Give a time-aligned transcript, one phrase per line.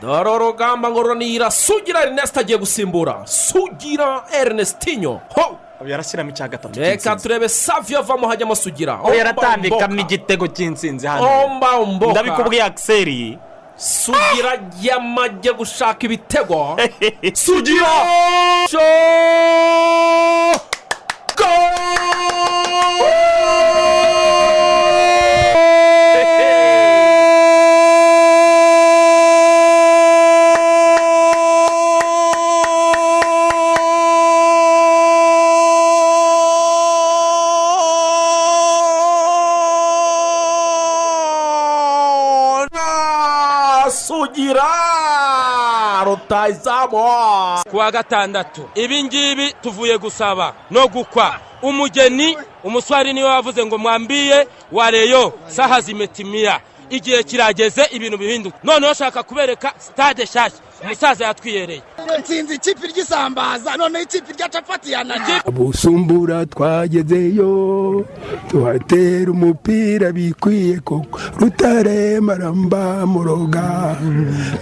[0.00, 5.58] dore urugamba ngo runira sugira erineste agiye gusimbura sugira erinestinyo ho!
[5.86, 11.24] Yarashyiramo icya gatatu reka turebe saviyo avamo hajyamo sugira yaratambikamo igitego cy'insinzi hano.
[12.10, 13.38] Ndabikubwiye akiseri
[13.76, 16.76] sugira yamajye gushaka ibitego.
[17.32, 17.88] Sugira!
[46.30, 51.38] Rutayizamu kuwa gatandatu ibi ngibi tuvuye gusaba no gukwa.
[51.62, 58.58] Umugeni umuswari ni we wavuze ngo mwambiye wareyo saha zimetimiya igihe kirageze ibintu bihinduka.
[58.64, 61.82] Noneho ashaka kubereka sitade nshyashya umusaza yatwiyereye.
[62.20, 67.50] Nsinzi ikipe ry'isambaza noneho ikipe rya capati yanajya busumbura twagezeyo
[68.48, 71.20] tuhatera umupira bikwiye koko.
[71.38, 73.96] Rutare maramba muroga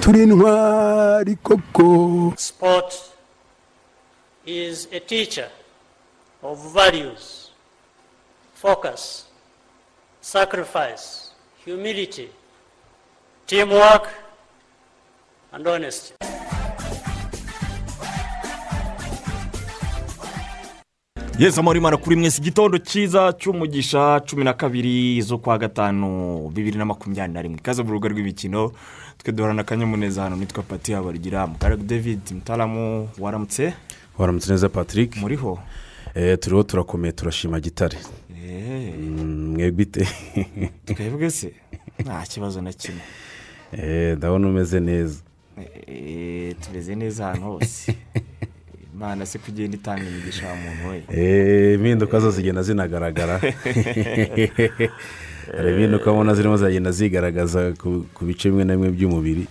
[0.01, 1.89] turi ntwari koko.
[2.37, 2.95] Sport
[4.47, 5.49] is a teacher
[6.43, 7.51] of values,
[8.55, 9.25] focus,
[10.21, 11.31] sacrifice,
[11.65, 12.29] humility,
[13.47, 14.09] teamwork,
[15.53, 16.15] and honesty.
[21.39, 26.79] yesi amahoro imana kuri mwese igitondo cyiza cy'umugisha cumi na kabiri zo kwa gatanu bibiri
[26.79, 27.59] na makumyabiri na rimwe.
[27.59, 28.73] Ikaze mu rubuga rw'imikino
[29.19, 33.75] twe duhorana akanyamuneza hano nitwa pati habarugira mukaragu david mutaramu waramutse?
[34.19, 35.17] Waramutse neza patrick.
[35.17, 35.59] Muriho?
[36.15, 37.99] Eh, turiho turakomeye turashima gitare.
[38.45, 40.09] Eee Mm, mwebwe ite?
[40.85, 41.53] Twebwe se?
[41.99, 43.01] Nta kibazo na kimwe.
[43.73, 45.15] Eh, ndabona umeze neza.
[45.15, 45.28] Eh,
[46.61, 47.95] tumeze neza ahantu hose.
[48.95, 51.03] Imana se kugenda itanga imigisha wa muntu we?
[51.09, 53.39] Eh, impinduka zose zigenda zinagaragara.
[55.57, 57.73] Hari impinduka ubona zirimo ziragenda zigaragaza
[58.15, 59.47] ku bice bimwe na bimwe by'umubiri.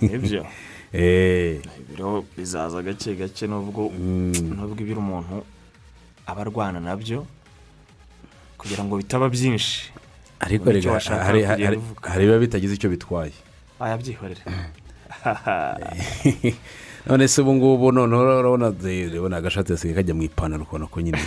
[0.00, 0.46] Nibyo
[0.92, 5.44] Eh, ibiro bizaza gake gake nubwo mm, nubwo ibiro umuntu
[6.26, 7.26] aba arwana na byo
[8.56, 9.92] kugira ngo bitaba byinshi.
[10.40, 10.64] Ariko
[12.02, 13.32] hari ibiba bitagize icyo bitwaye.
[13.78, 14.40] Wayabyihorera
[17.06, 21.18] none se ubu ngubu noneho urabona urabona agashati gasigaye kajya mu ipantaro ukabona ko nyine.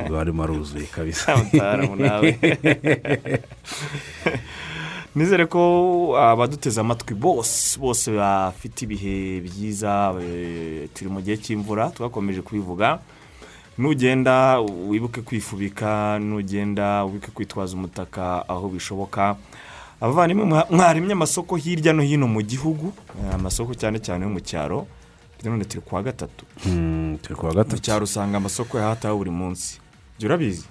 [0.00, 1.32] Ngo harimo aruzuye kabisa.
[5.18, 12.42] Nizere ko abaduteze amatwi bose bose bafite ibihe byiza eh, turi mu gihe cy'imvura twakomeje
[12.42, 12.98] kubivuga.
[13.78, 19.36] Nugenda wibuke kwifubika nugenda wibuke kwitwaza umutaka aho bishoboka.
[20.00, 22.92] Abavandimwe mwa- mwarimye amasoko hirya no hino mu gihugu
[23.28, 24.86] eh, amasoko cyane cyane yo mu cyaro
[25.44, 26.44] none turi kuwa gatatu.
[26.66, 29.78] Mm, turi kuwa mu gatatu cyaro usanga amasoko yahataho buri munsi.
[30.18, 30.64] Jya urabizi?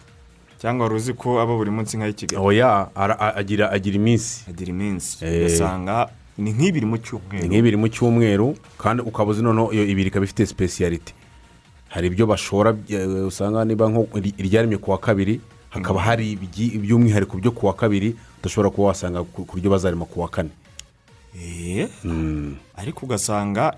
[0.59, 2.41] Cyangwa wari uzi ko aba buri munsi nk'ay'i kigali?
[2.45, 4.43] Oya a- agira agira iminsi.
[4.49, 5.25] Agira iminsi.
[5.25, 5.45] Eh.
[5.45, 10.07] ugasanga ni nk'ibiri mu ni cyumweru nk'ibiri mu cyumweru kandi ukaba uzi noneho iyo ibiri
[10.09, 11.13] ikaba ifite sipesiyalite
[11.89, 14.07] hari ibyo bashora eh, usanga niba nko
[14.37, 15.39] iryaremye ku wa kabiri
[15.69, 20.21] hakaba hari ibyi- iby'umwihariko byo ku wa kabiri udashobora kuba wasanga ku buryo bazarema ku
[20.21, 20.49] wa kane.
[21.37, 21.87] Eh,
[22.75, 23.75] ariko ugasanga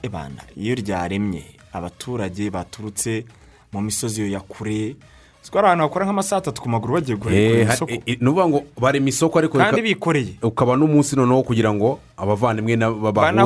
[0.56, 1.44] iyo ryaremye
[1.74, 3.26] abaturage baturutse
[3.74, 4.96] mu misozi ya kure
[5.42, 7.92] siko hari ahantu bakora nk'amasaha atatu ku maguru bagiye Eh, guhekura ha- isoko.
[7.92, 10.34] eh, eh, ni ukuvuga ngo barema isoko ariko kandi bikoreye.
[10.44, 12.76] ukaba n'umunsi noneho kugira ngo abavandimwe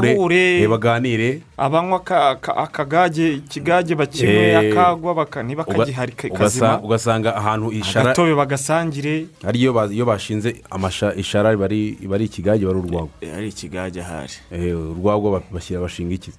[0.01, 1.41] bahure eh, baganire.
[1.57, 6.81] Abanywa aka- aka- akagage ikigage bakenwe Eh, akagwa ntibakagihari kazima.
[6.81, 9.27] ugasanga ahantu ishara agatobe bagasangire.
[9.45, 13.09] Ari iyo ba- iyo bashinze amasha- ishara riba ari ari ikigage bari urwagwa.
[13.21, 14.33] Eh, ari ikigage ahari.
[14.51, 16.31] Eh, urwagwa ba- bashyira bashinga iki?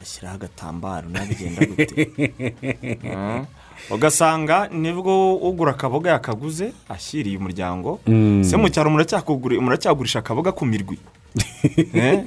[0.00, 1.94] Bashyiraho agatambaro nabigenda gute?
[3.04, 3.44] Mm.
[3.90, 8.00] Ugasanga ni bwo ugura akaboga yakaguze ashyiriye umuryango
[8.42, 10.98] se mu cyaro muracyagurisha akaboga ku mirwi.
[11.94, 12.20] Eh?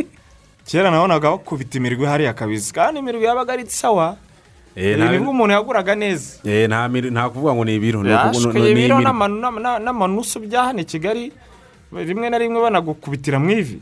[0.68, 2.74] kera nabonaga bakubita imirwi hariya kabisa.
[2.74, 4.18] Kandi imirwi yabaga ari sawa.
[4.75, 6.39] Eh, ni bwo umuntu yaguraga neza.
[6.45, 11.31] Eh, nta kuvuga ngo ni ibiro ibiro n'amanusu bya hano i kigali.
[11.92, 13.80] Rimwe na rimwe banagukubitira mu ivi.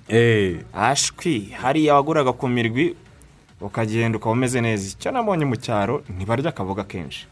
[0.74, 2.95] Ashwi hariya waguraga ku mirwi
[3.62, 4.94] ukagenda ukaba umeze neza.
[4.94, 7.25] Icyo nabonye mu cyaro ntibarya akaboga kenshi.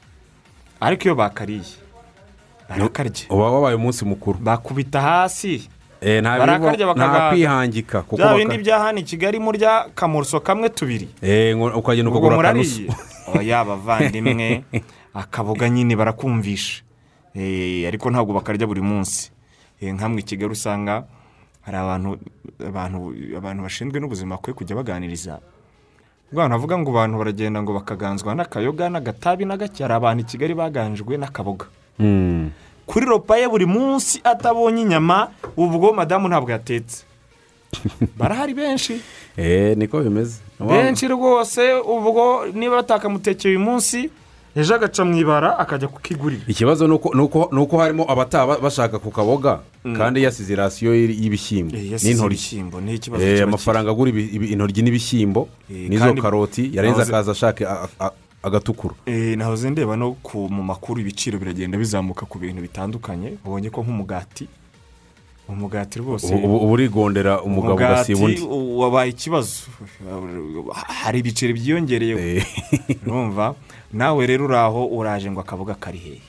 [0.83, 1.63] Ariko iyo bakariye
[2.69, 4.39] barakarya uba wabaye umunsi mukuru.
[4.39, 5.69] Bakubita hasi.
[6.01, 11.07] Eh, nta kwihangika kuko bya bindi bya hano i kigali murya kamuruso kamwe tubiri.
[11.21, 12.81] Eh, ukagenda ubwo ukagura akanusu
[13.39, 14.63] oya abavandimwe
[15.13, 16.83] akaboga nyine barakumvisha
[17.35, 19.31] Eh, ariko ntabwo bakarya buri munsi.
[19.81, 21.07] Eh, nkamwe i kigali usanga
[21.61, 22.19] hari abantu
[22.59, 25.39] abantu abantu bashinzwe n'ubuzima bakwiye kujya baganiriza
[26.33, 30.25] ubwo abantu bavuga ngo abantu baragenda ngo bakaganzwa n'akayoga n'agatabi na gake hari abantu i
[30.25, 31.65] kigali baganjwe n'akaboga.
[31.99, 32.49] Mm.
[32.85, 37.05] kuri ropa ye buri munsi atabonye inyama ubwo madamu ntabwo yatetse.
[38.17, 38.97] Barahari benshi.
[39.37, 40.41] Eh, niko bimeze.
[40.59, 44.09] Benshi rwose ubwo niba batakamutekeye uyu munsi
[44.55, 46.43] ejo agaca mu ibara akajya kukigurira.
[46.47, 49.59] Ikibazo ni uko- harimo abataha bashaka ku kaboga
[49.97, 51.75] kandi yasize rasiyo y'iri- y'ibishyimbo.
[51.77, 52.37] Eh, n'intoryi.
[53.23, 57.89] Eh, amafaranga agura intoryi n'ibishyimbo Eh, n'izo karoti yarenze akaza ashaka
[58.43, 58.93] agatukura
[59.37, 64.47] nahoze ndeba no ku mu makuru ibiciro biragenda bizamuka ku bintu bitandukanye ubonye ko nk'umugati
[65.47, 66.35] umugati rwose.
[66.35, 68.41] Ubu urigondera umugabo ugasiba undi
[68.79, 69.67] wabaye ikibazo.
[71.03, 72.45] Hari ibiceri byiyongereyeho Eh,
[73.07, 73.55] urumva
[73.93, 76.21] nawe rero uri aho uraje ngo akaboga kari hehe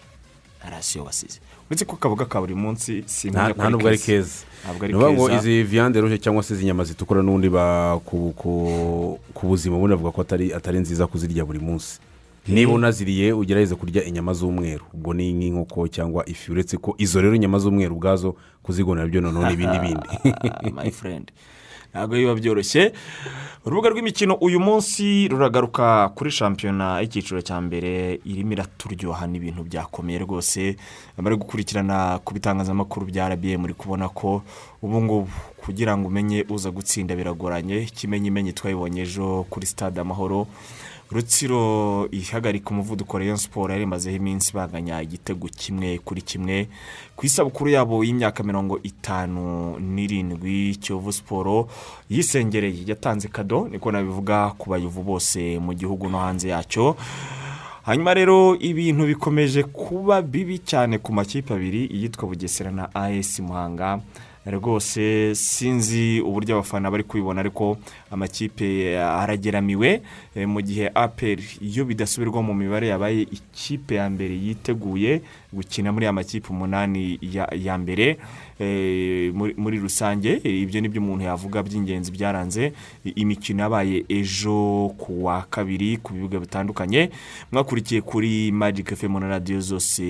[0.60, 1.38] nta rasiyo wasize.
[1.70, 4.44] Uretse ko akaboga ka buri munsi ko nta nubwo ari keza.
[4.82, 9.76] ni ukuvuga ngo izi viyande ruje cyangwa se izi nyama zitukura n'ubundi ba- ku- buzima
[9.76, 10.20] ubundi bavuga ko
[10.56, 12.00] atari nziza kuzirya buri munsi.
[12.48, 14.84] Niba unaziriye ugerageze kurya inyama z'umweru.
[14.94, 19.46] Ubwo ni nk'inkoko cyangwa ifi uretse ko izo rero inyama z'umweru ubwazo kuzigondera byo noneho
[19.46, 20.08] ni ibindi bindi
[21.94, 22.92] ntabwo biba byoroshye.
[23.64, 28.18] Urubuga rw'imikino uyu munsi ruragaruka kuri shampiyona y'icyiciro cya mbere.
[28.26, 30.74] Irimo iraturyoha n'ibintu byakomeye rwose.
[31.16, 34.42] Bari gukurikirana ku bitangazamakuru bya rba muri kubona ko
[34.82, 35.30] ubu ngubu
[35.62, 37.86] kugira ngo umenye uza gutsinda biragoranye.
[37.86, 40.50] Ikimenyimenyi twabibonye ejo kuri stade amahoro.
[41.12, 46.68] Rutsiro ihagarika umuvuduko Rayon siporo yari imazeho iminsi banganya igitego kimwe kuri kimwe
[47.16, 51.68] ku isabukuru yabo y'imyaka mirongo itanu n'irindwi kiyovu siporo
[52.10, 52.82] yisengereye.
[52.86, 56.96] Yatanze kado niko nabivuga ku bayovu bose mu gihugu no hanze yacyo.
[57.84, 64.00] Hanyuma rero ibintu bikomeje kuba bibi cyane ku makipe abiri iyitwa bugesera na as muhanga.
[64.46, 67.78] Rwose sinzi uburyo abafana bari kubibona ariko
[68.10, 70.02] amakipe arageramiwe.
[70.36, 76.04] Eh, mu gihe aperi iyo bidasubirwa mu mibare yabaye ikipe ya mbere yiteguye gukina muri
[76.06, 78.18] aya makipe umunani ya, ya mbere.
[79.34, 82.72] Muri, muri rusange Eh, ibyo ni byo umuntu yavuga by'ingenzi byaranze
[83.04, 87.10] imikino yabaye ejo ku wa kabiri ku bibuga bitandukanye
[87.52, 90.02] mwakurikiye kuri magic fm na radiyo zose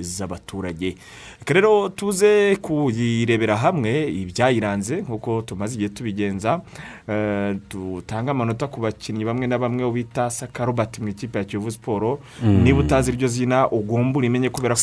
[0.00, 0.96] z'abaturage.
[1.38, 6.60] Reka rero tuze kuyirebera hamwe ibyayiranze nk'uko tumaze igihe tubigenza
[7.08, 11.70] Eh, dutanga amanota ku bakinnyi bamwe na bamwe bita saka robert mu ikipe ya kiyovu
[11.70, 14.80] siporo niba utazi iryo zina ugomba urimenye kubera ko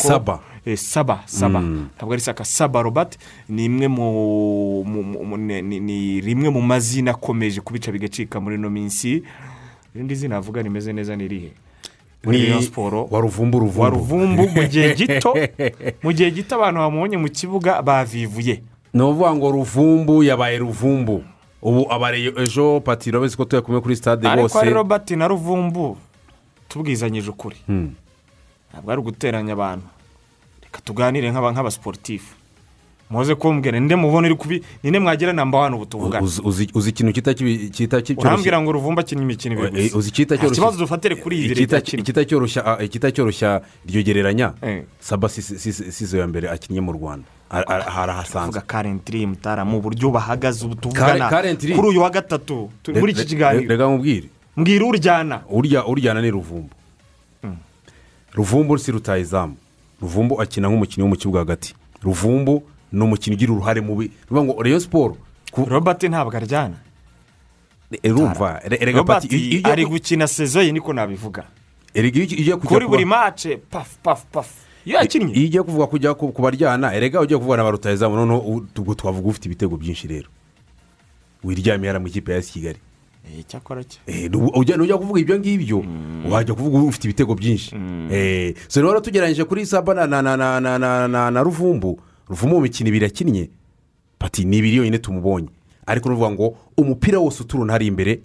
[0.66, 0.72] Saba.
[0.72, 1.60] Eh, saba saba.
[1.96, 3.18] Ntabwo ari saka saba robert.
[3.50, 4.88] Ni imwe mu
[5.38, 9.24] ni- rimwe mu mazina akomeje kubica bigacika muri ino minsi.
[9.96, 11.52] Irindi zina avuga rimeze neza ni irihe?
[12.26, 15.34] Ni siporo wa ruvumbu mu gihe gito
[16.04, 18.62] mu gihe gito abantu bamubonye mu kibuga bavivuye.
[18.94, 21.24] Ni ukuvuga ngo ruvumbu yabaye ruvumbu.
[21.62, 25.98] Ubu abareye ejo pati urabizi ko tuyakumwe kuri stade ariko bose ari robert na ruvumbu
[26.68, 27.56] tubwizanyije ukuri.
[27.68, 27.92] Hmm.
[28.72, 29.86] ntabwo ari uguteranya abantu.
[30.72, 32.36] Reka tuganire nk'aba- nk'abasiporutifu
[33.10, 34.62] muze kumbwira ninde mubona uri kubi?
[34.84, 36.42] Ninde mwagira namba hano ubu tuvugana Uzi-
[36.94, 40.62] ikintu kita ki- urambwira ngo ruvumba akinnye imikino ibiri Eh, gusa uzi icyita nta cyoroshye?
[40.62, 42.62] kibazo dufatire kuri iyi leta kimwe icyita cyoroshya
[43.12, 44.84] cyoroshya iryo gereranya Eh.
[45.02, 47.26] saba si- si- si- sizo ya mbere akinnye mu rwanda.
[47.50, 48.62] Ara- ara- harahasanzwe.
[48.62, 51.30] Tuvuga karentiri mutara mu buryo bahagaze ubu tuvugana
[51.74, 52.70] kuri uyu wa gatatu.
[52.86, 53.66] Tu- muri iki kiganiro.
[53.74, 55.42] reka mubwire mbwira uryana.
[55.50, 56.70] Urya uryana ni ruvumbu
[58.38, 59.58] ruvumbu si rutayizamu
[60.02, 61.76] ruvumbu akina nk'umukinnyi wo mu kibuga hagati.
[62.02, 64.06] Ruvumbu ni umukinnyi ugira uruhare mubi.
[64.06, 65.18] Ni ukuvuga ngo reyo siporo
[65.68, 66.76] robert ntabwo aryana.
[67.92, 68.14] Eh,
[68.66, 69.24] re- erega robert
[69.66, 71.44] ari gukina sezo ye niko nabivuga.
[72.68, 74.54] Kuri buri mace pafu pafu pafu
[74.86, 75.34] iyo yakinnye.
[75.34, 78.66] Iyo ugiye kuvuga kujya ku baryana erega ugiye kuvuga na ba rutayizamu noneho
[78.96, 80.30] twavuga ufite ibitego byinshi rero.
[81.44, 82.80] Wiryamiye hariya mu ikipe ya kigali.
[83.26, 86.32] Eh, icyakora cye eh, ujya kuvuga ibyo ngibyo mm.
[86.32, 87.76] wajya kuvuga ufite ibitego byinshi.
[87.76, 88.08] Mm.
[88.12, 92.00] Eh, so rero tugeranyije kuri saba na na na na ruvumbu
[92.30, 93.50] ruvumbu mu mikino ibiri yakinnye
[94.20, 95.50] pati ni ibiri yonyine tumubonye.
[95.86, 98.20] Ariko nuvuga ngo umupira wose uturuna hari imbere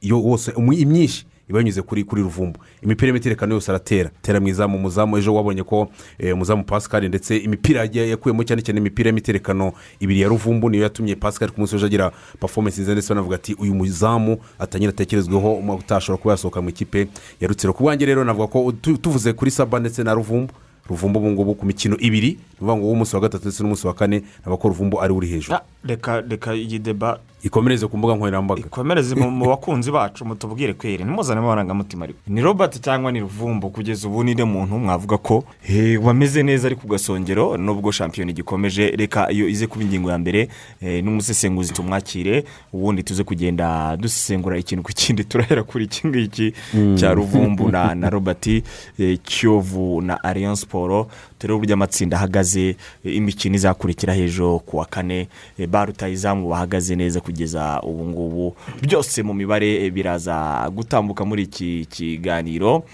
[0.00, 1.26] iyo wose imyinshi.
[1.48, 2.58] Iba yanyuze kuri kuri ruvumbu.
[2.82, 4.10] Imipira y'imiterekano yose aratera.
[4.22, 5.88] Tera mu izamu umuzamu ejo wabonye ko
[6.18, 11.16] eh, umuzamu pascal ndetse imipira yakuyemo cyane cyane imipira y'imiterekano ibiri ya ruvumbu niyo yatumye
[11.16, 16.20] pascal ku munsi w'ejo agira performance nziza ndetse banavuga ati uyu muzamu atangira atekerezweho utashobora
[16.22, 17.08] kuba yasohoka mu ikipe
[17.40, 17.72] ya rutsiro.
[17.72, 20.52] Ku bwanjye rero navuga ko tu- tuvuze kuri saba ndetse na ruvumbu.
[20.88, 23.94] Ruvumbu ubu ngubu ku mikino ibiri ni ukuvuga ngo uw'umunsi wa gatatu ndetse n'umunsi wa
[23.94, 25.54] kane ko ruvumbu ari uri hejuru.
[25.56, 28.60] Ah, reka reka iyi deba ikomereze ku mbuga nkoranyambaga.
[28.60, 34.08] Ikomereze mu bakunzi bacu mutubwire kweri ntimuzane amarangamutima ariko ni robert cyangwa ni ruvumbu kugeza
[34.08, 39.30] ubu ni muntu mwavuga ko eh, wameze neza ari ku gasongero nubwo shampiyona igikomeje reka
[39.32, 40.48] iyo ize kuba ingingo ya mbere
[40.80, 46.52] eh, n'umusesenguzi tumwakire ubundi tuze kugenda dusesengura ikintu ku kindi turahera kuri iki ngiki
[46.94, 51.06] cya ruvumbu na robert eh, kiyovu na alliance siporo
[51.38, 55.28] turebe uburyo amatsinda ahagaze imikino izakurikira hejuru ku wa kane
[55.58, 58.56] eh, ba rutayizamu bahagaze neza kugeza ubu ngubu.
[58.82, 62.84] Byose mu mibare eh, biraza gutambuka muri iki kiganiro.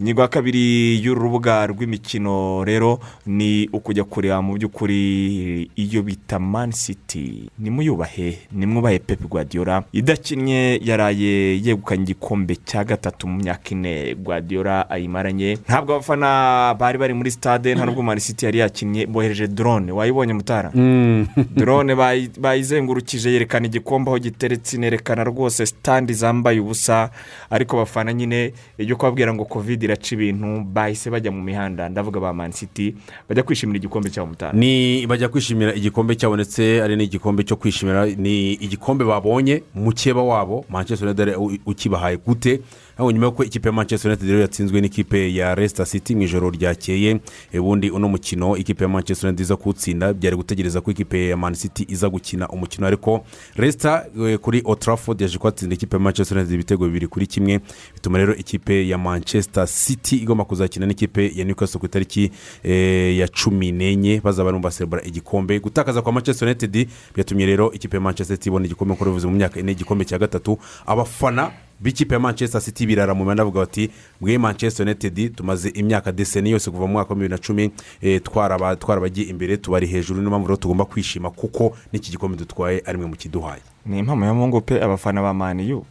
[0.00, 6.72] Ingingo ya kabiri y'uru rubuga rw'imikino rero ni ukujya kureba mu by'ukuri iyo bita mani
[6.72, 9.84] siti nimuyubahe nimwubahe pepe guardiola.
[9.92, 14.14] Idakinnye yaraye yegukanye igikombe cya gatatu mu myaka ine.
[14.14, 15.58] Guardiola ayimaranye.
[15.68, 19.92] Ntabwo abafana bari bari muri stade nta nubwo mani siti yari yakinnye bohereje drone.
[19.92, 20.70] Wayibonye mutara?
[21.56, 27.10] Drone bayi- bayizengurukije yerekana igikombe aho giteretse inerekana rwose sitandi zambaye ubusa.
[27.50, 31.88] Ariko abafana nyine iyo kubabwira ngo covid iraca ibintu bahise bajya mu mihanda.
[31.88, 32.94] Ndavuga ba mani siti
[33.28, 34.52] bajya kwishimira igikombe cyabo mutara.
[34.52, 38.06] Ni bajya kwishimira igikombe cyabonetse ari n'igikombe cyo kwishimira.
[38.06, 41.34] Ni igikombe babonye mukeba wabo manchester united
[41.66, 42.60] ukibahaye gute?
[42.98, 46.50] Aho nyuma y'uko ikipe ya manchester united rero yatsinzwe n'ikipe ya resita city mu ijoro
[46.50, 47.20] ryakeye
[47.54, 51.54] ubundi uno mukino ikipe ya manchester united iza kuwutsinda byari gutegereza ko ikipe ya man
[51.54, 52.86] city iza gukina umukino.
[52.86, 53.24] Ariko
[53.56, 54.06] resita
[54.40, 57.60] kuri otarafodi yaje kuhatsinda ikipe ya manchester united ibitego bibiri kuri kimwe.
[57.94, 62.30] Bituma rero ikipe ya manchester city igomba kuzakina n'ikipe ya newcastle ku itariki
[62.62, 64.20] eh, ya cumi n'enye.
[64.24, 65.58] Bazaba barimo baserebura igikombe.
[65.60, 69.34] Gutakaza kwa manchester united byatumye rero ikipe ya manchester city ibona igikombe nk'uko bivuze mu
[69.36, 70.58] myaka ine igikombe cya gatatu.
[70.86, 71.50] Abafana
[71.84, 76.50] b'ikipe ya manchester city birara mu mwenda bavuga bati mwe manchester united tumaze imyaka deseni
[76.50, 77.70] yose kuva mu mwaka wa bibiri na cumi
[78.02, 82.82] eh, twaraba- twarabagiye imbere tubari hejuru niyo mpamvu rero tugomba kwishima kuko n'iki gikombe dutwaye
[82.86, 85.84] ari mwe mu kiduhaye ni impamo ya mungu pe abafana ba maniyu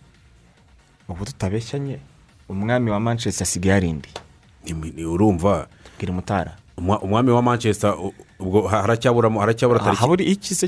[1.09, 1.97] ubu tutabeshyanye
[2.49, 4.09] umwami wa manchester asigaye arindi.
[5.05, 5.67] Urumva?
[5.97, 6.55] Bwira mutara.
[6.77, 7.95] Umwa- umwami wa manchester
[8.39, 9.29] ubwo ha- haracyabura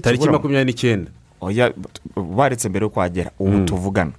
[0.02, 1.12] tariki makumyabiri n'icyenda.
[1.42, 1.74] Oya
[2.16, 4.12] baretse mbere yo kuhagera ubu tuvugana.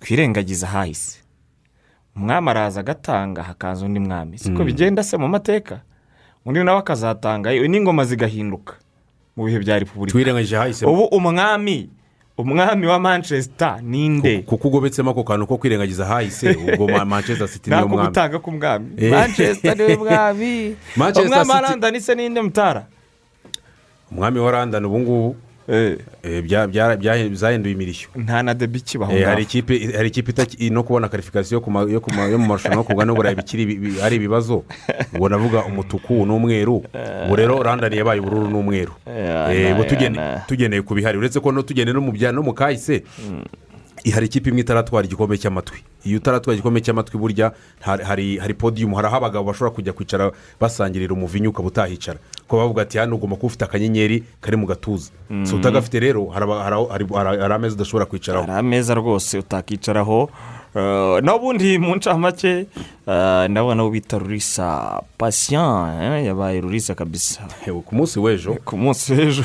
[0.00, 1.18] Twirengagiza ahahise.
[2.16, 4.38] Umwami araza agatanga hakaza undi mwami.
[4.38, 5.80] Siko bigenda se mu mateka?
[6.44, 8.74] Undi nawe akazatanga n'ingoma zigahinduka
[9.36, 10.18] mu bihe bya repubulika.
[10.88, 11.90] Ubu umwami
[12.38, 17.70] umwami wa manchester ninde kuko ugobetsemo ako kantu ko kwirengagiza hahise ubwo ma- manchester city
[17.70, 18.08] niyo mwami.
[18.08, 19.10] gutanga k'umwami Eh.
[19.12, 20.76] manchester ni we mwami.
[20.96, 22.86] Manchester umwami wa london se ninde mutara
[24.12, 25.36] umwami wa london ubu
[25.70, 28.08] eh, bya- bya- bya- zahinduye imirishyo.
[28.16, 29.42] Nta na debi kibaho Eh, hari
[30.08, 30.32] ikipe
[30.70, 31.60] no kubona karifikasiyo
[32.30, 34.64] yo mu marushanwa yo kurwana n'uburayi bikiri bi- bi- ari ibibazo.
[35.14, 36.82] Ubwo navuga umutuku n'umweru.
[37.26, 38.92] Ubu rero london yabaye ubururu n'umweru.
[39.06, 39.70] Eh,
[40.46, 41.18] tugeneye ku bihari.
[41.18, 43.02] Uretse ko no tugeneye no mu bya no mu kahise.
[44.08, 45.84] Hari ikipe imwe itaratwara igikombe cy'amatwi.
[46.04, 48.04] Iyo utaratwara igikombe cy'amatwi burya hari-
[48.54, 52.18] podiyumu hari aho abagabo bashobora kujya kwicara basangirira umuvinyu ukaba utahicara.
[52.48, 55.10] Ko bavuga ati hano ugomba kuba ufite akanyenyeri kari mu gatuza.
[55.44, 56.88] Si utagafite rero hari aho-
[57.54, 58.46] ameza udashobora kwicaraho.
[58.46, 60.30] Hari ameza rwose utakicaraho.
[60.74, 62.66] Eh, n'ubundi mu ncamake
[63.06, 67.42] eh, ndabona uwo bita rurisa pasiyan yabaye rurisa kabisa.
[67.84, 68.54] Ku munsi w'ejo.
[68.64, 69.42] Ku munsi w'ejo.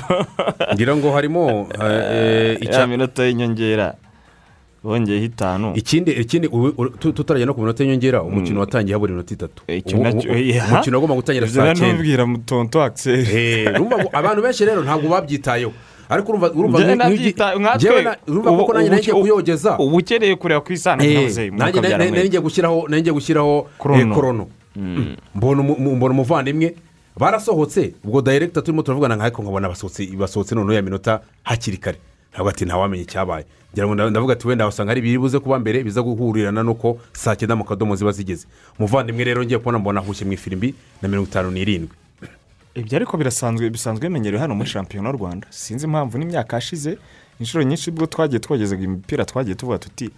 [0.73, 3.95] Ngira ngo harimo eh, eh, ya icya- minota y'inyongera.
[4.85, 6.47] Bongeyeho itanu ikindi ikindi
[7.13, 9.63] tutarajya no ku minota y'inyongera umukino watangiye habura iminota itatu.
[9.67, 9.83] Eh,
[10.55, 13.81] eh, umukino wagomba gutangira saa cyenda nanubwira mutonto akiseri Eh,
[14.13, 15.71] abantu benshi rero ntabwo babyitayeho.
[16.09, 16.51] Ariko urumva
[18.27, 19.77] urumva kuko nanjye nari ngiye kuyogeza.
[19.79, 24.15] uba ukeneye kureba ku ntabuze nanjye ngiye gushyiraho nari ngiye gushyiraho Korono.
[24.15, 24.47] korono
[25.35, 26.75] mbona umu- umu- mbona umuvandimwe.
[27.17, 31.97] Barasohotse ubwo dayiregita turimo turavugana nka ariko nkabona basohotse basohotse noneho ya minota hakiri kare.
[32.35, 33.45] Ntabwo ati ntawamenye icyabaye.
[33.73, 36.99] Ngira ngo nda- ndavuga ati wenda wasanga hari ibiri buze kuba mbere biza guhurirana n'uko
[37.15, 38.47] saa cyenda mu kadomo ziba zigeze.
[38.79, 41.95] Umuvandimwe rero ngiye kubona mbona ahushye mu ifirimbi na mirongo itanu n'irindwi.
[42.75, 45.47] Ibyo ariko birasanzwe bisanzwe bimenyerewe hano muri shampiyona y'u rwanda.
[45.49, 46.97] Sinzi impamvu n'imyaka yashize
[47.39, 50.09] inshuro nyinshi ubwo twagiye twogezaga imipira twagiye tuvuga tuti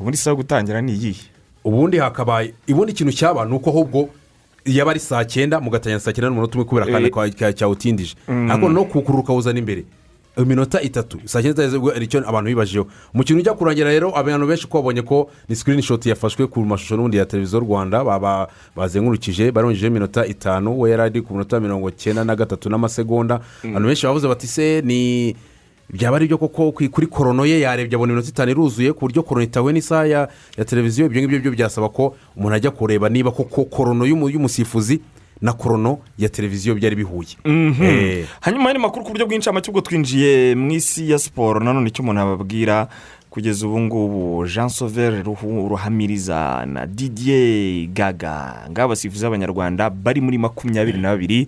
[0.00, 1.22] ubundi isaha yo gutangira ni iyihe?
[1.64, 4.08] Ubundi hakabaye ubundi ikintu cyaba ni uko ahubwo
[4.64, 7.10] yaba ari saa cyenda mugatangira saa cyenda n'umunota umwe kubera akandi
[7.44, 7.54] Eh.
[7.54, 8.14] cyawutindije
[8.50, 9.82] ariko no kukurura ukawuzana imbere.
[10.36, 11.18] Iminota itatu.
[11.24, 14.78] Saa cyenda zitageze ubwo ari cyo abantu bibajijeho umukino ujya kurangira rero abantu benshi ko
[14.82, 18.04] babonye ko ni sikirini shoti yafashwe ku mashusho n'ubundi ya televiziyo rwanda
[18.76, 23.40] bazengurukije barongejeho iminota itanu we yari ari ku minota mirongo cyenda na gatatu n'amasegonda.
[23.64, 25.36] Abantu benshi bavuze bati se ni
[25.90, 29.22] byaba ari byo koko ku- kuri korono ye yarebye abona iminota itanu iruzuye ku buryo
[29.22, 30.28] korono itahuye n'isaha ya,
[30.66, 35.00] televiziyo ibyo ngibyo byo byasaba ko umuntu ajya kureba niba koko korono y'umu- y'umusifuzi
[35.40, 37.36] na korono ya televiziyo byari bihuye.
[37.44, 42.02] Eh, hanyuma hari makuru ku buryo bw'incamake ubwo twinjiye mu isi ya siporo nanone icyo
[42.02, 42.88] umuntu ababwira
[43.36, 45.22] kugeza ubu ngubu jean sauveur
[45.68, 48.64] ruhamiriza na didier gaga.
[48.70, 51.46] Ngaba abasifuzi b'abanyarwanda bari muri makumyabiri na babiri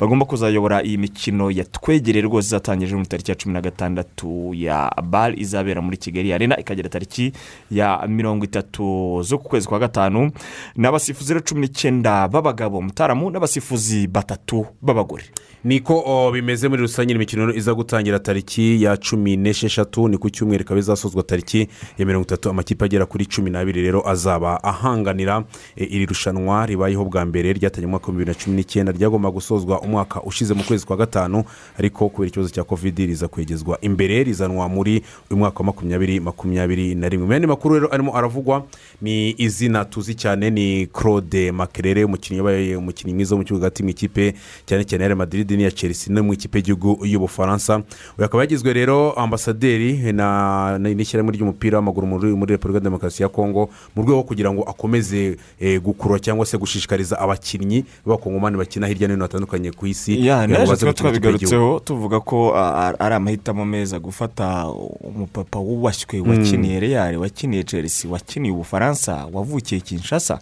[0.00, 5.34] bagomba kuzayobora iyi mikino yatwegereye rwose izatangije mu tariki ya cumi na gatandatu ya bal
[5.38, 7.32] izabera muri kigali arena ikagera tariki
[7.70, 10.30] ya mirongo itatu zo ku kwezi kwa gatanu.
[10.76, 15.24] N'abasifuzi rero cumi n'icyenda b'abagabo mutaramu n'abasifuzi batatu b'abagore.
[15.64, 20.62] Niko o, bimeze muri rusange imikino iza gutangira tariki ya cumi n'esheshatu ni ku cyumweru
[20.62, 25.44] ikaba izasozwa tariki ya mirongo itatu amakipe agera kuri cumi n'abiri rero azaba ahanganira
[25.76, 29.30] e, iri rushanwa ribayeho bwa mbere ryatangiye mu mwaka w'ibihumbi bibiri na cumi n'icyenda ryagomba
[29.30, 31.44] gusozwa umwaka ushize mu kwezi kwa gatanu
[31.78, 36.94] ariko kubera ikibazo cya kovidi riza kwegezwa imbere rizanwa muri uyu mwaka wa makumyabiri makumyabiri
[36.94, 37.26] na rimwe.
[37.26, 38.64] Mu yandi makuru rero arimo aravugwa
[39.02, 43.82] ni izina tuzi cyane ni claude makerere umukinnyi wabaye umukinnyi mwiza wo mu kibuga hagati
[43.82, 44.34] mu ikipe
[44.66, 47.82] cyane cyane ya Madrid n'iya chelsea no mu ikipe y'igihugu y'ubufaransa.
[48.18, 50.78] Uyu akaba yagizwe rero ambasaderi na-
[51.14, 55.36] n'ishyirahamwe ry'umupira w'amaguru muri repubulika ya demokarasi ya kongo mu rwego rwo kugira ngo akomeze
[55.60, 60.18] eh, gukurura cyangwa se gushishikariza abakinnyi b'abakongomani bakina hirya no hino hatandukanye ku isi.
[60.46, 62.52] Naje tuba twabigarutseho tuvuga ko
[62.98, 64.66] ari amahitamo meza gufata
[65.00, 70.38] umupapa wubashywe wakiniye reyari wakiniye chelsea wakiniye ubufaransa wavukiye kinshasa.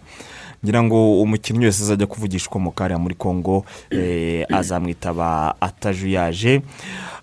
[0.63, 6.61] Ngira ngo umukinnyi wese azajya kuvugishwa mu kariya muri congo eh, azamwitaba atajuyaje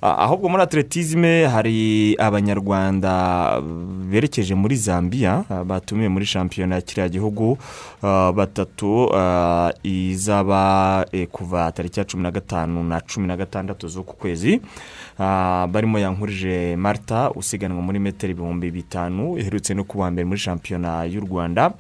[0.02, 3.61] A- ahubwo muri atletisme hari abanyarwanda
[4.11, 7.59] berekeje muri zambia ah, batumiwe muri shampiyona ya kiriya gihugu
[8.02, 13.88] ah, batatu ah, izaba eh, kuva tariki ya cumi na gatanu na cumi na gatandatu
[13.88, 14.61] z'uku kwezi.
[15.18, 21.04] Ah, barimo yankurije marta usiganwa muri metero ibihumbi bitanu iherutse no kuba mbere muri shampiyona
[21.04, 21.73] y'u rwanda.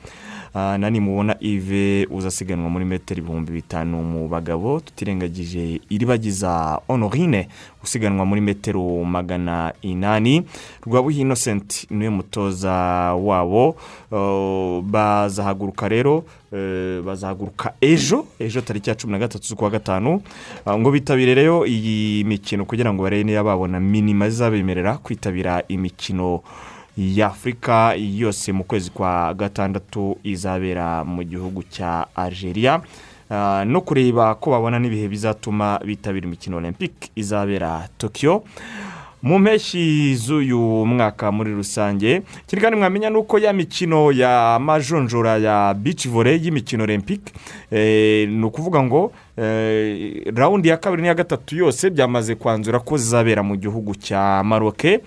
[0.54, 7.48] Ah, na nimubona ive uzasiganwa muri metero ibihumbi bitanu mu bagabo tutirengagije iribagiza honorine
[7.84, 10.42] usiganwa muri metero magana inani.
[10.86, 12.72] Rwabuhi innocent ni we mutoza
[13.14, 13.76] wabo.
[14.10, 20.22] Uh, bazahaguruka rero eh, bazahaguruka ejo ejo tariki ya cumi na gatatu z'ukwa gatanu.
[20.66, 26.42] Ah, ngo bitabire rero iyi mikino kugira ngo barebe niba babona minima izabemerera kwitabira imikino
[26.96, 32.80] y'afurika yose mu kwezi kwa gatandatu izabera mu gihugu cya algeria.
[33.30, 38.42] Ah, no kureba ko babona n'ibihe bizatuma bitabira imikino olympique izabera tokiyo
[39.22, 45.36] mu mpeshyi z'uyu mwaka muri rusange ikindi kandi mwamenya ni uko ya mikino ya majonjora
[45.38, 47.32] ya bici vore y'imikino olympique
[47.70, 53.42] eh, ni ukuvuga ngo eh, rawundi ya kabiri n'iya gatatu yose byamaze kwanzura ko zizabera
[53.42, 55.00] mu gihugu cya maroke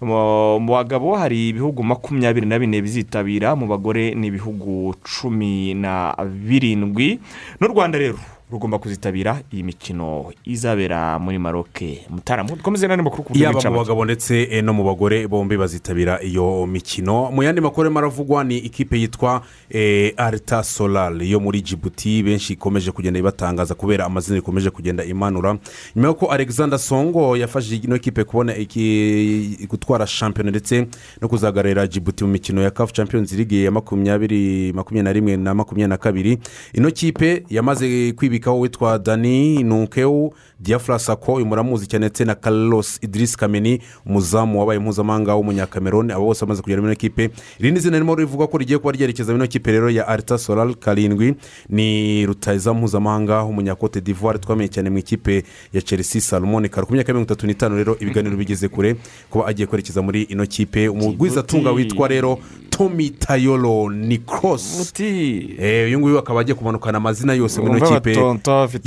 [0.00, 7.20] mu bagabo hari ibihugu makumyabiri na bine bizitabira mu bagore ni ibihugu cumi na birindwi.
[7.60, 8.18] N'u rwanda rero
[8.50, 13.76] rugomba kuzitabira iyi mikino izabera muri maroke mutaramu dukomeze n'andi makuru ku buryo yaba mu
[13.76, 17.30] bagabo ndetse eh, no mu bagore bombi bazitabira iyo mikino.
[17.30, 22.52] Mu yandi makuru arimo aravugwa ni ikipe yitwa eh, arita solari yo muri jibuti benshi
[22.52, 25.58] ikomeje kugenda ibatangaza kubera amazina ikomeje kugenda imanura.
[25.96, 30.86] Nyuma y'uko alexander songo yafashije ino kipe kubona iki- gutwara shampiyona ndetse
[31.20, 35.54] no kuzagarurira jibuti mu mikino ya kafu champions league ya makumyabiri makumyabiri na rimwe na
[35.54, 36.38] makumyabiri na kabiri
[36.72, 42.98] ino kipe yamaze kwibikaho witwa dani nukewu diafra sako uyu muramuzi cyane ndetse na carlos
[43.02, 47.30] idirisi kameni umuzamu wabaye mpuzamahanga w'umunyakameroni abo bose bamaze kugera muri kipe.
[47.58, 51.34] Irindi zina ririmo rivuga ko rigiye kuba ryerekeza muri kipe rero ya arita solari karindwi.
[51.68, 57.12] Ni rutayizamu mpuzamahanga w'umunyakote d'ivoire twamenye cyane mu ikipe ya chelsea salomoni kare ku myaka
[57.12, 58.96] mirongo itatu n'itanu rero ibiganiro bigeze kure
[59.30, 60.88] kuba agiye kwerekeza muri ino kipe.
[60.88, 62.38] Umugwizatunga witwa rero
[62.78, 65.56] tomi tayoro nikorosi muti.
[65.58, 68.14] Eh, uyu nguyu akaba agiye kumanukana amazina yose muri ino kipe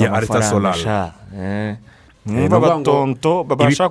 [0.04, 0.82] ya Arita Solari.
[1.38, 1.76] Eh.
[2.26, 3.90] ni ngo abatonto babasha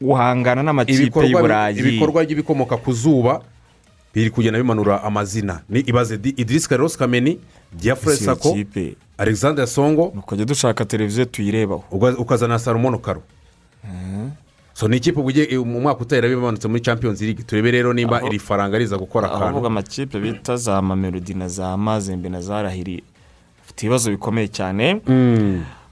[0.00, 3.40] guhangana n'amakipe ibikorwa y'iburayi ibikorwa by'ibikomoka ku zuba
[4.14, 5.60] biri kugenda bimanura amazina.
[5.68, 7.38] Ni ibaze Di- idirisi karosi kameni
[7.72, 8.56] diafure sako
[9.18, 10.04] alexander songo.
[10.12, 11.84] Ukajya dushaka televiziyo tuyirebaho
[12.18, 13.22] ukazana salomono karo
[14.82, 17.42] so ni ikipe ugiye mu mwaka utahera bimanutse muri champions league.
[17.44, 19.66] Turebe rero nimba iri faranga riza gukora akantu.
[19.66, 23.02] amakipe bita za mamelodi na za mazembe na za rahiri
[23.60, 25.00] bafite ibibazo bikomeye cyane.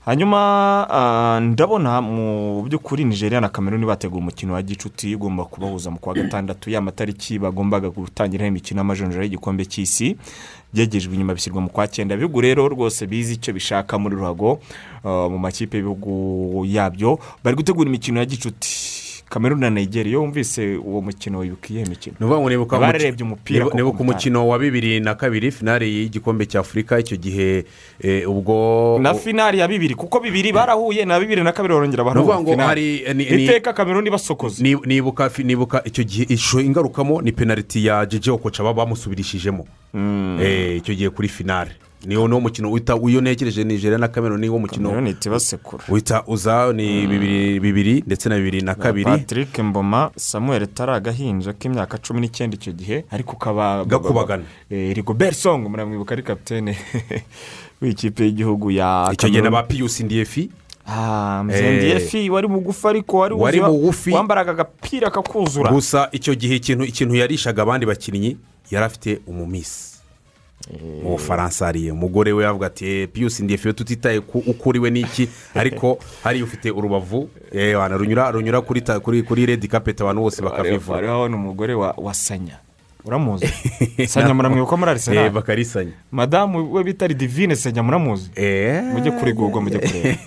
[0.05, 5.99] Hanyuma ah, ndabona mu by'ukuri nigeria na cameroon bategura umukino wa gicuti ugomba kubahuza mu
[5.99, 6.71] kwa gatandatu.
[6.71, 10.17] Ya matariki bagombaga gutangiraho imikino y'amajonjora y'igikombe cy'isi.
[10.73, 12.15] Byegejwe inyuma bishyirwa mu kwa cyenda.
[12.15, 14.61] Ibihugu rero rwose bizi icyo bishaka muri ruhago
[15.05, 17.19] ah, mu makipe y'ibihugu yabyo.
[17.45, 18.90] Bari gutegura imikino ya gicuti.
[19.31, 22.17] Kameruni na nigeria iyo wumvise uwo mukino wibuka iyihe mikino?
[22.99, 27.65] Umuki- umupira nibuka umukino wa bibiri na kabiri finale y'igikombe cya afurika icyo gihe
[28.03, 32.05] eh, ubwo na finali ya bibiri kuko bibiri barahuye na bibiri na kabiri barongera
[33.15, 38.07] ni- ni- iteka kameruni basokoza ni- nibuka nibuka icyo gihe ishusho ingarukamo ni penaliti ya
[38.07, 39.67] jeje okoca bamusubirishijemo.
[40.43, 41.71] Eh, icyo gihe kuri finale.
[42.07, 45.15] Niwo niwo mukino uhita iyo ntekereje nigeria na kameruni niwo mukino
[45.89, 49.05] uhita uza ni bibiri bibiri ndetse na bibiri na kabiri.
[49.05, 54.45] Patrick mboma samuel tari agahinja k'imyaka cumi n'icyenda icyo gihe ariko ukaba Gakubagana.
[54.71, 56.77] Eh, rigobert song muramwibuka ari kapitene
[57.83, 60.51] w'ikipe y'igihugu ya icyo gihe na ba piyusi ndiyefi
[60.87, 64.11] Ah, mzendiyefi wari mugufi ariko wari mugufi.
[64.11, 65.71] wambaraga agapira kakuzura.
[65.71, 68.37] Gusa icyo gihe ikintu ikintu yarishaga abandi bakinnyi
[68.71, 69.90] yari afite umumisi.
[71.03, 75.29] Mu bufaransa hariya umugore we yavuga ati "Eh, piyusi ndiyefi tutitaye ku uko uriwe n'iki
[75.61, 77.77] ariko hariya ufite urubavu eh,
[78.33, 78.61] runyura
[79.25, 82.15] kuri redi kapeti abantu bose bakabivura hariho n'umugore wa
[83.01, 83.47] sanya uramuzi
[84.07, 89.33] sanya muramwibuka muri Eh, arisenali bakarisanya madamu we bita divine sanya muramuzi Eh, mujye kuri
[89.33, 90.19] google mujye kureba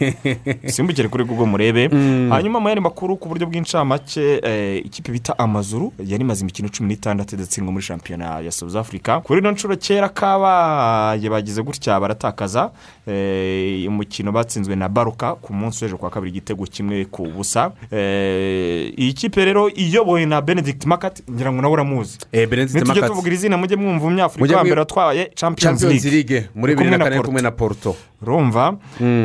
[0.71, 1.87] simbukire kuri google murebe.
[2.29, 6.89] Hanyuma mu yandi makuru ku buryo bw'incamake eh, ikipe bita amazuru yari imaze imikino cumi
[6.89, 9.21] n'itandatu idatsindwa muri shampiyona ya south africa.
[9.23, 12.71] Kuri ino nshuro kera kabaye bagize gutya baratakaza
[13.07, 17.71] eh, umukino batsinzwe na baruka ku munsi w'ejo kwa kabiri igitego kimwe ku busa.
[17.91, 22.17] Eh, iyi kipe rero iyobowe na benedict makati ngira ngo nawe uramuzi.
[22.63, 23.09] Eh, Benedict nitujye Makati.
[23.11, 26.49] tuvugira izina mujye mwumva umunyafurika wa mbere watwaye champions league.
[26.55, 28.77] Muri bibiri na kane kumwe na poruto urumva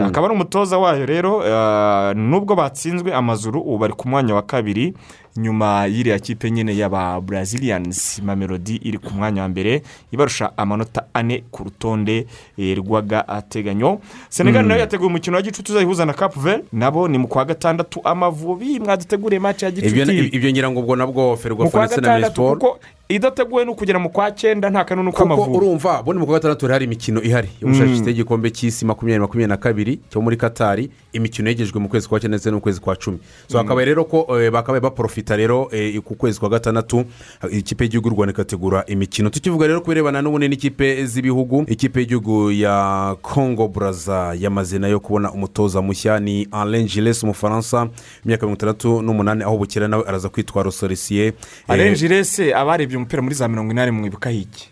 [0.06, 4.94] akaba ari umutoza wayo rero eh, nubwo batsinzwe amazuru ubu bari ku mwanya wa kabiri.
[5.38, 11.44] Nyuma y'iriya kipe nyine y'aba brazilians mamelodi iri ku mwanya wa mbere ibarusha amanota ane
[11.50, 12.26] ku rutonde
[12.58, 16.64] eh, rw'agateganyo senegal na yo yateguye umukino wa gicuti uzayihuza na verde.
[16.72, 18.80] Nabo ni mu kwa gatandatu amavubi.
[18.80, 23.70] Mwaduteguriye match ya gicuti ibyo ngira ngo ubwo nabwo ferwafa ndetse na kuko idateguwe ni
[23.70, 27.22] ukugera mu kwa cyenda nta kanunu kuko k'amavubi urumva ubundi mu kwa gatandatu hari imikino
[27.22, 27.48] ihari.
[27.60, 32.08] Yo gushakisha igikombe cy'isi makumyabiri makumyabiri na kabiri cyo muri katari imikino yegejwe mu kwezi
[32.08, 33.18] kwa cyenda ndetse no mu kwezi kwa cumi.
[33.48, 37.04] So hakabaye rero ko eh, bakabaye baporofita rero eh, ku kwezi kwa gatandatu
[37.42, 39.30] eh, ikipe y'igihugu rwanda ikategura imikino.
[39.30, 45.00] Tukivuga rero ku birebana n'ubundi n'ikipe z'ibihugu ikipe y'igihugu ya congo buraza yamaze na yo
[45.00, 47.88] kubona umutoza mushya ni alain gilles umufaransa
[48.24, 51.32] imyaka mirongo itandatu n'umunani aho bukera nawe araza kwitwa rosorisiye
[51.68, 54.68] arenji rese abarebye umupira muri za mirongo inani mwibuka iki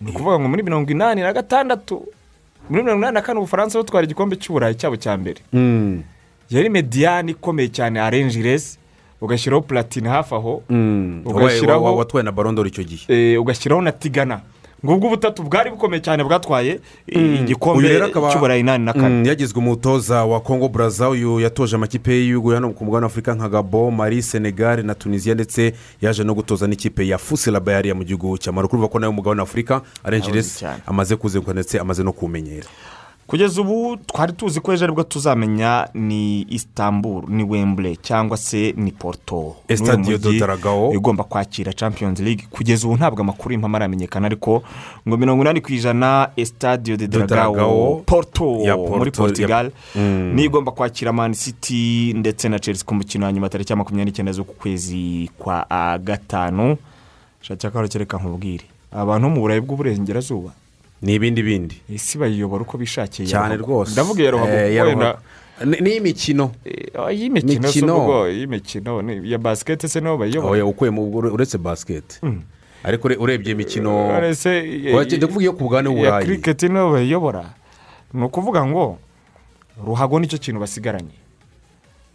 [0.00, 2.06] ni ukuvuga ngo muri mirongo inani na gatandatu
[2.70, 5.40] muri mirongo inani na kane ubufaransa butwara igikombe cy'uburayi cyabo cya mbere.
[6.50, 8.78] Yari mediyani ikomeye cyane arenji rese
[9.22, 10.62] ugashyiraho pulatine hafi aho
[11.24, 13.04] ugashyiraho watwaye na barondoro icyo gihe.
[13.08, 14.40] Eh, ugashyiraho na tigana.
[14.84, 18.00] Ngubwo ubutatu bwari bukomeye cyane bwatwaye eh, igikombe
[18.32, 19.08] cy'uburayi inani na kane.
[19.08, 23.48] Mm, yagizwe umutoza wa congo buraza uyu yatoje amakipe y'ibihugu hano ku mugabane w'afurika nka
[23.48, 28.38] gabo mari senegal na tunisiya ndetse yaje no gutoza n'ikipe ya fusila bayariya mu gihugu
[28.38, 28.72] cya maroc.
[28.72, 30.82] Urumva ko nawe umugabane w'afurika arenjiresi cyane.
[30.86, 32.66] amaze kuzenguka ndetse amaze no kuwumenyera.
[33.32, 38.74] Kugeza ubu twari tuzi ko ejo ari bwo tuzamenya ni istanbul ni wembure cyangwa se
[38.76, 40.92] ni porto Estadio N'uyu mujyi do Dragao.
[40.94, 44.62] igomba kwakira champions league kugeza ubu ntabwo amakuru y'impamo aramenyekana ariko
[45.08, 48.02] ngo mirongo inani ku ijana estadio de Do dragao Dragao.
[48.06, 50.32] porto Ya Porto, muri portugal ya- Mm.
[50.34, 54.10] niyo igomba kwakira man city ndetse na chelsea ku mukino wa nyuma tariki ya makumyabiri
[54.10, 56.76] n'icyenda z'uku kwezi kwa ah, gatanu
[57.40, 60.52] shakira akaro kereka nkubwire abantu mu burayi bw'uburengerazuba
[61.02, 63.92] ni ibindi bindi isi bayiyobora uko bishakiye cyane rwose.
[63.92, 65.22] Ndavuga ruhago Eh, ya wenda Ruhago.
[65.64, 66.50] Ni- ni imikino.
[66.64, 67.96] Eh, iy'imikino si Mikino.
[67.98, 72.20] ubwo iy'imikino ni- iya basiketi se nibo bayiyobora ukuyemo ure- uretse basiketi
[72.84, 73.90] ariko ure- urebye imikino
[75.26, 77.44] kuvuga iyo ku bugabane iya w'uburayi kiriketi nibo bayiyobora
[78.14, 78.98] ni ukuvuga ngo
[79.86, 81.14] ruhago ni cyo kintu basigaranye.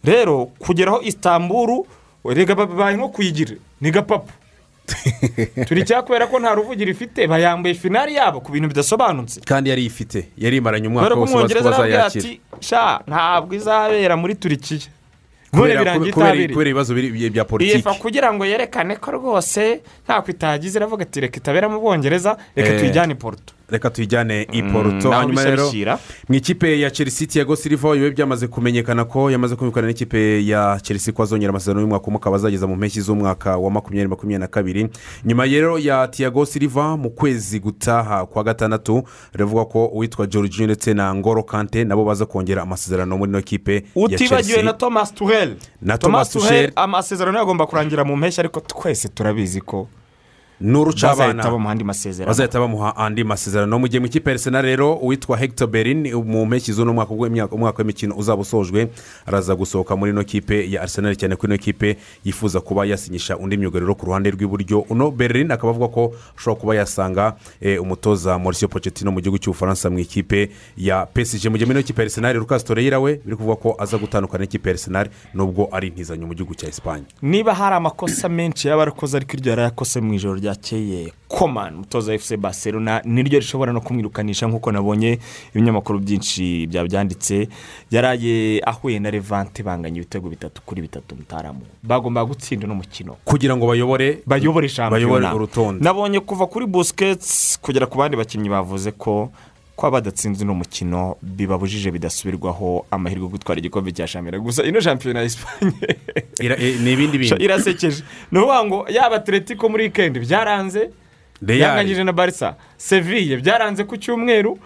[0.04, 1.86] Rero kugeraho isitamburu
[2.24, 4.32] rega babaye nko kuyigira ni gapapu.
[5.68, 9.40] turi cya kubera ko nta ruvugira ifite bayambuye finari yabo ku bintu bidasobanutse.
[9.44, 10.28] Kandi yari ifite.
[10.38, 12.06] Yari imaranye umwaka wose bazayakira.
[12.06, 14.90] ati sha ntabwo izabera muri turikiya
[15.50, 15.82] kubera
[16.68, 17.88] ibibazo biri- bya politiki.
[18.00, 22.78] Kugira ngo yerekane ko rwose ntako itagize iravuga ati reka itabera mu bwongereza reka Eh,
[22.80, 25.70] tuyijyane poruto reka tuyijyane i poruto naho hanyuma rero
[26.28, 31.12] mu ikipe ya chelsea tiago silva biba byamaze kumenyekana ko yamaze kumvikana n'ikipe ya chelsea
[31.14, 34.88] ko azongera amasezerano y'umwaka umwe akaba azageza mu mpeshyi z'umwaka wa makumyabiri makumyabiri na kabiri.
[35.24, 39.02] Nyuma rero ya tiago silva mu kwezi gutaha kwa gatandatu
[39.32, 43.74] biravuga ko uwitwa george ndetse na ngoro kante nabo baza kongera amasezerano muri ino kipe
[43.74, 48.60] ya utibagiwe chelsea na thomas tuhel Na thomas tuhel amasezerano agomba kurangira mu mpeshyi ariko
[48.60, 49.88] twese turabizi ko
[51.70, 52.28] andi masezerano.
[52.30, 53.78] Bazahita bamuha andi masezerano.
[53.78, 58.14] Mu gihe mu ikipe ya rero uwitwa hector berin mu mpeshyi z'uno mwaka umwaka w'imikino
[58.16, 58.88] uzaba usojwe
[59.26, 63.56] araza gusohoka muri ino kipe ya Arsenal cyane ko ino kipe yifuza kuba yasinyisha undi
[63.56, 64.84] myugariro ku ruhande rw'iburyo.
[64.90, 69.90] Uno berin akaba avuga ko ashobora kuba yasanga eh, umutoza Mauricio Pochettino mu gihugu cy'ubufaransa
[69.90, 73.36] mu ikipe ya PSG mu gihe muri ino kipe ya Arsenal Lucas Torreira we biri
[73.36, 77.04] kuvuga ko aza gutandukana n'ikipe ya Arsenal nubwo ari intizanyo mu gihugu cya Espagne.
[77.22, 82.14] Niba hari amakosa menshi yaba arakoze ariko iryo yari yakose mu ijoro ryakeye komani umutoza
[82.14, 85.18] efuse barcelona niryo rishobora no kumwirukanisha nk'uko nabonye
[85.54, 87.48] ibinyamakuru byinshi byabyanditse
[87.90, 91.60] yaraye ahuye na levante banganya ibitego bitatu kuri bitatu mutaramu.
[91.82, 93.16] Bagombaga gutsinda uno mukino.
[93.24, 95.84] Kugira ngo bayobore bayobore bayobore shampiyona urutonde.
[95.84, 99.30] Nabonye kuva kuri busiketsi kugera ku bandi bakinnyi bavuze ko
[99.78, 105.20] kuba badatsinze uno mukino bibabujije bidasubirwaho amahirwe yo gutwara igikombe cya shampiyona gusa ino shampiyona
[105.20, 105.72] ya esipanye
[106.42, 107.38] Ira- eh, ni ibindi bintu.
[107.38, 108.02] irasekeje.
[108.32, 110.90] Ni ukuvuga ngo yaba atletico muri wikendi byaranze
[111.46, 114.58] yanganyije na barisa seville byaranze ku cyumweru.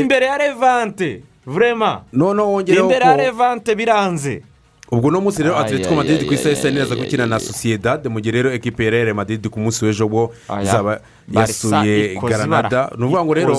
[0.00, 4.42] Imbere ya levante vurema noneho wongereho imbere ya ko levante biranze.
[4.90, 7.44] Ubwo uno munsi rero atletico madrid ku isaha isa neza gukina na ay.
[7.44, 8.00] sociedad.
[8.08, 12.88] Mu gihe rero ekipe ya real madrid ku munsi w'ejo bwo izaba yasuye ibara.
[12.96, 13.52] ni ukuvuga ngo rero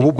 [0.00, 0.12] ubu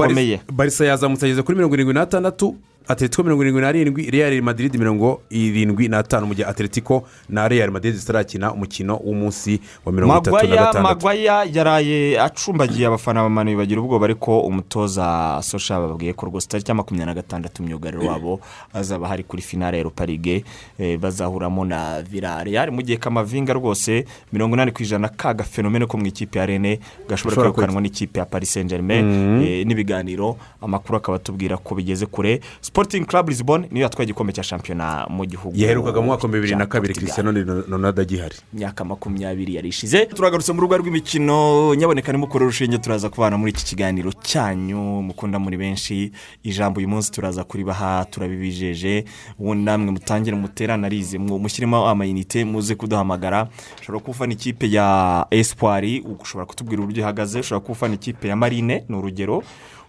[0.53, 2.57] barisa yazamutse ageze kuri mirongo irindwi n'atandatu.
[2.89, 7.95] Atletico mirongo irindwi n'arindwi real madrid mirongo irindwi n'atanu mu gihe atletico na real madrid
[7.95, 10.83] zitarakina umukino w'umunsi wa mirongo itatu na gatandatu.
[10.83, 16.71] Magwaya yaraye acumbagiye abafana ba mani bagira ubwoba ariko umutoza sosha bababwiye ko rwose tariki
[16.71, 18.41] ya makumyabiri na gatandatu myugariro wabo
[18.75, 20.45] azaba hari kuri finale ya europa ligue
[20.79, 25.97] eh, bazahuramo na virare mu gihe kamavinga rwose mirongo inani ku ijana ka gafenomene ko
[25.97, 31.17] mu ikipe ya rene gashobora kwegukanwa n'ikipe ya paris saint germain eh, n'ibiganiro amakuru akaba
[31.17, 32.41] atubwira ko bigeze kure.
[32.75, 36.57] Sporting club lisbon niyo yatwaye igikombe cya shampiyona mu gihugu yaherukaga mu mwaka wa bibiri
[36.57, 37.31] na kabiri cristiano
[37.71, 38.35] ronaldo agihari.
[38.55, 40.07] Imyaka makumyabiri yarishize.
[40.07, 45.03] Turagarutse mu rubuga rw'imikino nyaboneka nimukora urushinge turaza kubana muri iki kiganiro cyanyu.
[45.07, 46.11] Mukunda muri benshi.
[46.43, 49.05] Ijambo uyu munsi turaza kuribaha turabibijeje.
[49.39, 51.19] Ubundi namwe mutangire muterane arize.
[51.19, 53.49] Mushyiremo amayinite muze kuduhamagara.
[53.81, 56.03] Ushobora kuba ikipe ya espoir.
[56.21, 57.39] Ushobora kutubwira uburyo ihagaze.
[57.41, 59.43] Ushobora kuba ufana ikipe ya marine ni urugero.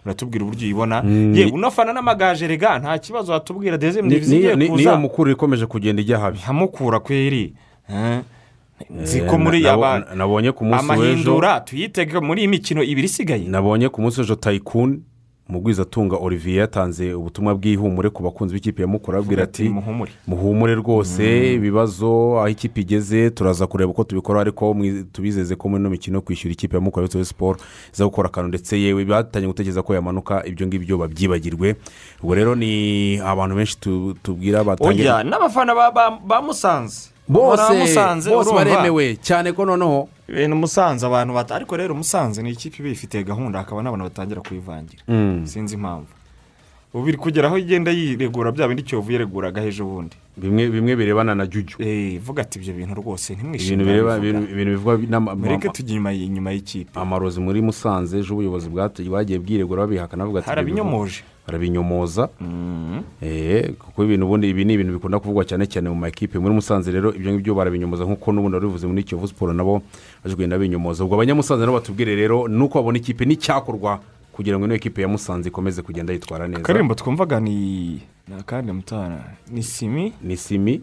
[0.06, 1.02] Uratubwira uburyo uyibona.
[1.34, 3.78] Yewe unafana n'amagaje rega nta kibazo watubwira.
[3.78, 4.82] Deze Ni- mdivizi niyo igiye kuza.
[4.82, 6.38] niyo mukuru ikomeje kugenda ijya habi.
[6.38, 7.54] Nkamukura kweri
[7.90, 8.20] Eh,
[8.90, 10.92] nzi Eh, ko muri na- aba nabo- nabonye ku munsi w'ejo.
[10.92, 13.44] amahindura tuyitega muri iyi mikino ibiri isigaye.
[13.48, 15.00] Nabonye ku munsi w'ejo tayikuni
[15.48, 19.68] umugwizatunga olivier yatanze ubutumwa bw'ihumure ku bakunzi b'ikipe ya mukura abwira ati
[20.26, 20.74] muhumure.
[20.74, 24.76] Rwose ibibazo aho ikipe igeze turaza kureba uko tubikora ariko
[25.12, 27.58] tubizeze ko muri ino mikino kwishyura ikipe ya mukura bitewe siporo
[27.94, 28.48] iza gukora akantu.
[28.48, 31.76] Ndetse yewe batangiye gutekereza ko yamanuka ibyo ngibyo babyibagirwe.
[32.22, 37.10] Ubwo rero ni abantu benshi tu- tubwira batangiye oya n'abafana ba- ba- ba musanze.
[37.28, 37.62] Bose
[38.30, 40.08] bose baremewe cyane ko noneho.
[40.28, 44.40] Ibintu musanze abantu bata ariko rero musanze ni ikipe iba ifite gahunda hakaba n'abantu batangira
[44.40, 45.02] kuyivangira.
[45.46, 46.10] Sinzi impamvu.
[46.96, 51.34] Ubu biri kugera aho igenda yiregura bya bindi cyovu yireguraga ejo bundi bimwe bimwe birebana
[51.34, 51.76] na juju.
[51.80, 53.82] Eh, vuga ati ibyo bintu rwose ntimwishime
[54.52, 56.92] ibintu bivugwa n'ama- mureke tujya inyuma y'ikipe.
[57.00, 58.68] Amarozi muri musanze ejo ubuyobozi
[59.08, 61.20] bagiye bwiregura babihakana bavuga ati harabinyomoje.
[61.46, 62.28] Barabinyomoza
[63.22, 66.92] Eh, kuko ibintu ubundi ibi ni ibintu bikunda kuvugwa cyane cyane mu makipe muri musanze
[66.92, 69.80] rero ibyo ngibyo barabinyomoza nk'uko n'ubundi bivuze muri kiyovu siporo nabo
[70.24, 71.04] baje kugenda binyomoza.
[71.04, 74.00] Ubwo abanyamusanze nabo batubwire rero nuko babona ikipe n'icyakorwa
[74.36, 78.00] kugira ngo ino ekipe ya musanze ikomeze kugenda yitwara neza akarimbo twumvaga ni
[78.38, 80.80] akandi mutara ni simi ni simi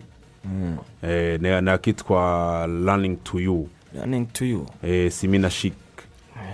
[1.03, 3.69] eh, ni akitwa running to you
[4.01, 5.73] running to you eh, simi na shik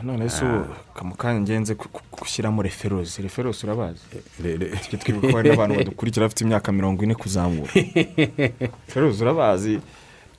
[0.04, 1.76] none se ubu kamukanya ngenze
[2.12, 4.02] gushyiramo referosi referosi urabazi
[5.00, 7.72] twibuka ko hari n'abantu badukurikira bafite imyaka mirongo ine kuzamura
[8.88, 9.80] referosi urabazi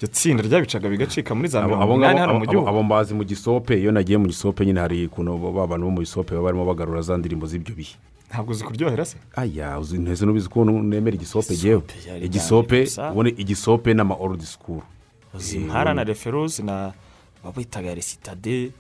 [0.00, 2.68] iryo tsinda ryabicaga bigacika muri za mirongo abo inani hano mu gihugu.
[2.68, 6.00] abo mbazi mu gisope iyo nagiye mu gisope nyine hari ukuntu ba bantu bo mu
[6.00, 7.94] gisope baba barimo bagarura za ndirimbo z'ibyo bihe.
[8.30, 9.16] Ntabwo zikuryohera se?
[9.36, 11.82] Aya uzi ntese n'ubizi ko nemera igisope ngewe
[12.24, 14.82] Igisope yari igisope n'ama orudi sikuru
[15.36, 16.92] zimpara na referosi na
[17.44, 18.72] babitaga resitade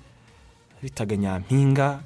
[0.82, 2.00] bitaga nyampinga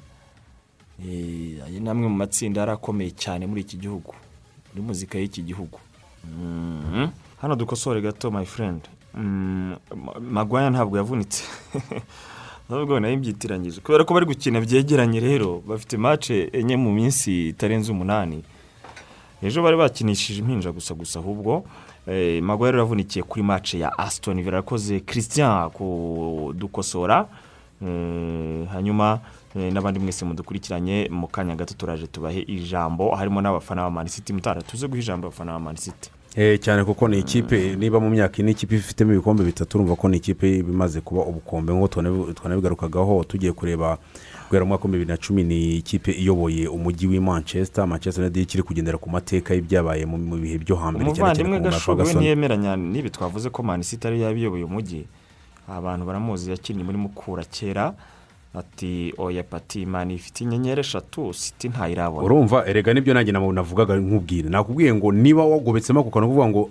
[0.95, 4.15] Eh, ayo ni amwe mu matsinda yari akomeye cyane muri iki gihugu
[4.71, 5.79] muri muzika y'iki gihugu.
[6.23, 7.07] Mhm.
[7.41, 8.81] hano dukosore gato my friend.
[10.21, 11.43] Magwaya ntabwo yavunitse.
[12.69, 17.49] Nubwo na yo mbyitiranyije kubera ko bari gukina byegeranye rero bafite mace enye mu minsi
[17.49, 18.43] itarenze umunani.
[19.41, 21.63] Ejo bari bakinishije impinja gusa gusa ahubwo
[22.07, 27.27] eh, magwaya rero yavunikiye kuri mace ya asitoni vila yakoze christian kudukosora.
[27.81, 29.19] Eh, hanyuma
[29.55, 33.15] eh, n'abandi mwese mudukurikiranye mu kanya gato turaje tubahe ijambo.
[33.15, 36.14] Harimo n'abafana ba manisiti mutara tuze guha ijambo abafana ba manisiti
[36.59, 40.17] cyane kuko ni ikipe niba mu myaka ine ikipe ifitemo ibikombe bitatu urumva ko ni
[40.17, 41.73] ikipe imaze kuba ubukombe.
[41.73, 43.97] Nk'uko twanabi- twanabigarukagaho tugiye kureba
[44.49, 47.87] guhera mu mwaka w'ibihumbi bibiri na cumi ni ikipe iyoboye umujyi w'i manchester.
[47.87, 51.71] Manchester united ikiri kugendera ku mateka y'ibyabaye mu bihe byo hambere cyane cyane ku we
[51.71, 52.17] Ferguson.
[52.19, 55.07] ntiyemeranya n'ibi twavuze ko mani sita ariyo yabiyoboye umujyi.
[55.71, 57.93] Abantu baramuzi yakinnye muri mukura kera.
[58.57, 62.25] Ati oya pati mani ifite inyenyeri eshatu siti ntayirabona.
[62.25, 64.49] Urumva erega ni byo nanjye navugaga nkubwire.
[64.49, 66.69] Nakubwiye ngo niba wagobetsemo ako kantu kuvuga ngo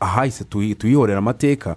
[0.00, 1.76] ahahise tuyi- tuyihorera amateka.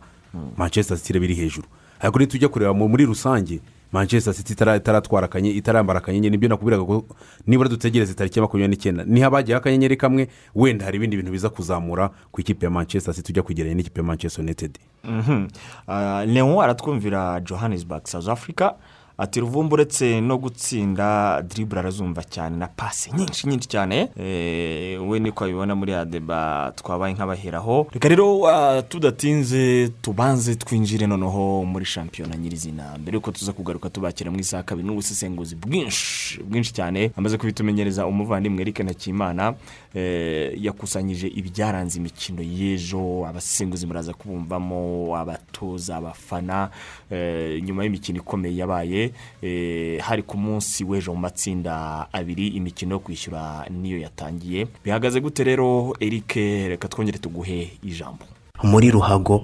[0.58, 1.68] Manchester city iraba iri hejuru.
[2.00, 3.60] Ariko nitujya kureba mu- muri rusange
[3.92, 7.06] manchester city itara- itaratwara akanyenyeri itarambara akanyenyeri ni byo nakubwiraga ko
[7.48, 9.04] nibura dutegereze tariki ya makumyabiri n'icyenda.
[9.08, 13.32] Niho habagiyeho akanyenyeri kamwe wenda hari ibindi bintu biza kuzamura ku ikipe ya manchester city
[13.32, 14.78] ujya kwegeranya n'ikipe ya manchester united.
[15.04, 15.48] Mhm.
[15.88, 18.76] Ah, leon aratwumvira johannesburg south africa.
[19.18, 24.10] Ati ruvumbu uretse no gutsinda diribure arazumva cyane na pasi nyinshi nyinshi cyane.
[24.20, 27.88] Eh, we niko abibona muri ya deba twabaye nk'abaheraho.
[27.92, 28.42] Reka rero
[28.90, 32.98] tudatinze tubanze twinjire noneho muri shampiyona nyirizina.
[33.00, 37.12] Mbere yuko tuza kugaruka tubakira mu isaha kabiri n'ubusesenguzi bwinshi bwinshi cyane.
[37.18, 39.54] Amaze kubitumenyereza umuvandimwe eric ntakimana
[39.94, 43.26] eh, yakusanyije ibyaranze imikino y'ejo.
[43.28, 46.70] Abasesenguzi muraza kubumvamo abatoza abafana
[47.12, 49.05] eh, nyuma y'imikino ikomeye yabaye.
[49.42, 54.68] Eh, hari ku munsi w'ejo mu matsinda abiri imikino yo kwishyura niyo yatangiye.
[54.84, 56.36] Bihagaze gute rero eric?
[56.70, 58.26] Reka twongere tuguhe ijambo.
[58.64, 59.44] Muri ruhago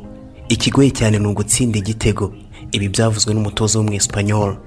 [0.50, 2.34] ikigoye cyane ni ugutsinda igitego.
[2.71, 4.58] Ibi byavuzwe n'umutoza w'umwesipanyol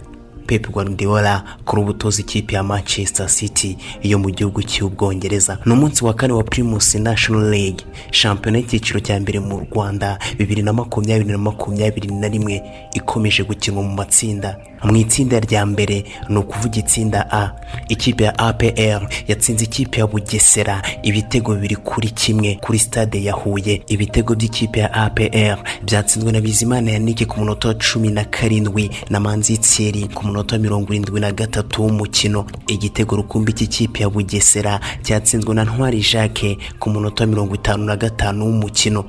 [0.47, 5.59] pep guardiola kuri ubu utoza ikipe ya manchester city yo mu gihugu cy'ubwongereza.
[5.67, 7.85] Ni umunsi wa kane wa primus national league.
[8.11, 12.63] Shampiyona y'icyiciro cya mbere mu rwanda bibiri na makumyabiri na makumyabiri na rimwe
[12.95, 14.57] ikomeje gukinwa mu matsinda.
[14.85, 17.51] Mu itsinda rya mbere ni ukuvuga itsinda a.
[17.89, 20.83] Ikipe ya apr yatsinze ikipe ya bugesera.
[21.03, 23.83] Ibitego bibiri kuri kimwe kuri stade ya huye.
[23.87, 29.21] Ibitego by'ikipe ya apr byatsinzwe na bizimana yanike ku munota wa cumi na karindwi na
[29.21, 32.47] manzi thierry ku munota wa mirongo irindwi na gatatu w'umukino.
[32.67, 38.45] Igitego rukumbi cy'ikipe ya bugesera cyatsinzwe na ntwari jacques ku munota mirongo itanu na gatanu
[38.45, 39.05] w'umukino.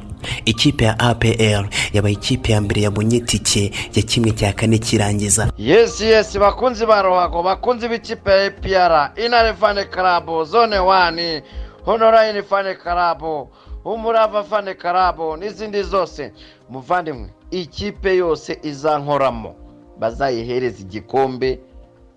[0.46, 5.50] Ikipe ya apr yabaye ikipe ya mbere yabonye tike ya kimwe cya kane kirangiza.
[5.58, 11.42] Yesi yesi bakunzi ba ruhago bakunzi b'ikipe ya epr inare fane karabo zone wani
[11.86, 13.50] honorayini fane karabo
[13.86, 16.32] umurava fane karabo n'izindi zose.
[16.70, 19.65] Muvandimwe ikipe yose izankoramo.
[20.00, 21.60] Bazayihereza igikombe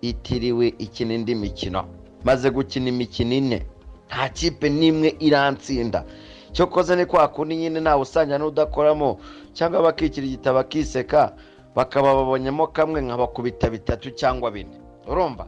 [0.00, 1.84] itiriwe ikina indi mikino.
[2.24, 3.66] Maze gukina imikino ine
[4.08, 6.04] nta kipe n'imwe irantsinda.
[6.52, 9.18] Cyokoze ni kwa kundi nyine nawe usanga n'udakoramo
[9.52, 11.32] cyangwa bakikira igitabo bakiseka
[11.74, 14.70] bakaba babonyemo kamwe nkabakubita bitatu cyangwa bine.
[15.08, 15.46] Urumva?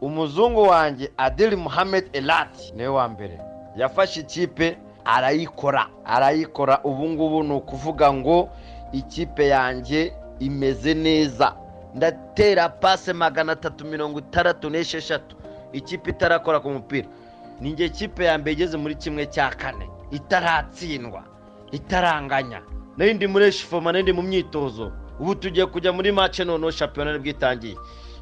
[0.00, 3.38] Umuzungu wanjye adiri muhammed elati ni we wa mbere.
[3.76, 5.88] Yafashe ikipe arayikora.
[6.04, 6.80] Arayikora.
[6.84, 8.48] Ubu ngubu ni ukuvuga ngo
[8.92, 11.54] ikipe yanjye imeze neza.
[11.94, 15.36] Ndatera pase magana atatu mirongo itandatu n'esheshatu.
[15.72, 17.08] Ikipe itarakora ku mupira.
[17.60, 19.88] Ni njye kipe ya mbere igeze muri kimwe cya kane.
[20.10, 21.22] Itaratsindwa.
[21.72, 22.62] Itaranganya.
[22.96, 24.92] Nayo ndi muri eshifoma na yo ndi mu myitozo.
[25.20, 27.76] Ubu tugiye kujya muri mace noneho shampiyona ni bwo itangiye.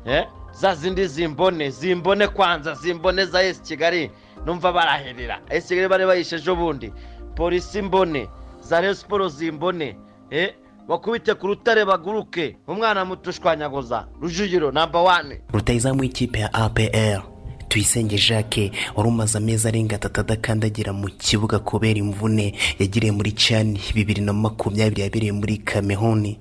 [0.04, 1.70] Eh, za zindi zimbone.
[1.70, 4.11] Zimbone kwanza zimbone za esi kigali.
[4.46, 5.40] Numva baraherera.
[5.48, 6.92] Esi kigali bari bayishe ejo bundi.
[7.35, 8.28] Polisi mbone.
[8.61, 9.96] Za siporo zimbone.
[10.30, 10.54] Eh,
[10.90, 12.57] bakubite ku rutare baguruke.
[12.68, 14.07] Umwana muto ushwanyaguza.
[14.20, 17.22] Rujugiro namba wane rutayizamu w'ikipe ya apr
[17.68, 23.81] tuyisenge jacques wari umaze amezi arenga atatu adakandagira mu kibuga kubera imvune yagiriye muri cani
[23.94, 26.38] bibiri na makumyabiri yabereye muri kamehoni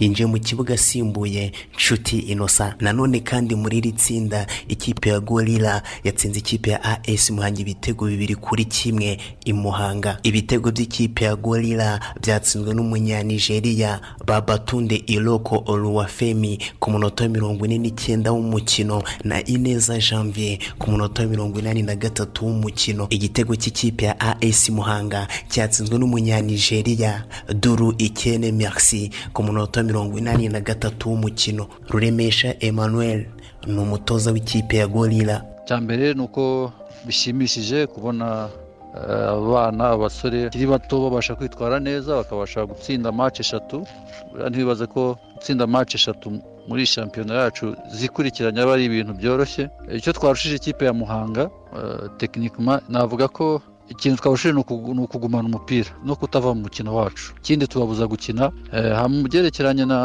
[0.00, 2.74] yinjiye mu kibuga asimbuye nshuti inosa.
[2.80, 8.34] Nanone kandi muri iri tsinda ikipe ya gorira yatsinze ikipe ya as muhanga ibitego bibiri
[8.34, 10.18] kuri kimwe i muhanga.
[10.22, 18.32] Ibitego by'ikipe ya gorira byatsinzwe n'umunyanigeriya babatunde iroko oluwafemi ku munota wa mirongo ine n'icyenda
[18.32, 23.06] w'umukino na ineza janvier ku munota wa mirongo inani na gatatu w'umukino.
[23.10, 27.24] Igitego cy'ikipe ya as muhanga cyatsinzwe n'umunyanigeriya
[27.60, 31.66] duru ikene merci ku munota wa mirongo inani na gatatu w'umukino.
[31.88, 33.26] Ruremesha emmanuel
[33.66, 36.72] ni umutoza w'ikipe ya gorira icya mbere ni uko
[37.06, 38.48] bishimishije kubona
[38.96, 43.86] eh, abana abasore bakiri bato babasha kwitwara neza bakabasha gutsinda match eshatu.
[44.50, 49.70] Ntibibaze ko gutsinda match eshatu muri shampiyona yacu zikurikiranya aba ari ibintu byoroshye.
[49.96, 55.48] Icyo twarushije ikipe ya muhanga eh, tekinikima navuga ko ikintu twarushije ni ukugu- ni ukugumana
[55.48, 57.34] umupira no kutava mu mukino wacu.
[57.42, 59.98] Ikindi tubabuza gukina eh, mu byerekeranye na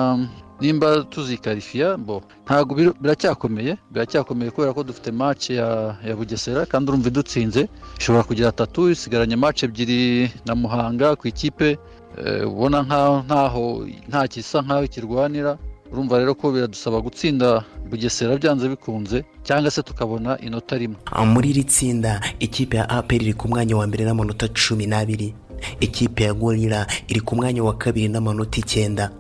[0.62, 7.08] nimba tuzikarifiya bo ntabwo bir- biracyakomeye biracyakomeye kubera ko dufite match ya, bugesera kandi urumva
[7.12, 7.68] idutsinze.
[8.00, 11.78] Ishobora kugira atatu isigaranye match ebyiri na muhanga ku ikipe
[12.18, 12.82] eh, ubona
[13.28, 15.58] nkaho nta gisa nkaho kirwanira.
[15.96, 20.98] Urumva rero ko biradusaba gutsinda bugesera byanze bikunze cyangwa se tukabona inota rimwe.
[21.26, 25.34] Muri iri tsinda ikipe ya apr iri ku mwanya wa mbere n'amanota cumi n'abiri.
[25.80, 29.12] Ikipe ya gorira iri ku mwanya wa kabiri n'amanota icyenda.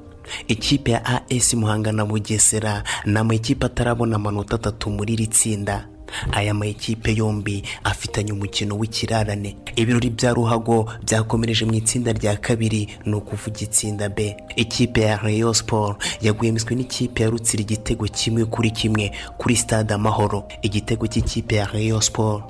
[0.47, 5.87] Ikipe ya as muhanga na bugesera ni amakipe atarabona amanota atatu muri iri tsinda.
[6.31, 9.55] Aya makipe yombi afitanye umukino w'ikirarane.
[9.75, 14.35] Ibirori bya ruhago byakomereje mu itsinda rya kabiri ni ukuvuga itsinda b.
[14.55, 20.43] Ikipe ya rayon sport yaguyemiswe n'ikipe ya rutsira igitego kimwe kuri kimwe kuri stade amahoro.
[20.61, 22.43] Igitego cy'ikipe ya rayon sport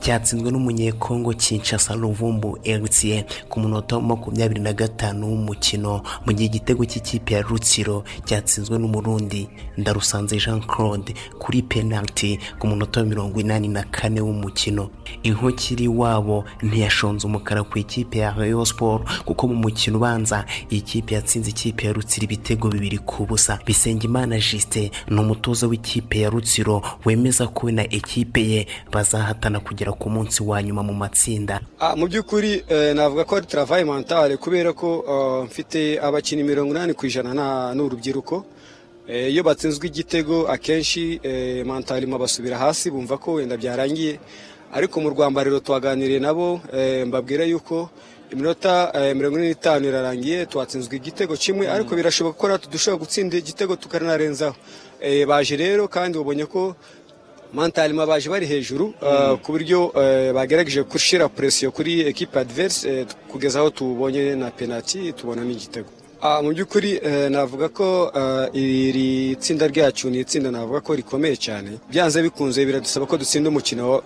[0.00, 6.84] cyatsinzwe n'umunyekongo kinshasa ruvumbu eritiye ku munota wa makumyabiri na gatanu w'umukino mu gihe igitego
[6.84, 13.68] cy'ikipe ya rutsiro cyatsinzwe n'umurundi ndarusanze jean claude kuri penaliti ku munota wa mirongo inani
[13.68, 14.90] na kane w'umukino.
[15.22, 21.14] Inkokiri wabo ntiyashonze umukara ku ikipe ya rayon sport kuko mu mukino ubanza iyi kipe
[21.14, 23.58] yatsinze ikipe ya rutsiro ibitego bibiri ku busa.
[23.66, 29.60] Bisengimana justin ni umutoza w'ikipe ya rutsiro wemeza ko na ekipe ye bazahatana
[29.90, 31.60] kugera ku munsi wa nyuma mu matsinda.
[31.78, 36.70] Ah, mu by'ukuri eh, navuga ko ari travail mentale kubera ko ah, mfite abakinnyi mirongo
[36.74, 38.44] inani ku ijana na- ni urubyiruko
[39.10, 44.20] Eh, iyo batsinzwe igitego akenshi eh, mentalima basubira hasi bumva ko wenda byarangiye.
[44.72, 46.60] Ariko mu rwambariro twaganiriye nabo
[47.06, 47.90] mbabwira yuko
[48.30, 51.66] iminota mirongo ine n'itanu irarangiye twatsinzwe igitego kimwe.
[51.66, 54.54] Ariko birashoboka ko natwe dushobora gutsinda igitego tukanarenzaho.
[55.02, 56.76] Eh, baje rero kandi ubonye ko
[57.54, 63.06] mentalima baje bari hejuru uh, ku buryo uh, bagerageje gushyira presiyo kuri ekipe adverse uh,
[63.32, 65.88] kugeza aho tubonye na penalty tubona n'igitego.
[66.22, 68.12] Ah, mu by'ukuri eh, navuga ko
[68.52, 71.70] iri tsinda ryacu ni itsinda navuga ko rikomeye cyane.
[71.90, 74.02] Byanze bikunze biradusaba ko dutsinda umukino wa-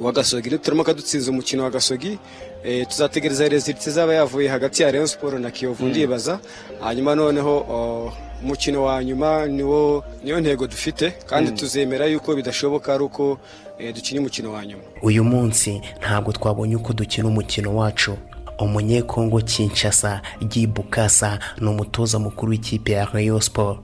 [0.00, 0.50] wa gasogi.
[0.58, 2.18] Turimo kadutsinze umukino wa gasogi
[2.64, 5.90] eh, tuzategereza results izaba yavuye hagati ya Rayon Sport na Kiyovu Mm.
[5.90, 6.40] ndibaza.
[6.80, 8.12] Hanyuma noneho oh,
[8.42, 11.56] umukino wa nyuma niwo niyo ntego dufite kandi Mm.
[11.56, 13.38] tuzemera yuko bidashoboka ari uko
[13.78, 14.82] eh, dukina umukino wa nyuma.
[15.02, 18.16] Uyu munsi ntabwo twabonye uko dukina umukino wacu.
[18.58, 23.78] Umunyekongo kinshasa Guy bukasa ni umutoza mukuru w'ikipe ya rayon sport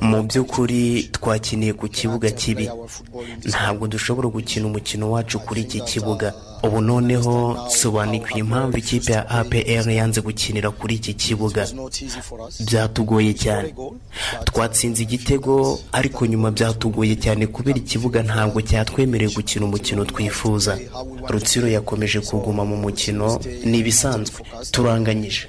[0.00, 2.68] Mu by'ukuri twakiniye ku kibuga kibi.
[3.44, 6.34] Ntabwo dushobora gukina umukino wacu kuri iki kibuga.
[6.64, 11.66] Ubu noneho sobanukiwe impamvu ikipe ya apr yanze gukinira kuri iki kibuga.
[12.66, 13.74] Byatugoye cyane.
[14.44, 20.78] Twatsinze igitego ariko nyuma byatugoye cyane kubera ikibuga ntabwo cyatwemereye gukina umukino twifuza.
[21.28, 24.40] Rutsiro yakomeje kuguma mu mukino ni ibisanzwe
[24.72, 25.48] turanganyije.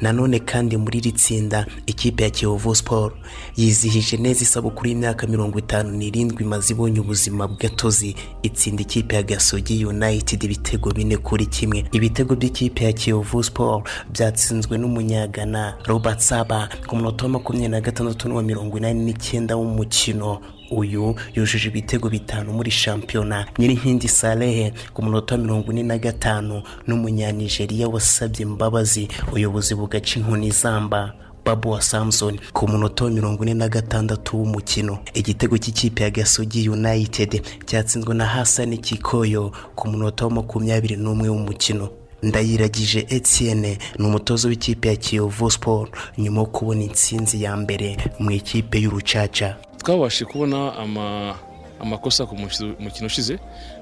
[0.00, 3.14] Nanone kandi muri iri tsinda ikipe ya kiyovu sport
[3.56, 8.14] yizihije neza isabukuru y'imyaka mirongo itanu n'irindwi imaze ibonye ubuzima bw'atozi.
[8.42, 11.84] Itsinda ikipe ya gasogi united ibitego bine kuri kimwe.
[11.92, 18.28] Ibitego by'ikipe ya kiyovu sport byatsinzwe n'umunyagana robert saba ku munota wa makumyabiri na gatandatu
[18.28, 20.40] n'uwa mirongo inani n'icyenda w'umukino.
[20.70, 27.88] Uyu yujuje ibitego bitanu muri shampiyona nyirinkindi salehe ku munota mirongo ine na gatanu n'umunyanigeriya
[27.88, 31.14] wasabye imbabazi ubuyobozi bugaca inkoni zamba
[31.44, 34.98] babu wa samson ku munota wa mirongo ine na gatandatu w'umukino.
[35.14, 41.88] Igitego cy'ikipe ya gasogi united cyatsinzwe na hasani kikoyo ku munota wa makumyabiri n'umwe w'umukino.
[42.22, 45.90] Ndayiragije etienne ni umutoza w'ikipe ya kiyovu sport.
[46.18, 49.54] Nyuma yo kubona intsinzi ya mbere mu ikipe y'urucaca.
[49.78, 51.34] Twabashe kubona ama-
[51.80, 53.38] amakosa ku muki- mukino ushize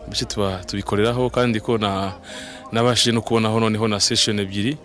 [0.09, 0.27] bityo
[0.67, 2.13] tubikoreraho kandi ko na
[2.73, 4.77] nabashije no kubonaho noneho na session ebyiri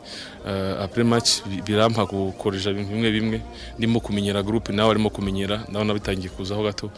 [0.83, 3.41] après match bi- birampa gukoresha ibintu bimwe bimwe
[3.77, 6.91] ndimo kumenyera groupe nawe arimo kumenyera ndabona bitangiye kuzaho gato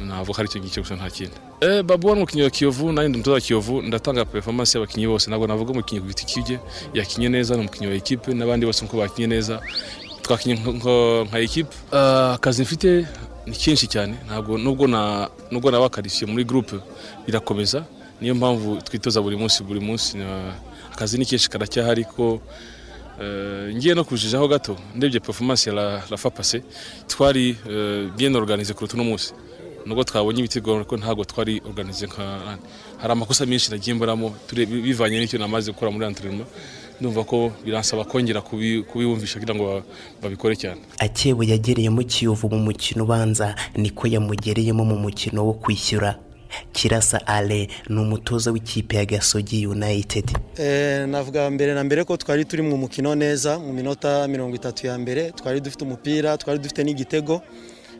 [0.00, 1.36] navuga ko ari icyo ngicyo gusa nta kindi.
[1.60, 5.28] Eh babu wari umukinnyi wa kiyovu nanjye ndi umutoza wa kiyovu ndatanga performance y'abakinnyi bose
[5.30, 6.56] ntabwo navuga umukinnyi ku giti kibye
[6.94, 9.60] yakinnye neza ni umukinnyi wa ekipe n'abandi bose uko bakinnye neza
[10.24, 10.56] twakinnye
[11.28, 13.04] nka ekipe Ah, akazi mfite
[13.46, 16.76] ni kenshi cyane ntabwo nubwo na nubwo nabakarishye muri groupe
[17.26, 17.84] birakomeza
[18.20, 20.18] niyo mpamvu twitoza buri munsi buri munsi
[20.92, 22.40] akazi ni kenshi karacyahari ko
[23.20, 24.76] eh, ngiye no kujijaho gato.
[24.94, 26.62] Ndebye performance ya la, la fa passé.
[27.08, 29.32] Twari eh, bien organisé kuruta uno munsi.
[29.86, 32.58] Nubwo twabonye ibitego ariko ntabwo twari organize nka
[32.98, 36.48] hari amakosa menshi nagiye mburamo ture- bivanye n'icyo namaze gukora muri entraînement.
[37.00, 39.82] Ndumva ko biransaba kongera kubi- kubibumvisha kugira ngo ba-
[40.22, 40.80] babikore cyane.
[40.98, 46.16] Akebo yagereyemo kiyovu mu mukino ubanza niko yamugereyemo mu mukino wo kwishyura.
[46.72, 50.24] Kirasa ale ni umutoza w'ikipe ya gasogi united.
[50.58, 54.86] Eh, navuga mbere na mbere ko twari turi mu mukino neza mu minota mirongo itatu
[54.86, 57.42] ya mbere twari dufite umupira twari dufite n'igitego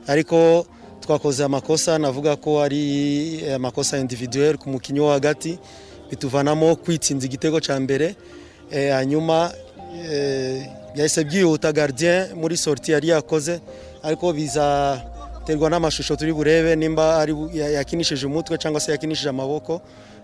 [0.07, 0.67] ariko
[1.01, 2.83] twakoze amakosa navuga ko ari
[3.45, 5.59] eh, amakosa individuel ku mukinnyi wo hagati
[6.11, 8.15] bituvanamo kwitsinza igitego cya mbere
[8.73, 9.51] Eh, hanyuma
[10.95, 13.61] yahise byihuta gardien muri sorti yari yakoze
[14.03, 14.33] ariko
[15.51, 19.81] bizaterwa n'amashusho turi burebe nimba yakinishije umutwe cyangwa se yakinishije amaboko.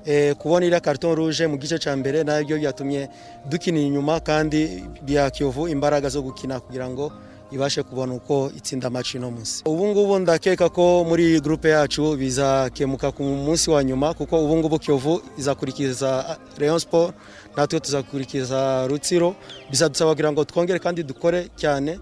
[0.07, 3.09] Eh, kubona iriya karton rouge mu gice cya mbere na byo byatumye
[3.51, 7.11] dukina inyuma kandi biha kiyovu imbaraga zo gukina kugira ngo
[7.51, 9.62] ibashe kubona uko itsinda match ino munsi.
[9.66, 14.79] Ubu ngubu ndakeka ko muri groupe yacu bizakemuka ku munsi wa nyuma kuko ubu ngubu
[14.79, 17.14] kiyovu izakurikiza Rayon Sport
[17.57, 19.35] natwe tuzakurikiza Rutsiro.
[19.70, 21.99] Bizadusaba kugira ngo twongere kandi dukore cyane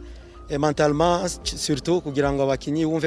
[2.01, 2.43] kugira ngo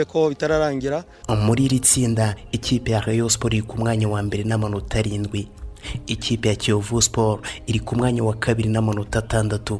[0.06, 1.04] ko bitararangira.
[1.46, 5.48] Muri iri tsinda ikipe ya rayon sport iri ku mwanya wa mbere n'amanota arindwi.
[6.08, 9.80] Ikipe ya kiyovu sport iri ku mwanya wa kabiri n'amanota atandatu.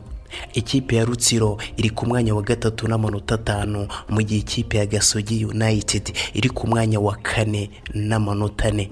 [0.54, 5.46] Ikipe ya rutsiro iri ku mwanya wa gatatu n'amanota atanu mu gihe ikipe ya gasogi
[5.46, 8.92] united iri ku mwanya wa kane n'amanota ane.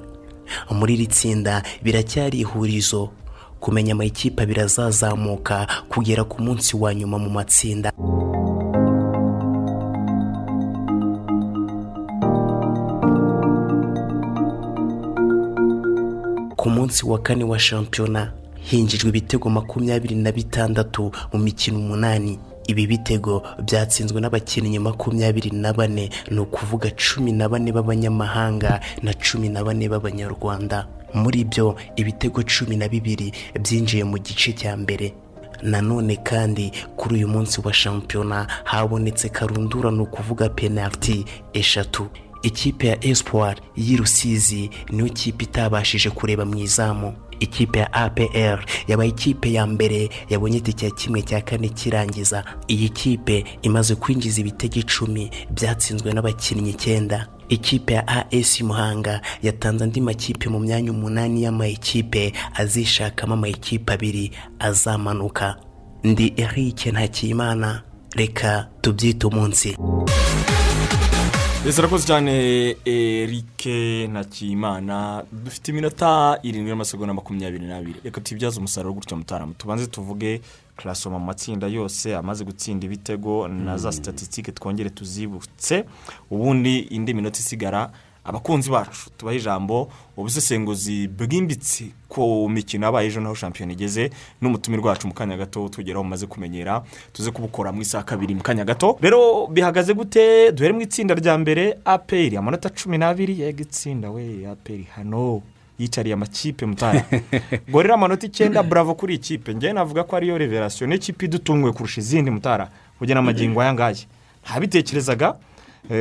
[0.72, 3.10] Muri iri tsinda biracyari ihurizo.
[3.60, 7.92] Kumenya amakipe abiri azazamuka kugera ku munsi wa nyuma mu matsinda.
[16.96, 18.32] Munsi wa kane wa shampiyona
[18.64, 22.40] hinjijwe ibitego makumyabiri na bitandatu mu mikino umunani.
[22.68, 29.50] Ibi bitego byatsinzwe n'abakinnyi makumyabiri na bane ni ukuvuga cumi na bane b'abanyamahanga na cumi
[29.50, 30.88] na bane b'abanyarwanda.
[31.14, 35.12] Muri byo ibitego cumi na bibiri byinjiye mu gice cya mbere.
[35.64, 42.08] Nanone kandi kuri uyu munsi wa shampiyona habonetse karundura ni ukuvuga penaliti eshatu.
[42.48, 47.14] Ikipe ya espoir y'i rusizi niyo kipe itabashije kureba mu izamu.
[47.40, 52.44] Ikipe ya apr yabaye ikipe ya mbere yabonye itike ya kimwe cya kane kirangiza.
[52.68, 57.28] Iyi kipe imaze kwinjiza ibitego icumi byatsinzwe n'abakinnyi icyenda.
[57.50, 65.56] Ikipe ya as muhanga yatanze andi makipe mu myanya umunani y'amayikipe azishakamo amayikipe abiri azamanuka.
[66.04, 67.84] Ndi eric ntakiyimana
[68.16, 69.76] reka tubyite umunsi.
[71.68, 78.00] Ese urakoze cyane erike ntakimana dufite iminota irindwi n'amasegonda makumyabiri n'abiri.
[78.04, 80.42] Reka tubibyaze umusaruro gutya mutarama tubanze tuvuge
[80.78, 85.86] karasoma mu matsinda yose amaze gutsinda ibitego na za sitatistike twongere tuzibutse.
[86.30, 87.92] Ubundi indi minota isigara
[88.26, 89.10] abakunzi bacu.
[89.18, 94.10] Tubaha ijambo ubusesenguzi bwimbitse ku mikino yabaye ejo naho shampiyona igeze
[94.42, 98.66] n'umutumirwa wacu mu kanya gato tugeraho mumaze kumenyera tuze kubukora mu isaha kabiri mu kanya
[98.66, 98.98] gato.
[99.02, 100.52] Rero bihagaze gute?
[100.52, 105.42] Duhere mu itsinda rya mbere aperi amanota cumi n'abiri yega itsinda we aperi hano.
[105.80, 107.04] Yicariye amakipe mutara
[107.70, 109.56] ngo rero amanota icyenda buravo kuri iyi kipe.
[109.56, 110.88] Ngewe navuga ko ariyo reverasiyo.
[110.88, 112.70] N'ikipe idutunguye kurusha izindi mutara.
[113.00, 113.96] Kugena amagingo aya ngaya
[114.46, 115.36] ntabitekerezaga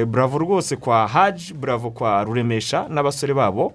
[0.07, 3.72] buravo rwose kwa haji buravo kwa ruremesha n'abasore babo.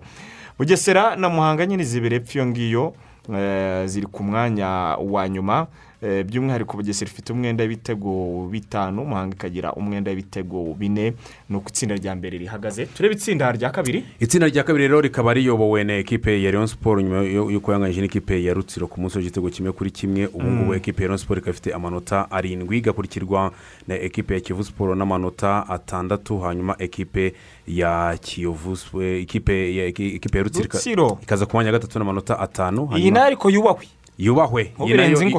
[0.60, 2.94] Bugesera na muhanga nyine zibere epfo iyo ngiyo
[3.36, 4.68] eh, ziri ku mwanya
[5.00, 5.58] wa nyuma.
[5.62, 5.68] Eh,
[6.02, 11.14] by'umwihariko bugesera ifite umwenda w'ibitego bitanu muhanga ikagira umwenda w'ibitego bine.
[11.50, 12.86] Ni uko itsinda rya mbere rihagaze.
[12.86, 14.04] Turebe itsinda rya kabiri.
[14.20, 18.44] Itsinda rya kabiri rero rikaba riyobowe na ekipe ya leon siporo nyuma y'uko yanganyije n'ikipe
[18.44, 20.26] ya rutsiro ku munsi w'igitego kimwe kuri kimwe.
[20.28, 20.78] Ubu ngubu Mm.
[20.78, 23.52] ekipe ya leon siporo ikaba ifite amanota arindwi igakurikirwa
[23.88, 26.40] na ekipe ya kivu siporo n'amanota atandatu.
[26.40, 27.34] Hanyuma ekipe
[27.68, 31.18] ya kiyovu Sp- ikipe ya ekipe ya rutsiro ika- Rutsiro.
[31.24, 32.90] ikaza ku mwanya wa gatatu n'amanota atanu.
[32.98, 33.86] Iyi na yo ariko yubahwe
[34.20, 34.72] yubahwe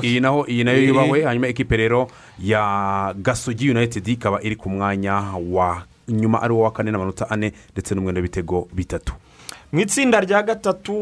[0.08, 2.08] iyi naho iyi na yo yubahwe hanyuma ekipe rero
[2.40, 7.52] ya gasogi united ikaba iri ku mwanya wa nyuma ari wo wa kane n'amanota ane
[7.72, 9.12] ndetse n'umwenda w'ibitego bitatu.
[9.72, 10.94] Mu itsinda rya gatatu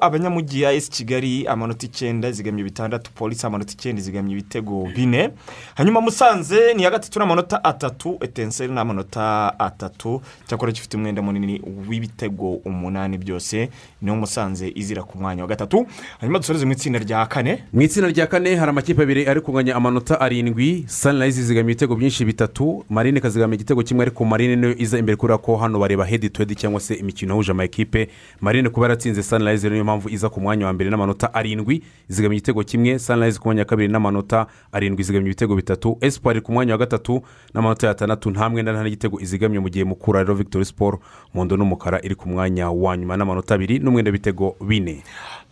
[0.00, 5.30] abanyamugi ya esi kigali amanota icyenda zigamye bitandatu polisi amanota icyenda zigamye ibitego bine.
[5.74, 10.20] Hanyuma musanze ni iya gatatu n'amanota atatu etenseri ni amanota atatu.
[10.46, 13.68] Cyakora gifite umwenda munini w'ibitego umunani byose.
[14.02, 15.86] Niho musanze izira ku mwanya wa gatatu.
[16.20, 17.62] Hanyuma dusoreze mu itsinda rya kane.
[17.72, 20.84] Mu itsinda rya kane hari amakipe abiri ari kunganya amanota arindwi.
[20.88, 22.84] Sanirayizi zigamye ibitego byinshi bitatu.
[22.88, 26.42] Marine ikazigamya igitego kimwe ariko marine niyo iza imbere kubera ko hano bareba hedi tu
[26.42, 27.99] hedi cyangwa se imikino yahuje amakipe
[28.40, 32.62] marine kuba yaratsinze sanirayizi niyo mpamvu iza ku mwanya wa mbere n'amanota arindwi zigamye igitego
[32.64, 36.78] kimwe sanirayizi ku mwanya wa kabiri n'amanota arindwi zigamye ibitego bitatu esipari ku mwanya wa
[36.78, 37.22] gatatu
[37.54, 41.00] n'amanota atandatu nta mwenda nta n'igitego izigamye mu gihe mukura rero victoire siporo
[41.34, 45.02] muhondo n'umukara iri ku mwanya wa nyuma n'amanota abiri n'umwenda w'ibitego bine.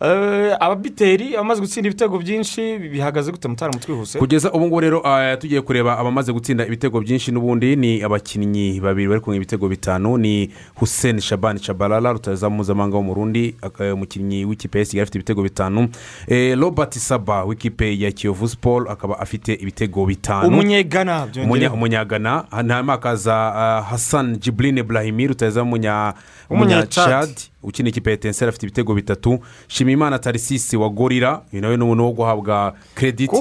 [0.01, 3.47] Eh, ababiteri abamaze gutsinda ibitego byinshi bihagaze gute?
[3.47, 4.19] Mutara mutwihuse.
[4.19, 9.07] Kugeza ubu ngubu rero ah, tugiye kureba abamaze gutsinda ibitego byinshi n'ubundi ni abakinnyi babiri
[9.07, 14.79] bari kumwe ibitego bitanu ni hussein shabani shabalala abdallah rutazamu mpuzamahanga w'umurundi aka- umukinnyi w'ikipe
[14.79, 15.89] ya kigali afite ibitego bitanu.
[16.27, 20.47] Eh, robert saba w'ikipe ya kiyovu siporo akaba afite ibitego bitanu.
[20.47, 26.13] Umunyegana byongereho umunyagana hanyuma hakaza ah, hassan jiburine burahimi rutazamu umunya
[26.49, 27.05] Umunya-Chad.
[27.05, 27.29] umunyacad
[27.63, 29.39] ukina ikipe ya etenseri afite ibitego bitatu.
[29.67, 33.35] Shimimana tarisisi wa gorira uyu nawe ni umuntu wo guhabwa kerediti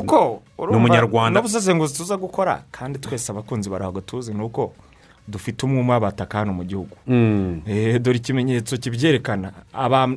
[0.71, 1.41] ni umunyarwanda.
[1.41, 4.73] n'ubusesenguzi tuza gukora kandi twese abakunzi barahabwa tuzi ni uko
[5.29, 6.97] dufite umwuma w'abataka hano mu gihugu.
[7.07, 7.61] Mm.
[7.67, 9.53] Eh, dore ikimenyetso kibyerekana.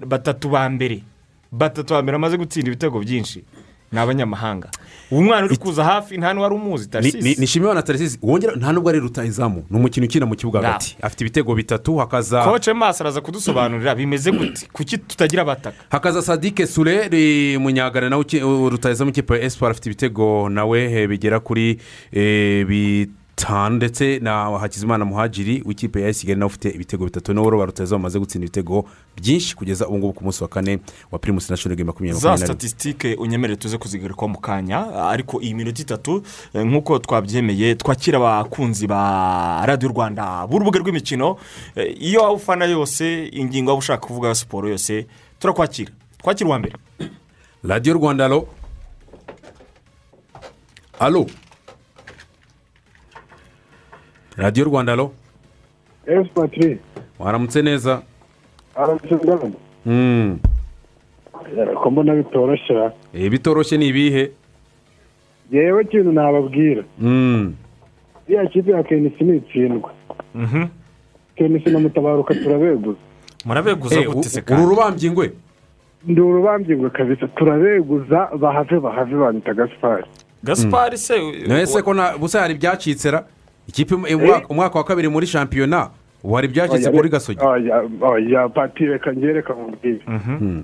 [0.07, 1.03] Batatu ba mbere.
[1.51, 3.43] Batatu ba mbere bamaze gutsinda ibitego byinshi.
[3.91, 4.69] Ni abanyamahanga.
[5.11, 8.89] Uwo mwana uri kuza hafi nta n'uwari umuzi tarisisi ni shimimana tarisisi wongera nta nubwo
[8.89, 10.95] ari rutayizamu ni umukinnyi ukina mu kibuga hagati.
[11.01, 14.67] Afite ibitego bitatu hakaza koce maso araza kudusobanurira bimeze gute?
[14.73, 15.75] Kuki tutagira abataka?
[15.89, 18.23] Hakaza sadike sure ri- munyagana nawe
[18.69, 21.77] rutayizamu ikipe ya esiporo afite ibitego nawe eh, bigera kuri
[22.11, 22.65] eh,
[23.41, 27.33] bitanu ndetse na hakizimana muhajiri w'ikipe ya kigali nawe ufite ibitego bitatu.
[27.33, 28.85] Nawe roba rutayizamu bamaze gutsinda ibitego
[29.17, 30.79] byinshi kugeza ubu ngubu ku munsi wa kane
[31.11, 35.07] wa pirimusi nashono game makumyabiri za makumyabiri na rimwe statisitike unyemerere tuze kuzigarukaho mu kanya
[35.09, 36.23] ariko iyi minota itatu
[36.53, 41.37] eh, nk'uko twabyemeye twakira abakunzi ba radiyo rwanda b'urubuga rw'imikino.
[41.75, 45.07] Eh, iyo waba ufana yose ingingo waba ushaka kuvuga siporo yose
[45.39, 45.91] turakwakira.
[46.17, 46.75] Twakira uwa mbere.
[47.63, 48.47] Radiyo rwanda alo
[50.99, 51.25] alo
[54.37, 55.11] radiyo rwanda alo
[56.07, 56.77] esi patiri
[57.19, 58.01] waramutse neza
[58.75, 59.53] aramutse ndabona
[59.85, 60.39] Mm.
[61.83, 64.31] ko mbona bitoroshye Eh, bitoroshye ni ibihe?
[65.51, 66.83] Yewe ikintu nababwira.
[66.99, 67.53] Mm.
[68.27, 69.91] iriya kipe ya kenisi nitsindwa
[71.35, 72.97] kenisi na mutabaruka turabeguza.
[73.45, 74.65] Murabeguza Eh, gute se uru kandi?
[74.69, 75.31] rubambye ngwe
[76.07, 77.27] ndi urubambye kabisa.
[77.27, 80.05] Turabeguza bahave bahave banyita gasipari
[80.43, 81.17] gasipari se
[81.47, 83.25] nawe se ko na busa hari ibyacitse ra
[83.71, 85.89] ikipe mu- umwaka- wa kabiri muri shampiyona
[86.35, 87.39] hari ibyacitse kuri gasogi
[88.49, 90.63] pati reka njye reka mubwire Mm.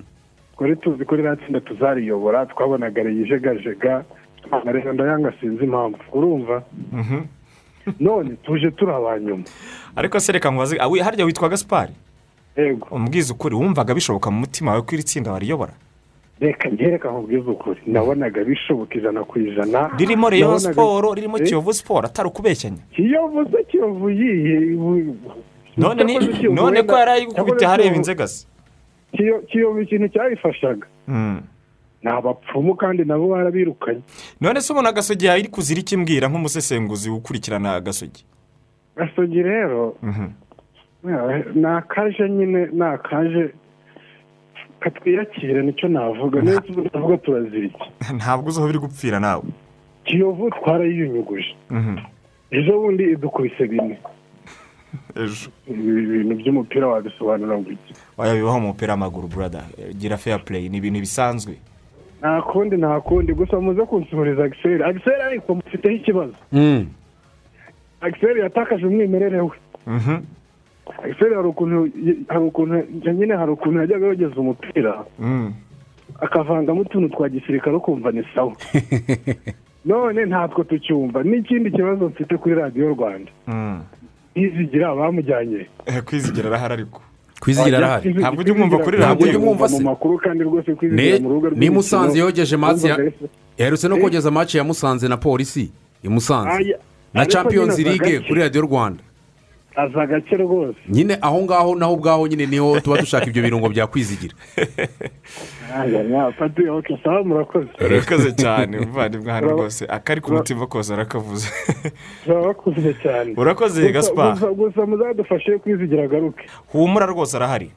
[0.56, 4.04] twari tuzi ko ririya tsinda tuzariyobora twabonaga yijegajega
[4.64, 5.98] na rero ndayanga sinzi impamvu.
[6.12, 6.62] Urumva?
[8.00, 9.44] None tuje turi abanyuma
[9.96, 11.92] ariko se reka nkubaze awi- harya witwa gasipari
[12.56, 12.86] yego.
[12.90, 15.72] Umbwiza ukuri wumvaga bishoboka mu mutima wawe ko iri tsinda wariyobora?
[16.40, 21.38] Reka njye reka nkubwize ukuri nabonaga bishoboka ijana ku ijana ririmo reyo Nabonaga- siporo ririmo
[21.38, 21.44] Eh?
[21.46, 24.76] kiyovu siporo atari ukubeshyanya kiyovu se kiyovu yihe?
[24.76, 25.16] Bu-
[26.54, 28.46] none ko yari ari gukubita cyakoze hareba Kiyovu- inzega se?
[29.12, 31.40] Kiyo- kiyovu ikintu cyayifashaga Mm.
[32.02, 34.00] ni abapfumu kandi nabo barabirukanye.
[34.40, 38.24] None se ubona agasogi yawe iri kuzira ikimbwira nk'umusesenguzi ukurikirana agasogi?
[38.96, 39.96] Gasogi rero
[41.54, 43.50] ni akaje nyine ni akaje
[44.80, 46.40] katwiyakire ni cyo navuga.
[46.42, 47.84] Neza ubu ndavuga turazira iki?
[48.16, 49.42] Ntabwo uzi aho biri gupfira nawe.
[50.04, 51.54] Kiyovu twarayiyunyuguje.
[52.50, 53.98] Ejo bundi idukubise bine.
[55.22, 55.50] Ejo.
[55.68, 57.92] Ibi bintu by'umupira wabisobanura ngo iki?
[58.16, 59.62] Waya bibaho mu mupira w'amaguru burada
[59.98, 61.54] gira feya pureyi ni ibintu bisanzwe.
[62.20, 63.32] Nta kundi nta kundi.
[63.34, 66.34] Gusa muze kunsuhuriza agiseri agiseri ariko mufiteho ikibazo.
[66.52, 66.86] Mm.
[68.00, 69.56] agiseri yatakaje umwimerere we.
[71.04, 71.88] Agiseri hari ukuntu
[72.28, 72.74] hari ukuntu
[73.12, 75.04] nyine hari ukuntu yajyaga yogeza umupira
[76.20, 78.52] akavangamo utuntu twa gisirikare ukumva ni sawa.
[79.84, 83.30] None ntabwo tucyumva n'ikindi kibazo mfite kuri radiyo rwanda.
[84.34, 85.66] Izigira bamujyanye.
[86.04, 87.00] Kwizigira arahari ariko
[87.40, 88.14] kwizigira arahari?
[88.14, 89.76] ntabwo ujya umwumva kuri Ntabwo ujya radiyo umwumva se.
[89.78, 92.88] mu makuru kandi rwose kwizigira mu ni musanze yogeje matsi
[93.58, 94.02] yaherutse no Eh?
[94.02, 95.70] kogeza match ya musanze na polisi
[96.02, 96.76] i musanze.
[97.14, 99.02] Na champions league kuri radiyo rwanda.
[99.78, 100.78] Aza gake rwose.
[100.88, 104.34] Nyine aho ngaho naho ubwaho nyine ni ho tuba dushaka ibyo birungo bya kwizigira.
[105.74, 107.68] Aya nyafati oke sawa murakoze.
[107.86, 111.48] Urakoze cyane umuvandimwe hano rwose akari ku mutima kose arakavuze.
[112.24, 113.34] Turabakuze cyane.
[113.36, 114.38] Urakoze, Gaspard.
[114.40, 116.42] gusa- muzadufashe kwizigira agaruke.
[116.72, 117.70] Humura rwose arahari.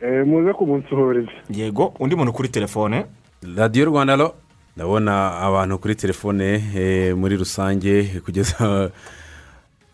[0.00, 3.04] Eh, muze kumunsuhuriza yego undi muntu kuri telefone?
[3.56, 4.34] Radiyo rwanda ro
[4.76, 8.90] ndabona abantu kuri telefone eh, muri rusange kugeza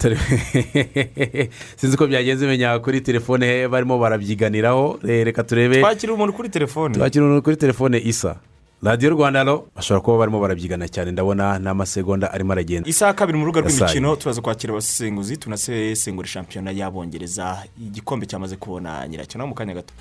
[1.76, 4.98] sinzi ko byagenze menya kuri telefone eh, barimo barabyiganiraho.
[5.08, 5.80] Eh, reka turebe.
[5.80, 6.94] Twakira umuntu kuri telefone.
[6.94, 8.36] Twakira umuntu kuri telefone isa
[8.82, 11.12] radiyo rwanda ro bashobora kuba barimo barabyigana cyane.
[11.12, 12.88] Ndabona n'amasegonda arimo aragenda.
[12.88, 14.16] Isaha kabiri mu rubuga rw'imikino.
[14.16, 17.62] Turaza kwakira abasesenguzi tunasesengura shampiyona y'abongereza.
[17.78, 19.38] Igikombe cyamaze kubona nyiracyo.
[19.38, 19.94] Nawe mu kanya gato.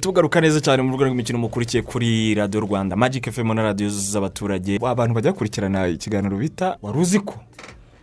[0.00, 2.96] Tugaruka neza cyane mu rubuga rw'imikino mukurikiye kuri radiyo rwanda.
[2.96, 4.78] Magic fm na radiyo z'abaturage.
[4.82, 7.34] Abantu bajya gukurikirana ikiganiro bita wari uzi ko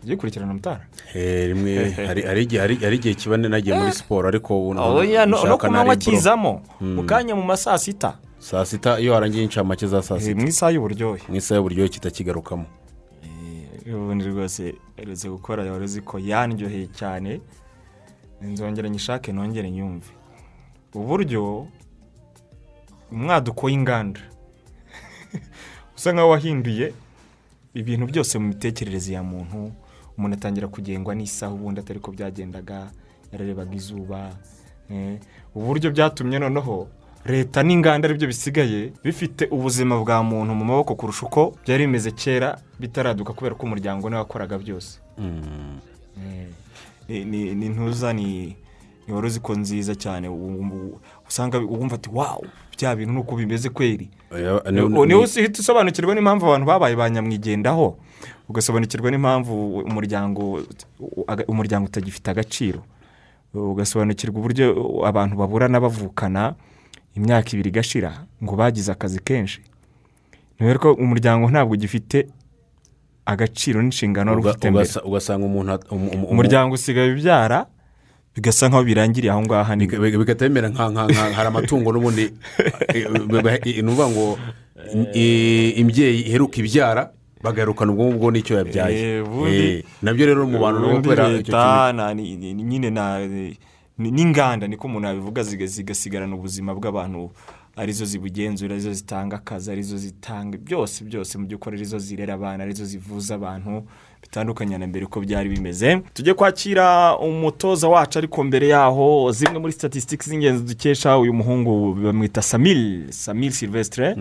[0.07, 5.43] ugiye gukurikirana mutara Eh, rimwe hari igihe kiba nagiye muri siporo ariko ubu oya no
[5.43, 8.17] no ku manywa kizamo mu kanya mu ma saa sita.
[8.39, 10.39] Saa sita iyo warangiye incamake za saa Eh, sita.
[10.41, 11.21] mu isaha y'uburyohe.
[11.29, 12.65] Mu isaha y'uburyohe kitakigarukamo.
[13.87, 17.41] Ubundi rwose uretse gukora wari uzi ko yandyoheye cyane.
[18.41, 20.07] Nzongera nyishake nongere nyumve.
[20.93, 21.67] Uburyo
[23.11, 24.19] umwaduko w'inganda.
[25.97, 26.93] Usa nkaho wahinduye
[27.73, 29.71] ibintu byose mu mitekerereze ya muntu.
[30.17, 32.91] Umuntu atangira kugengwa n'isaha ubundi atari ko byagendaga
[33.31, 34.31] yararebaga izuba
[34.91, 35.19] eh,
[35.55, 36.87] uburyo byatumye noneho
[37.25, 42.11] leta n'inganda ari byo bisigaye bifite ubuzima bwa muntu mu maboko kurusha uko byari bimeze
[42.11, 44.99] kera bitaraduka kubera ko umuryango ni we wakoraga byose.
[47.09, 48.55] Eh, ni- ntuza ni
[49.07, 50.27] wari uzi ko nziza cyane.
[51.27, 52.47] Usanga wumva ati wawu
[52.77, 54.09] bya bintu ni uko bimeze kweri.
[54.31, 57.97] Ni- ni we ni- uhita usobanukirwa n'impamvu abantu babaye ba nyamwigendaho.
[58.49, 60.61] Ugasobanukirwa n'impamvu umuryango
[61.47, 62.83] umuryango utagifite agaciro.
[63.53, 66.53] Ugasobanukirwa uburyo abantu baburana bavukana
[67.15, 69.61] imyaka ibiri igashira ngo bagize akazi kenshi.
[70.59, 72.27] Ni ko umuryango ntabwo ugifite
[73.25, 74.85] agaciro n'inshingano wari Uga- ufite mbere.
[74.85, 77.65] ugasa- ugasanga umuntu at- umu- umu- umuryango usigaye ubyara
[78.37, 82.29] bigasa nkaho birangiriye aho ngaho bigahita bimera nka hari amatungo n'ubundi
[82.93, 84.37] ni ukuvuga ngo
[85.81, 87.11] imbyeyi iheruka ibyara
[87.41, 88.97] bagarukana ubwo ngubwo n'icyo yabyaye.
[88.97, 92.89] Eh, Eh, na byo rero mu bantu no kubera icyo kintu nyine
[93.97, 97.29] n'inganda niko umuntu yabivuga ziga- zigasigarana ubuzima bw'abantu
[97.77, 101.85] ari zo zibugenzura ari zo zitanga akazi ari zo zitanga byose byose mu by'ukuri ari
[101.85, 103.85] zo zirera abana ari zo zivuza abantu.
[104.31, 106.01] Bitandukanye na mbere uko byari bimeze.
[106.13, 112.41] Tujye kwakira umutoza wacu ariko mbere yaho zimwe muri statisitiki z'ingenzi dukesha uyu muhungu bamwita
[112.41, 114.15] samil samil silvestre.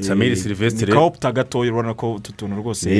[0.00, 0.86] Samir Eh, Silvestre.
[0.86, 2.90] ni kawuputa gatoya urabona ko utu tuntu rwose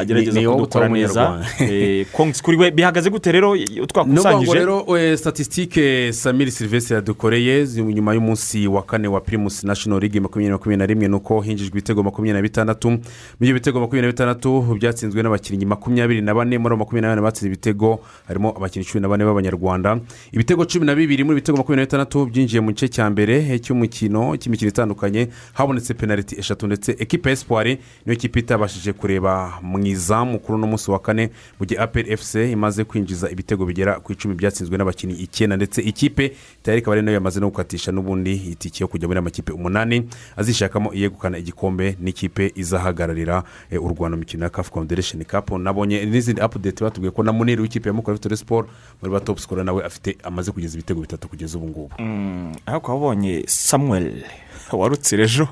[0.00, 1.40] agerageza kudukora neza.
[1.60, 2.06] Eh,
[2.42, 3.56] kuri we bihagaze gute rero?
[3.86, 4.54] Twakusanyije.
[4.54, 4.84] Rero
[5.16, 10.86] statisitike samiri silvestre yadukoreye nyuma y'umunsi wa kane wa primus national league makumyabiri makumyabiri na
[10.86, 12.88] rimwe ni uko hinjijwe ibitego makumyabiri na bitandatu.
[12.90, 13.00] Muri
[13.40, 17.22] ibyo bitego makumyabiri na bitandatu byatsinzwe n'abakinnyi makumyabiri na bane muri abo makumyabiri na bane
[17.22, 20.00] batsinze ibitego harimo abakinnyi cumi na bane b'abanyarwanda.
[20.32, 23.60] Ibitego cumi na bibiri muri ibitego makumyabiri na bitandatu byinjiye mu gice cya mbere eh,
[23.60, 25.28] cy'umukino cy'imikino itandukanye.
[25.52, 30.90] Habonetse penaliti eshatu ndetse ekipa espoir niyo kipe itabashije kureba mu izamu kuri uno munsi
[30.90, 35.56] wa kane mu gihe apel fc imaze kwinjiza ibitego bigera ku icumi byatsinzwe n'abakinnyi icyenda.
[35.56, 39.18] Ndetse ikipe tayari ikaba ari na yo yamaze no gukatisha n'ubundi itike yo kujya muri
[39.18, 40.08] amakipe umunani.
[40.36, 45.50] Azishakamo iyegukana igikombe n'ikipe izahagararira eh, u rwanda mu mikino ya kafu confederation cup.
[45.62, 48.68] Nabonye n'izindi apudeti batubwiye ko na muniri w'ikipe ya mukora victory sport
[49.02, 51.90] muri ba top scorer nawe afite amaze kugeza ibitego bitatu kugeza ubu ngubu.
[51.98, 54.24] Mm, ariko wabonye samuel
[54.72, 55.48] warutsire ejo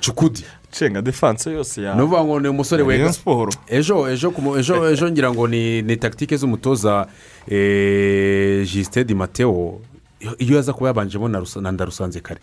[0.00, 3.58] cukudi cenga defanse yose ya ni ukuvuga ngo ni umusore wega Sport.
[3.68, 7.06] ejo ejo ku mu- ejo ejo ngira ngo ni tagitike z'umutoza
[7.48, 9.80] eh, jisite di mateo
[10.20, 12.40] iyo- yaza kuba yabanjemo na ndarusanze kare.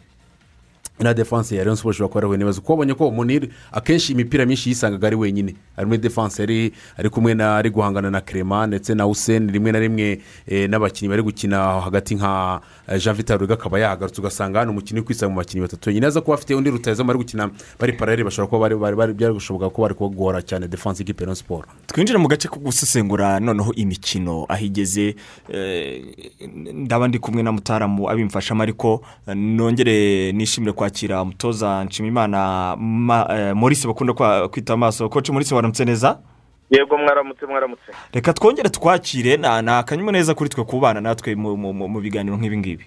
[1.00, 4.46] Na defanse ya Rayon Sport ishobora kuba yarahuye n'ibibazo kuko wabonye ko muniri akenshi imipira
[4.46, 5.56] myinshi yisangaga ari wenyine.
[5.78, 9.80] Ari muri defanse ari kumwe na ari guhangana na kerema ndetse na useni rimwe na
[9.80, 14.22] rimwe eh, n'abakinnyi bari gukina hagati nka eh, jean vital ruga akaba yahagarutse.
[14.22, 16.08] Ugasanga hano umukinnyi uri kwisanga mu bakinnyi batatu wenyine.
[16.08, 19.34] Aza kuba afite undi rutayizamu bari gukina bari paralele bashobora kuba bari bari bari byari
[19.34, 21.68] gushoboka ko bari kubagora cyane defanse y'ikipe ya Rayon Sport.
[21.88, 24.46] Twinjire mu gace ko gusesengura noneho imikino.
[24.50, 25.16] Aho igeze
[25.54, 26.04] eh,
[26.74, 29.02] ndaba ndi kumwe na mutaramu abimfashamo ariko
[29.36, 34.14] nongere nishimire kwakira umutoza nshimimana Ma- eh, maurice bakunda
[34.48, 36.20] kwita amaso koci maurice waramutse neza?
[36.72, 37.92] Yego mwaramutse mwaramutse.
[38.14, 42.86] Reka twongere twakire na- ni akanyamuneza kuri twe kubana natwe mu biganiro nk'ibi ngibi.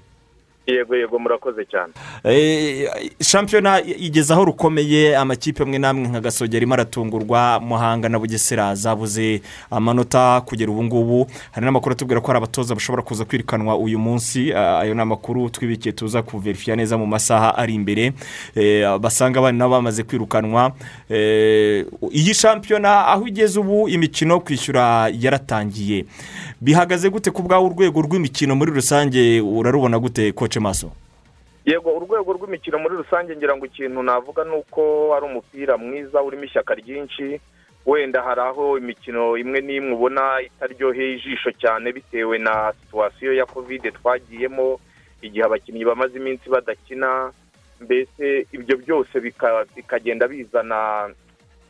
[0.66, 1.92] Yego yego murakoze cyane.
[2.24, 2.88] Eh,
[3.20, 9.40] shampiyona igeze aho rukomeye amakipe amwe n'amwe nka gasogi arimo aratungurwa muhanga na bugesera zabuze
[9.70, 11.26] amanota kugera ubu ngubu.
[11.50, 14.52] Hari n'amakuru atubwira ko hari abatoza bashobora kuza kwirukanwa uyu munsi.
[14.54, 18.12] Ah, ayo ni amakuru twibikiye tuza kuverifiya neza mu masaha ari imbere.
[18.54, 20.72] Eh, basanga abana bamaze kwirukanwa.
[21.10, 26.04] Eh, iyi shampiyona aho igeze ubu imikino kwishyura yaratangiye.
[26.60, 30.92] Bihagaze gute ku bwawe urwego rw'imikino muri rusange urarubona gute koce maso.
[31.64, 36.44] Yego urwego rw'imikino muri rusange ngira ngo ikintu navuga ni uko ari umupira mwiza urimo
[36.44, 37.40] ishyaka ryinshi
[37.86, 43.90] wenda hari aho imikino imwe n'imwe ubona itaryoheye ijisho cyane bitewe na situwasiyo ya kovide
[43.90, 44.80] twagiyemo
[45.22, 47.32] igihe abakinnyi bamaze iminsi badakina
[47.80, 51.10] mbese ibyo byose bika- bikagenda bizana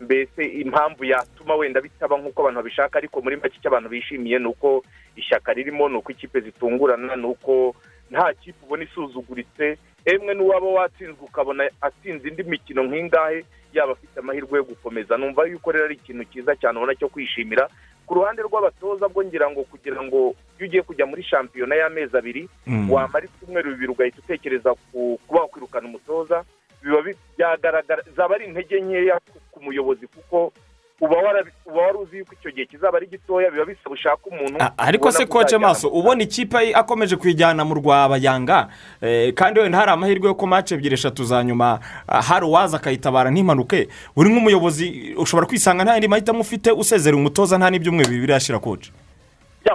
[0.01, 4.47] mbese impamvu yatuma wenda bitaba nk'uko abantu babishaka ariko muri make icyo abantu bishimiye ni
[4.49, 4.83] uko
[5.17, 7.75] ishyaka ririmo ni uko ikipe zitungurana ni uko
[8.13, 14.59] nta kipe ubona isuzuguritse emwe n'uwaba watsinzwe ukabona atsinze indi mikino nk'ingahe yaba afite amahirwe
[14.59, 17.69] yo gukomeza numva yuko rero ari ikintu cyiza cyane ubona cyo kwishimira
[18.07, 22.49] ku ruhande rw'abatoza bwo ngira ngo kugira ngo iyo ugiye kujya muri shampiyona y'amezi abiri
[22.67, 22.91] Mm.
[22.91, 26.45] wamara icyumweru bibiri ugahita utekereza ku kuba wakwirukana umutoza
[26.83, 30.53] biba bi- byagaragara zaba ari intege nkeya ku muyobozi kuko
[31.01, 31.17] uba
[31.67, 35.33] wari uzi yuko icyo gihe kizaba ari gitoya biba bisaba ushaka umuntu ariko se ko
[35.33, 38.69] koce uzajyana maso ubona ikipe akomeje kuyijyana mu rwabayanga
[39.01, 42.77] eh, kandi wenda hari amahirwe yo ko mace ebyiri eshatu za nyuma ah, hari uwaza
[42.77, 48.27] akayitabara ntimpanuke uri nk'umuyobozi ushobora kwisanga nta yandi mahitamo ufite usezera umutoza nta n'ibyumweru bibiri
[48.27, 48.93] birashira koce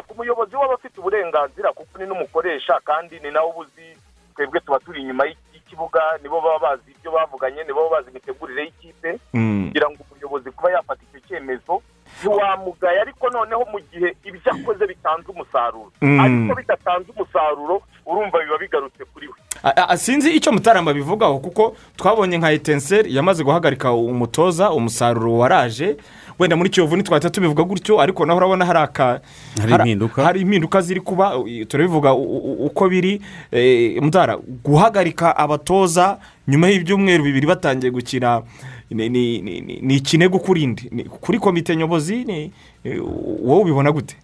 [0.08, 3.88] ku muyobozi waba afite uburenganzira kuko ni n'umukoresha kandi ni nawe uba uzi
[4.36, 5.47] twebwe tuba turi inyuma y'iki-
[5.78, 9.68] y'ikibuga nibo baba bazi ibyo bavuganye nibo baba bazi imitegurire y'ikipe Mm.
[9.68, 11.82] kugira ngo umuyobozi kuba yafata icyo cyemezo
[12.20, 16.20] ntiwamugaye ariko noneho mu gihe ibyo akoze bitanze umusaruro Mm.
[16.20, 22.52] ariko bidatanze umusaruro urumva biba bigarutse kuri we sinzi icyo mutarama bivugaho kuko twabonye nka
[22.52, 25.98] etenseri yamaze guhagarika umutoza umusaruro waraje
[26.40, 29.22] wenda muri kiyovu ntitwahita tubivuga gutyo ariko naho urabona hari aka
[29.62, 30.24] Hari impinduka.
[30.82, 31.34] ziri kuba
[31.68, 33.22] turabivuga uko biri.
[33.52, 36.18] Eh, mutara guhagarika abatoza
[36.48, 38.42] nyuma y'ibyumweru bibiri batangiye gukina
[38.90, 42.24] ni- ikinego kuri indi Ni- kuri komite nyobozi
[43.44, 44.16] wowe ubibona gute?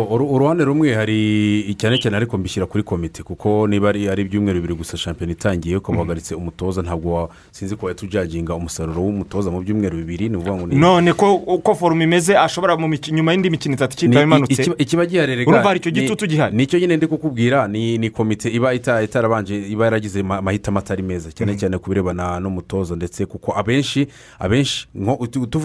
[0.00, 4.96] Uruhande rumwe hari cyane cyane ariko mbishyira kuri komite kuko niba ari ibyumweru bibiri gusa
[4.96, 10.28] shampiyona itangiye ukaba wahagaritse umutoza ntabwo sinzi ko wahita ujaginga umusaruro w'umutoza mu byumweru bibiri
[10.28, 12.76] ni ukuvuga ngo none ko uko forume imeze ashobora
[13.12, 15.50] nyuma y'indi mikino itatu iba imanutse ikiba- ikiba gihari rega.
[15.50, 16.56] Urumva hari icyo ni- gitutu gihari?
[16.56, 21.02] ni cyo nyine ndi kukubwira ni komite iba ita- itarabanje iba yaragize ma- amahitamo atari
[21.02, 24.88] meza cyane cyane ku birebana n'umutoza ndetse kuko abenshi abenshi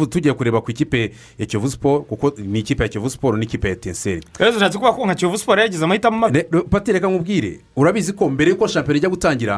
[0.10, 3.76] tugiye kureba ku ikipe ya kiyovu siporo kuko ni ikipe ya kiyovu siporo n'ikipe ya
[4.18, 7.60] etenseri rero ushatse kuvuga ko nka kiyovu siporo yagize amahitamo mabi pati reka nkubwire.
[7.76, 9.56] Urabizi ko mbere y'uko shampiyona ijya gutangira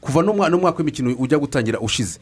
[0.00, 2.18] kuva n'umwa- n'umwaka w'imikino ujya gutangira ushize?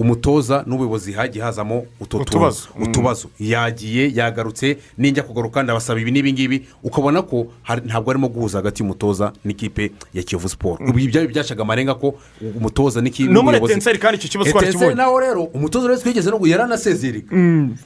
[0.00, 2.68] Umutoza n'ubuyobozi hagiye hazamo Utubazo.
[2.76, 2.82] Mm.
[2.82, 3.28] utubazo.
[3.40, 7.46] Yagiye yagarutse ninjya kugaruka ndabasaba ibi n'ibi ngibi ukabona ko
[7.84, 12.14] ntabwo arimo guhuza hagati y'umutoza n'ikipe ya kiyovu siporo ubu ibyari byacaga amarenga ko
[12.56, 17.24] umutoza n'ikipe n'ubuyobozi- etenseri kandi icyo kibazo twarakibonye naho rero umutoza rero twigeze no yaranasezereye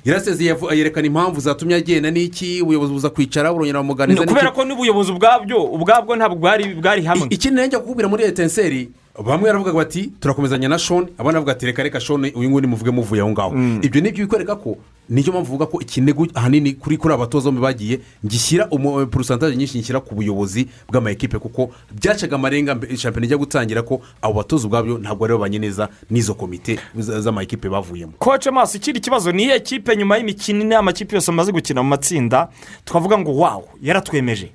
[0.04, 4.64] yarasezeye yavu- yerekana impamvu zatumye agenda n'iki ubuyobozi buza kwicara burongera bamuganiza No, kubera ko
[4.64, 7.26] n'ubuyobozi ubwabyo ubwabwo ntabwo bwari hamwe.
[7.30, 8.88] Ikindi njya kukubwira muri etenseri
[9.22, 12.90] bamwe baravuga bati turakomezanya na shoni abandi bavuga ati reka reka shoni uyu nguyu nimuvuge
[12.90, 13.52] muvuye aho ngaho.
[13.82, 14.76] Ibyo ni byo bikwereka ko
[15.08, 19.56] ni cyo mpamvu uvuga ko ikinego ahanini kuri kuri abatoza bombi bagiye ngishyira umu- porosantaje
[19.56, 24.98] nyinshi ngishyira ku buyobozi bw'amakipe kuko byacaga amarenga shampiyona ijya gutangira ko abo batoza ubwabyo
[24.98, 28.12] ntabwo bari babanye neza n'izo komite z- z'amakipe bavuyemo.
[28.18, 31.88] Koce maso ikindi kibazo ni iyihe kipe nyuma y'imikino ine amakipe yose amaze gukina mu
[31.88, 32.48] matsinda
[32.84, 34.50] twavuga ngo wawu yaratwemeje.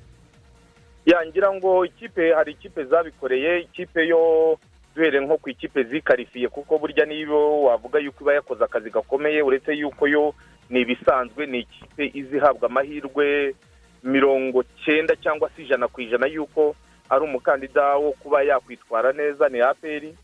[1.06, 4.58] Yangira ngo ikipe hari ikipe zabikoreye ikipe yo
[4.94, 9.72] duhere nko ku ikipe zikarifiye kuko burya niyo wavuga yuko iba yakoze akazi gakomeye uretse
[9.74, 10.34] yuko yo
[10.70, 13.54] ni ibisanzwe ni ikipe izihabwa amahirwe
[14.02, 16.74] mirongo cyenda cyangwa se ijana ku ijana yuko
[17.10, 20.14] ari umukandida wo kuba yakwitwara neza ni aperi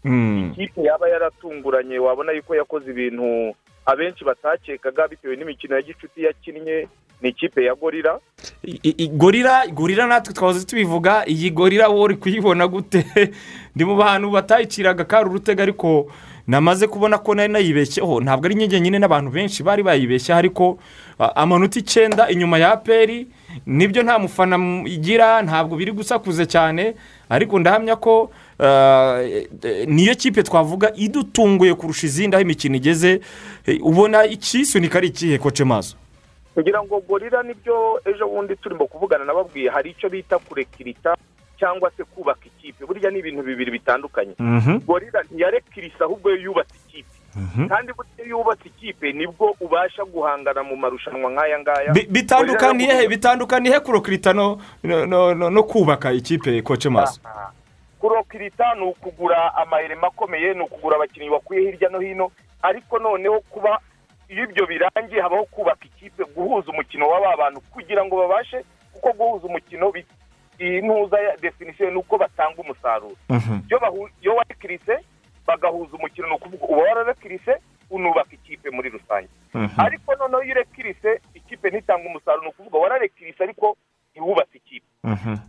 [0.53, 3.55] ikipe yaba yaratunguranye wabona yuko yakoze ibintu
[3.87, 6.89] abenshi batakekaga bitewe n'imikino ya gicuti yakinnye
[7.23, 8.19] ni ikipe ya gorira
[9.13, 13.07] gorira gorira natwe twahoze tubivuga iyi gorira wowe uri kuyibona gute?
[13.77, 16.07] Ndi mu bantu batayiciraga kari urutega ariko
[16.47, 18.21] namaze kubona ko nari nayibeshyeho.
[18.21, 20.79] Ntabwo ari nyine nyine n'abantu benshi bari bayibeshyeho ariko
[21.35, 23.27] amanota icyenda inyuma ya aperi
[23.67, 24.57] ni byo nta mufana
[24.87, 26.95] igira ntabwo biri gusakuze cyane
[27.29, 28.31] ariko ndahamya ko
[29.87, 33.21] niyo kipe twavuga idutunguye kurusha izindi aho imikino igeze.
[33.83, 35.97] Ubona ikisunika ari ikihe koce maso?
[36.57, 39.69] Kugira ngo gorira ni byo ejo bundi turimo kuvugana nababwiye.
[39.71, 41.13] Hari icyo bita kurekirita
[41.61, 42.87] cyangwa se kubaka ikipe.
[42.87, 44.35] Burya ni ibintu bibiri bitandukanye.
[44.39, 44.79] Mhm.
[44.89, 47.09] gorira ntiyarekirisa ahubwo yo yubatse ikipe.
[47.69, 51.93] Kandi burya iyo yubatse ikipe ni bwo ubasha guhangana mu marushanwa nk'aya ngaya.
[51.93, 57.21] Bi- bitandukaniye he bitandukaniye he kurokirita no kubaka ikipe koce maso
[58.01, 62.31] kurokirita ni ukugura amayirema akomeye ni ukugura abakinnyi bakuye hirya no hino.
[62.63, 63.81] Ariko noneho kuba
[64.29, 69.47] iyo ibyo birangiye habaho kubaka ikipe guhuza umukino w'aba bantu kugira ngo babashe kuko guhuza
[69.47, 70.07] umukino bi-
[70.61, 73.17] iyi ntuza ya definisiyo ni uko batanga umusaruro.
[73.81, 74.95] Bahu- iyo warekirise
[75.47, 77.61] bagahuza umukino ni ukuvuga uba wararekirise
[77.91, 79.29] unubaka ikipe muri rusange.
[79.79, 83.77] Ariko noneho iyo urekirise ikipe ntitanga umusaruro ni ukuvuga wararekirise ariko
[84.13, 84.87] ntiwubatse ikipe.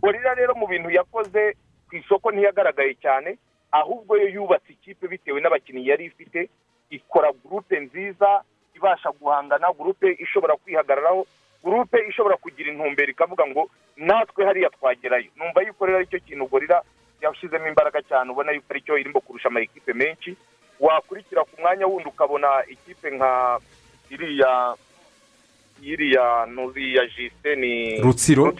[0.02, 1.56] Gorira rero mu bintu yakoze
[1.88, 3.38] ku isoko ntiyagaragaye cyane
[3.72, 6.48] ahubwo yo yubatse ikipe bitewe n'abakinnyi yari ifite
[6.92, 8.44] ikora gurupe nziza
[8.78, 11.26] ibasha guhangana gurupe ishobora kwihagararaho
[11.62, 15.30] gurupe ishobora kugira intumbero ikavuga ngo natwe hariya twagerayo.
[15.36, 16.82] Numva yuko rero ari cyo kintu gorira
[17.20, 20.36] yashyizemo imbaraga cyane ubona yuko ari cyo irimo kurusha amakipe menshi.
[20.80, 23.58] Wakurikira ku mwanya wundi ukabona ikipe nka
[24.10, 24.74] iriya
[25.82, 28.54] iriya nturiya jisite ni Rutsiro.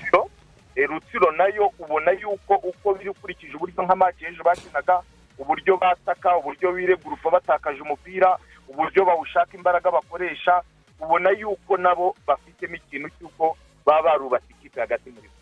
[0.77, 5.03] Eh, rutsiro na yo ubona yuko uko biri ukurikije uburyo nka match ejo bakinaga
[5.39, 8.39] uburyo bataka uburyo biregurufa batakaje umupira
[8.69, 10.63] uburyo bawushaka imbaraga bakoresha
[11.01, 13.57] ubona yuko nabo bafitemo ikintu cy'uko
[13.87, 15.35] baba barubatse ikipe hagati muri bo.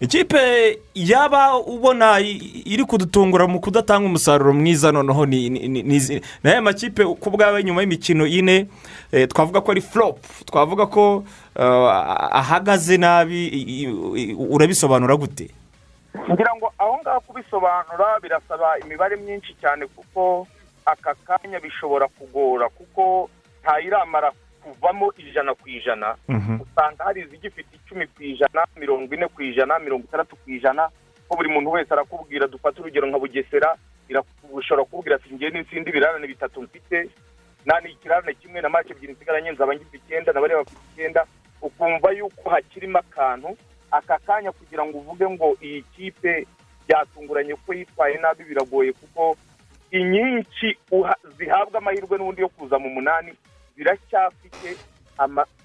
[0.00, 6.02] Ikipe yaba ubona iri kudutungura mu kudatanga umusaruro mwiza noneho ni
[6.44, 8.66] aya makipe ku bwawe nyuma y'imikino ine
[9.12, 11.24] eh, twavuga ko ari flop twavuga ko
[11.56, 11.88] eh,
[12.34, 13.86] ahagaze nabi
[14.38, 15.48] urabisobanura gute?
[16.30, 20.46] Ngira ngo aho ngaho kubisobanura birasaba imibare myinshi cyane kuko
[20.86, 23.30] aka kanya bishobora kugora kuko
[23.62, 24.32] ntayiramara
[24.62, 26.16] kuvamo ijana ku ijana.
[26.62, 30.88] Usanga hari izigifite icumi ku ijana mirongo ine ku ijana mirongo itandatu ku ijana
[31.28, 33.76] ko buri muntu wese arakubwira dufate urugero nka bugesera
[34.52, 37.08] ushobora kubwira ati ngewe n'izindi birarane bitatu mfite
[37.66, 41.24] nta n'ikirarane kimwe na make ebyiri nsigaranye nzaba ngifite icyenda na bariya bafite icyenda.
[41.62, 43.56] Ukumva yuko hakirimo akantu
[43.90, 46.46] aka kanya kugira ngo uvuge ngo iyi kipe
[46.88, 49.36] byatunguranye ko yitwaye nabi biragoye kuko
[49.98, 50.76] inyinshi
[51.38, 53.32] zihabwa amahirwe n'ubundi yo kuza mu munani
[53.76, 54.68] ziracyafite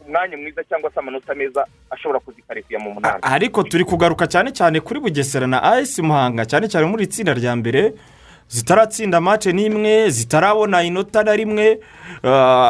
[0.05, 3.19] umwanya mwiza cyangwa se amanota meza ashobora kuzikarifiya mu munani.
[3.21, 7.33] Ariko turi kugaruka cyane cyane kuri bugesera na ayesi muhanga cyane cyane muri iri tsinda
[7.33, 7.93] rya mbere
[8.49, 11.79] zitaratsinda mace n'imwe zitarabona inota na rimwe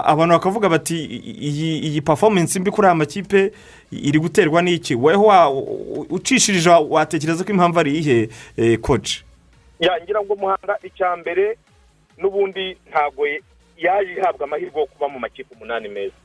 [0.03, 3.51] abantu bakavuga bati "I- iyi pafomensi mbi kuri aya makipe
[3.91, 4.95] iri guterwa n'iki?
[4.95, 5.27] Weho
[6.09, 9.23] ucishirije watekereza ko impamvu ari iyihe koci
[9.79, 11.57] yangira ngo muhanga icya mbere
[12.17, 13.23] n'ubundi ntabwo
[13.77, 16.15] yaje ihabwa amahirwe yo kuba mu makipe umunani meza.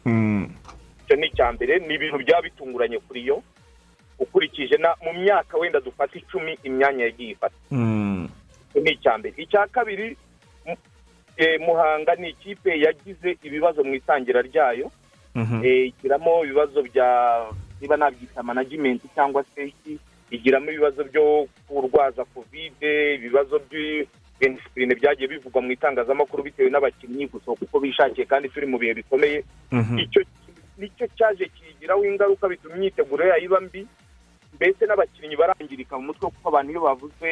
[1.05, 3.42] Icyo ni icya mbere ni ibintu byaba bitunguranye kuri yo
[4.18, 7.55] ukurikije na mu myaka wenda dufata icumi imyanya yagiye ifata.
[8.70, 9.34] Icyo ni icya mbere.
[9.42, 10.16] Icya kabiri
[11.36, 14.90] eh, muhanga ni ikipe yagize ibibazo mu itangira ryayo.
[15.66, 17.09] Eh, igiramo ibibazo bya
[17.80, 19.72] niba nabyita managimenti cyangwa se
[20.31, 27.81] igiramo ibibazo byo kurwaza kovide ibibazo by'indisipurine byagiye bivugwa mu itangazamakuru bitewe n'abakinnyi gusohoka uko
[27.81, 29.45] bishakiye kandi turi mu bihe bikomeye.
[30.01, 30.20] Icyo
[30.79, 33.87] ni cyo cyaje kiyigiraho ingaruka bituma imyiteguro yayo iba mbi
[34.59, 37.31] mbese n'abakinnyi barangirika mu mutwe kuko abantu iyo bavuzwe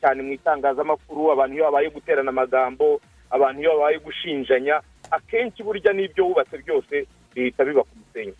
[0.00, 3.00] cyane mu itangazamakuru abantu iyo babaye guterana amagambo
[3.32, 4.80] abantu iyo babaye gushinjanya
[5.10, 6.94] akenshi burya n'ibyo wubatse byose
[7.34, 8.34] bihita biba ku musenyi.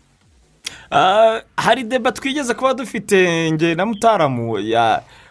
[1.57, 4.57] Hari deba twigeze kuba dufite nge na mutaramu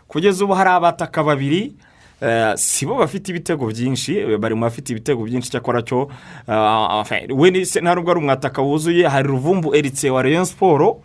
[0.08, 1.72] kugeza ubu hari abataka babiri
[2.20, 6.08] eh, si bo bafite ibitego byinshi eh, bari mu bafite ibitego byinshi cyakora cyo
[6.48, 10.44] ah, enfin, we ni se nta nubwo ari umwataka wuzuye hari ruvumbu eritse wa rayon
[10.44, 11.00] siporo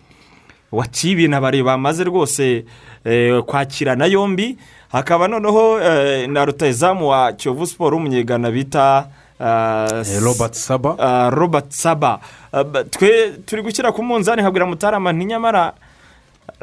[0.71, 2.65] waciye ibintu abari bamaze rwose
[3.05, 4.57] eh, kwakirana yombi
[4.91, 9.07] hakaba noneho eh, na rutayizamu wa kiyovu siporo w'umunyegana bita ah,
[9.39, 10.95] robert saba.
[10.99, 12.19] Ah, robert saba.
[12.51, 15.73] Ba- twe turi gushyira ku munzani nkabwira mutarama nyamara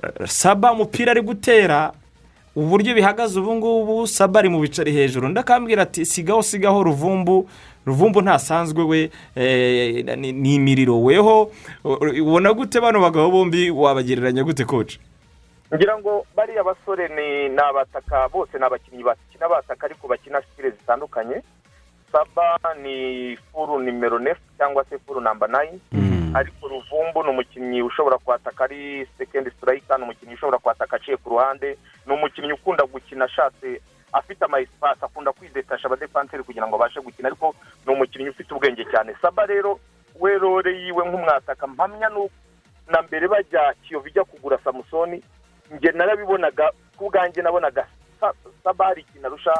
[0.02, 1.92] ah, saba umupira ari gutera
[2.56, 5.28] uburyo bihagaze ubu ngubu saba ari mu bicari hejuru.
[5.28, 7.48] Ndakambwira ati sigaho sigaho ruvumbu.
[7.86, 11.52] Ruvumbu ntasanzwe we eh, ni imiriro weho.
[11.84, 14.98] Ubona gute bano bagabo bombi wabagereranya gute koci
[15.74, 20.70] ngira ngo bariya basore ni ni abataka bose ni abakinnyi bakina bataka ariko bakina sitire
[20.70, 21.42] zitandukanye.
[22.14, 25.80] Saba ni furu nimero nefu cyangwa se furu namba nayini
[26.34, 31.30] ariko ruvumbu ni umukinnyi ushobora kwataka ari sekendi sitirayika ni umukinnyi ushobora kwataka aciye ku
[31.30, 31.78] ruhande.
[32.06, 33.80] Ni umukinnyi ukunda gukina ashatse
[34.12, 37.28] afite amayisipasi akunda kwidetasha abadefanseri kugira ngo abashe gukina.
[37.28, 37.54] Ariko
[37.86, 39.14] ni umukinnyi ufite ubwenge cyane.
[39.22, 39.78] Saba rero
[40.20, 42.10] we rore yiwe nk'umwataka mpamya
[42.88, 45.22] na mbere bajya kiyovu ijya kugura samusoni
[45.70, 47.86] njye narabibonaga ku bwanjye nabonaga
[48.20, 48.34] Sa-
[48.64, 49.54] saba hari ikintu arusha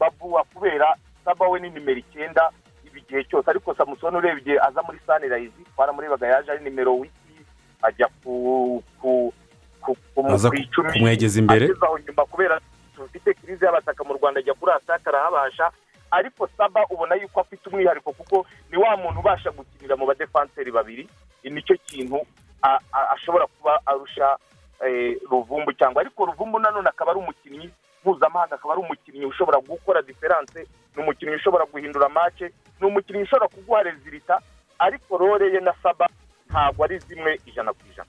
[0.00, 0.94] bavuga kubera
[1.26, 2.50] saba we ni nimero icyenda
[2.86, 3.50] iba igihe cyose.
[3.50, 7.34] Ariko samusoni urebye aza muri sanirayizi twaramurebaga yaje ari nimero wiki?
[7.82, 8.82] Ajya ku
[10.54, 10.92] icumi.
[10.92, 11.64] kumwegeza imbere.
[11.66, 12.60] ageze aho nyuma kubera
[12.96, 15.70] dufite kirize y'abataka mu rwanda ajya kuri ataka arahabasha
[16.10, 21.08] ariko saba ubona yuko afite umwihariko kuko ni wa muntu ubasha gukinira mu badefanseri babiri.
[21.44, 22.18] Ni ni cyo kintu
[23.14, 24.38] ashobora kuba arusha
[24.86, 26.02] eh, ruvumbu cyangwa.
[26.02, 27.70] Ariko ruvumbu nanone akaba ari umukinnyi
[28.06, 33.48] mpuzamahanga akaba ari umukinnyi ushobora gukora diferanse ni umukinnyi ushobora guhindura mace ni umukinnyi ushobora
[33.48, 34.38] kuguha rezilita
[34.78, 36.06] ariko rore ye na saba
[36.50, 38.08] ntabwo ari zimwe ijana ku ijana.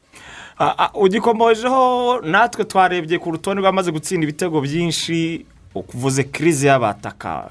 [0.94, 5.46] Ugikomojeho natwe twarebye ku rutonde rwamaze gutsinda ibitego byinshi
[5.76, 7.50] ukuvuze kirize y'abataka.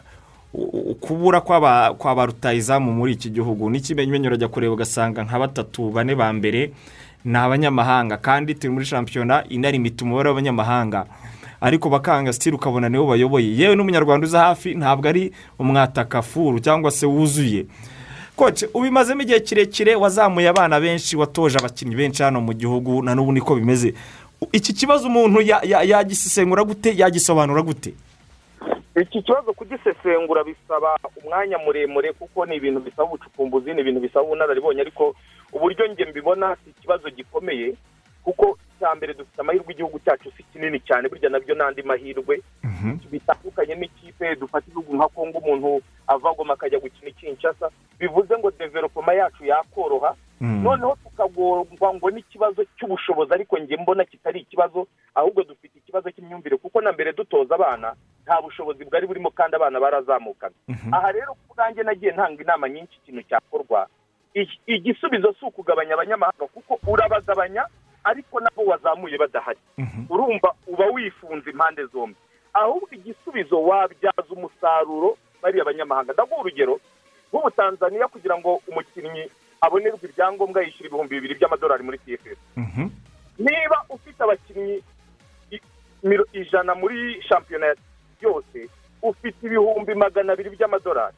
[0.55, 6.33] Ukubura kwa ba rutayizamu muri iki gihugu n'ikimenyamenyo urajya kureba ugasanga nka batatu bane ba
[6.33, 6.71] mbere
[7.25, 8.17] ni abanyamahanga.
[8.17, 11.07] Kandi turi muri shampiyona inarimita umubare w'abanyamahanga
[11.61, 13.57] ariko bakanga sitiri ukabona nibo bayoboye.
[13.57, 17.67] Yewe n'umunyarwanda uza hafi ntabwo ari umwataka furu cyangwa se wuzuye.
[18.37, 23.33] Koce ubimazemo igihe kirekire wazamuye abana benshi watoje abakinnyi benshi hano mu gihugu na n'ubu
[23.33, 23.95] niko bimeze.
[24.53, 27.95] Iki kibazo umuntu ya- ya- yagisesengura gute yagisobanura gute?
[29.03, 34.81] Iki kibazo kugisesengura bisaba umwanya muremure kuko ni ibintu bisaba ubucukumbuzi ni ibintu bisaba ubunararibonye
[34.81, 35.15] ariko
[35.53, 37.75] uburyo njye mbibona si ikibazo gikomeye
[38.25, 42.41] kuko icya mbere dufite amahirwe igihugu cyacu si kinini cyane burya na byo n'andi mahirwe.
[43.11, 49.13] Bitandukanye n'ikipe dufata ibihugu nka kongo umuntu ava goma akajya gukina ikinshasa bivuze ngo developoma
[49.15, 50.15] yacu yakoroha.
[50.41, 56.81] Noneho tukagorwa ngo n'ikibazo cy'ubushobozi ariko njye mbona kitari ikibazo ahubwo dufite ikibazo cy'imyumvire kuko
[56.81, 60.55] na mbere dutoza abana nta bushobozi bwari burimo kandi abana barazamukaga
[60.93, 63.89] aha rero ku bwanjye nagiye ntanga inama nyinshi ikintu cyakorwa.
[64.67, 67.65] Igisubizo si ukugabanya abanyamahanga kuko urabagabanya
[68.07, 69.59] ariko nabo wazamuye badahari.
[70.11, 72.17] Urumva uba wifunze impande zombi.
[72.55, 76.13] Ahubwo igisubizo wabyaza umusaruro bariya banyamahanga.
[76.13, 76.79] Ndaguha urugero
[77.33, 79.27] nk'ubu tanzania kugira ngo umukinnyi
[79.61, 82.23] abonerwe ibyangombwa yishyura ibihumbi bibiri by'amadolari muri tff
[83.39, 84.79] niba ufite abakinnyi
[86.33, 87.75] ijana muri shampiyona
[88.23, 88.69] yose
[89.03, 91.17] ufite ibihumbi magana abiri by'amadolari.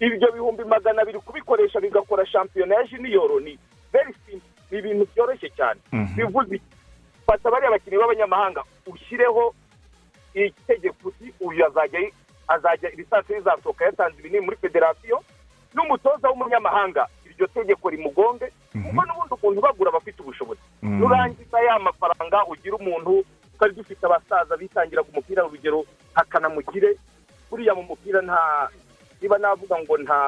[0.00, 3.58] Ibyo bihumbi magana abiri kubikoresha bigakora shampiyona ya jiniyoro ni
[3.92, 4.50] very simple.
[4.70, 5.80] Ni ibintu byoroshye cyane.
[6.16, 6.68] Bivuze iki?
[7.26, 9.54] fata bariya bakinnyi b'abanyamahanga ushyireho
[10.34, 12.00] itegeko uti uyu azajya
[12.48, 15.18] azajya lisansi ye izasohoka yatanze ibinini muri federasiyo
[15.74, 17.06] n'umutoza w'umunyamahanga.
[17.26, 20.60] Iryo tegeko rimugonge kuko n'ubundi ukuntu bagura abafite ubushobozi.
[20.82, 23.24] Nurangiza ya mafaranga ugira umuntu
[23.58, 25.82] twari dufite abasaza bitangiraga umupira urugero
[26.14, 26.94] nka kanamugire
[27.50, 28.70] buriya mu mupira nta
[29.20, 30.18] niba navuga ngo nta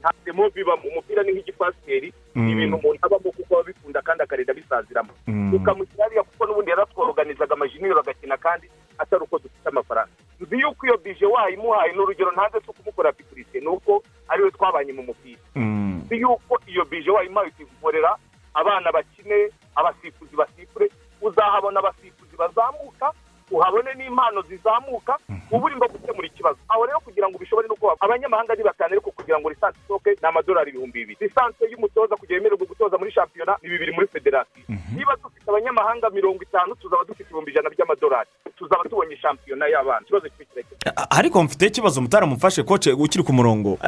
[0.00, 2.12] nta demo biba mu mupira ni nk'igipasiteri.
[2.34, 5.54] Ni ibintu umuntu abamo kuko aba abikunda kandi akarinda bisaziramo Mm.
[5.54, 8.66] ukamushyira hariya kuko n'ubundi yaratworoganizaga amajiniro agakina kandi
[8.98, 10.10] atari uko dufite amafaranga.
[10.40, 14.50] Nzi yuko iyo bije wayimuhaye ni urugero ntaze si ukumukorera pikurite ni uko ari we
[14.50, 15.40] twabanye mu mupira.
[15.56, 18.16] Nzi yuko iyo bije wayimuhaye ukikorera
[18.54, 20.88] abana bakine abasifuzi basifure
[21.22, 23.12] uzahabona abasifuzi bazamuka
[23.52, 25.14] uhabone n'impano zizamuka
[25.50, 26.58] uba urimo gukemura ikibazo.
[26.68, 30.10] Aho rero kugira ngo ubishobore no kuba abanyamahanga ni batanu ariko kugira ngo lisansi isohoke
[30.10, 31.18] ni amadolari ibihumbi bibiri.
[31.20, 34.64] Lisansi y'umutoza kugira yemererwe gutoza muri shampiyona ni bibiri muri federasiyo
[34.96, 38.28] niba dufite abanyamahanga mirongo itanu tuzaba dufite ibihumbi ijana by'amadolari.
[38.56, 43.78] Tuzaba tubonye shampiyona y'abana ikibazo kiba kirekire ariko mfite ikibazo mutaramufashe koce ukiri ku murongo.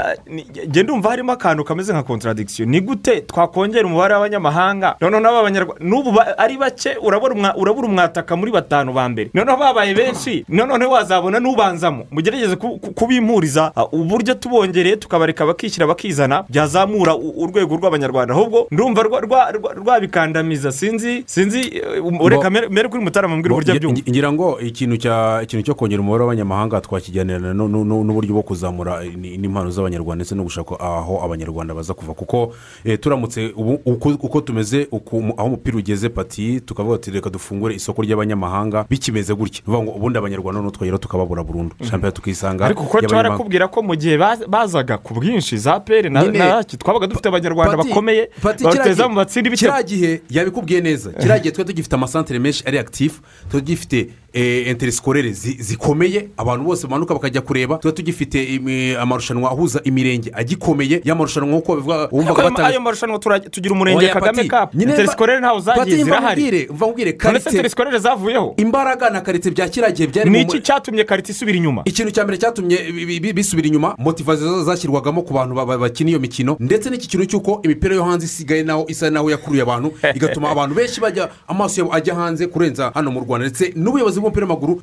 [0.67, 2.69] Njye ndumva harimo akantu kameze nka contradiction.
[2.69, 4.97] Ni gute twakongera umubare w'abanyamahanga?
[5.01, 9.31] Noneho n'aba banyarwanda n'ubu ari bake urabura umwataka muri batanu ba mbere.
[9.35, 10.45] Noneho babaye benshi.
[10.49, 17.77] Noneho wazabona n'ubanzamo mugerageze ku- ku- kubimpuriza ah, uburyo tubongereye tukabareka bakishyira bakizana byazamura urwego
[17.77, 18.35] rw'abanyarwanda.
[18.35, 20.73] Ahubwo ndumva rwa- rwa- rwa- rwabikandamiza.
[20.73, 24.61] Sinzi sinzi eh, um- reka mere mere kuri mutarama mbwira uburyo abyumva Ngi- ngira ngo
[24.61, 24.97] ikintu
[25.63, 31.21] cyo kongera umubare w'abanyamahanga twakijyanirana n'uburyo bwo kuzamura ni- n'impano z'abanyarwanda ndetse no gushaka aho
[31.25, 32.15] abanyarwanda baza kuva.
[32.15, 33.53] Kuko eh, turamutse
[33.87, 34.89] uko tumeze
[35.39, 39.44] aho umupira ugeze pati tukavuga ati reka dufungure isoko ry'abanyamahanga bikimeze gutya.
[39.63, 41.75] Ukuvuga ngo ubundi abanyarwanda noneho twagera tukababura burundu.
[41.83, 43.29] Shampiyona tukisanga ariko ko y'abanyamahanga.
[43.29, 47.77] barakubwira ko mu gihe baz- bazaga ku bwinshi za peri na raki twabaga dufite abanyarwanda
[47.77, 51.11] bakomeye bateza mu matsinda ibitego kiriya gihe yabikubwiye neza.
[51.13, 53.21] Kiriya gihe twari tugifite amasantere menshi ari akitifu
[53.51, 61.01] tugifite enteresikorere zikomeye abantu bose bamanuka bakajya kureba twari tugifite imi- amarushanwa ahuza imirenge agikomeye
[61.05, 63.19] y'amarushanwa nk'uko bivuga wumvaga batanga ayo marushanwa
[63.51, 67.19] tugira umurenge kagame kapu nyine interesikorere ntaho Pati, zagiye mva zirahari nkubwire, mva nkubwire none
[67.21, 68.55] se karite interesikorere zavuyeho?
[68.57, 71.83] Imbaraga na karite bya kiriya gihe byari ni iki cyatumye karite isubira inyuma?
[71.85, 72.77] Ikintu cya mbere cyatumye
[73.07, 77.09] bi- bi- bisubira inyuma motivasiyo zashyirwagamo ku bantu ba- ba- bakina iyo mikino ndetse n'iki
[77.09, 81.29] kintu cy'uko imipira yo hanze isigaye naho isa naho yakuruye abantu igatuma abantu benshi bajya
[81.49, 84.81] amaso yabo ajya hanze kurenza hano mu rwanda ndetse n'ubuyobozi bw'umupira w'amaguru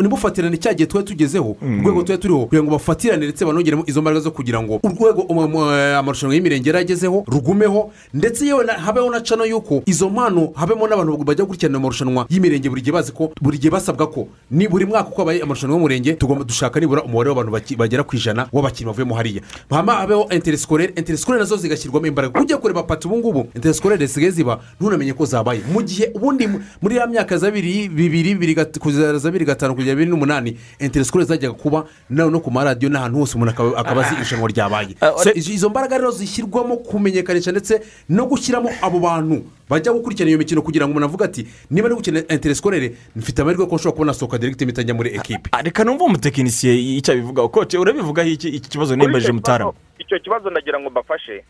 [0.00, 4.20] nibufatirane cya gihe twari tugezeho urwego twari turiho kugira ngo bafatirane ndetse banongeremo izo mbaraga
[4.20, 9.20] zo kugira ngo urwego um- um- amarushanwa y'imirenge yari agezeho rugumeho ndetse yewe habeho na
[9.20, 13.58] cano y'uko izo mpano habemo n'abantu bajya gukurikirana amarushanwa y'imirenge buri gihe bazi ko buri
[13.58, 17.52] gihe basabwa ko ni buri mwaka uko habaye amarushanwa y'umurenge tugomba dushaka nibura umubare w'abantu
[17.76, 19.42] bagera ku ijana w'abakinnyi bavuyemo hariya.
[19.70, 22.40] Hama habeho interesikorere interesikorere na zo zigashyirwamo imbaraga.
[22.40, 25.60] Ujya kureba pati ubu ngubu interesikorere zisigaye ziba ntunamenye ko zabaye.
[25.72, 29.94] Mu gihe ubundi mu- muri ya myaka bibiri bibiri bibiri kugeza za bibiri gatanu kugera
[29.96, 30.58] bibiri n'umunani.
[30.78, 34.94] Interesikorere zajyaga kuba nawe no ku maradiyo n'ahantu hose umuntu akaba azi irushanwa ryabaye.
[35.22, 40.38] So, izo izo mbaraga rero zishyirwamo kumenyekanisha ndetse no gushyiramo abo bantu bajya gukurikirana iyo
[40.38, 44.14] mikino kugira ngo umuntu avuge ati niba ari gukina interesikorere mfite amahirwe ko nshobora kubona
[44.14, 47.48] soka direkiti mitajya muri ekipi reka numva umutekinisiye icyo abivugaho.
[47.48, 51.44] Koce urabivugaho iki kibazo nimbaje mutarama icyo kibazo nagira ngo mbafashe.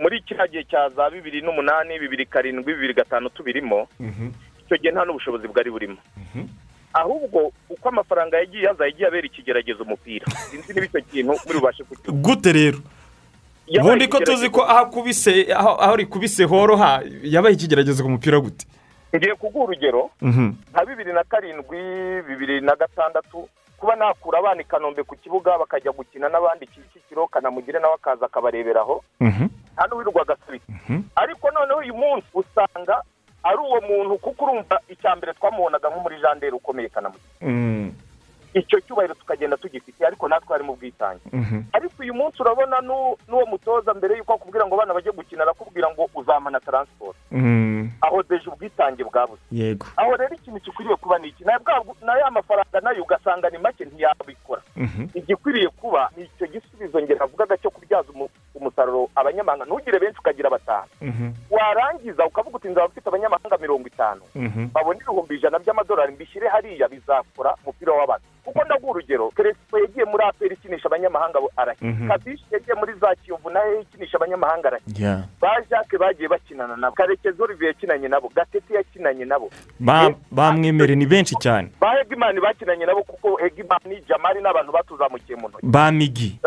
[0.00, 3.88] Muri kiriya gihe cya za bibiri n'umunani bibiri karindwi bibiri gatanu tubirimo
[4.70, 5.98] icyo gihe nta n'ubushobozi bwari burimo.
[6.94, 10.26] Ahubwo uko amafaranga yagiye yaza yagiye abera ikigeragezo umupira.
[10.50, 12.78] Sinzi niba icyo kintu muri bubashe kucyumva gute rero?
[13.78, 18.66] Ubundi ko tuzi ko aho akubise aho rikubise horoha yabaye ikigeragezo ku mupira gute?
[19.14, 20.10] Ngiye kuguha urugero.
[20.22, 20.54] Mhm.
[20.70, 21.78] nka bibiri na karindwi
[22.26, 23.48] bibiri na gatandatu
[23.78, 29.02] kuba nakura abana i kanombe ku kibuga bakajya gukina n'abandi kicukiro kanamugire nawe akaza akabareberaho
[29.74, 30.66] nta n'uwirirwa agasubika
[31.16, 33.02] ariko noneho uyu munsi usanga
[33.42, 37.89] ari uwo muntu kuko urumva icya mbere twamubonaga nko muri jandere ukomeye kanamugire
[38.54, 41.20] icyo cyubahiro tukagenda tugifite ariko natwe hari mu bwitange.
[41.72, 45.88] Ariko uyu munsi urabona n'u- n'uwo mutoza mbere y'uko akubwira ngo abana bajye gukina arakubwira
[45.94, 47.14] ngo uzamana taransiporo
[48.02, 49.86] aho deje ubwitange bwabuze yego.
[49.96, 51.44] Aho rero ikintu gikwiriye kuba ni iki?
[51.44, 51.52] Na
[52.18, 54.62] ya mafaranga na yo ugasanga ni make ntiyabikora.
[55.14, 59.64] Igikwiriye kuba ni icyo gisubizo ngera navugaga cyo kubyaza umu- umusaruro abanyamahanga.
[59.64, 60.90] Ntugire benshi ukagira batanu.
[61.50, 64.22] Warangiza ukavuga uti nzaba mfite abanyamahanga mirongo itanu.
[64.74, 70.24] Babona ibihumbi ijana by'amadolari mbishyire hariya bizakora umupira w'abantu kuko ndaguha urugero keresipo yagiye muri
[70.24, 72.08] aperi ikinisha abanyamahanga arakina Mhm.
[72.08, 75.24] kabishi yagiye muri za kiyovu na yo ikinisha abanyamahanga Yeah.
[75.40, 76.94] ba jacques bagiye bakinana nabo.
[76.94, 78.28] Karekezi olivier yakinanye nabo.
[78.34, 79.50] Gatete yakinanye nabo.
[79.80, 81.70] Ba- bamwemere ni benshi cyane.
[81.80, 85.66] Ba hegimani bakinanye nabo kuko hegimani jamari n'abantu batuzamukiye mu ntoki.
[85.66, 86.38] Ba migi.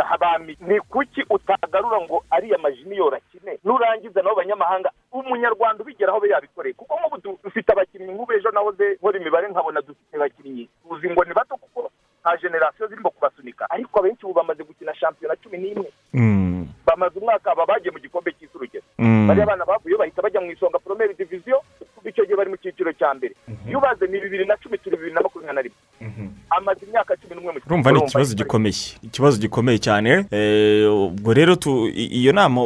[0.61, 3.57] Ni kuki utagarura ngo ariya majiniyoro akine?
[3.63, 4.89] Nurangiza nabo banyamahanga.
[5.11, 6.73] Umunyarwanda ubigeraho be yabikoreye.
[6.73, 10.69] Kuko nk'ubu du- dufite abakinnyi nk'ubu ejo nahoze nkora imibare nkabona dufite abakinnyi.
[10.89, 11.89] Tuzi ngo ni bato kuko
[12.23, 13.67] nta generasiyo zirimo kubasunika.
[13.69, 15.91] Ariko abenshi ubu bamaze gukina shampiyona cumi n'imwe.
[16.87, 19.27] Bamaze umwaka aba bagiye mu gikombe cy'isi urugero Mm.
[19.27, 21.59] bariya bana bavuye bahita bajya mu isonga poromeri diviziyo
[22.05, 23.35] icyo gihe bari mu cyiciro cya mbere.
[23.67, 25.77] Iyo ubaze ni bibiri na cumi turi bibiri na makumyabiri na rimwe.
[26.49, 28.84] Amaze imyaka cumi n'umwe mu urumva ni ikibazo gikomeye.
[29.03, 30.25] Ikibazo gikomeye cyane.
[30.31, 31.55] Eh, ubwo rero
[31.95, 32.61] iyo nama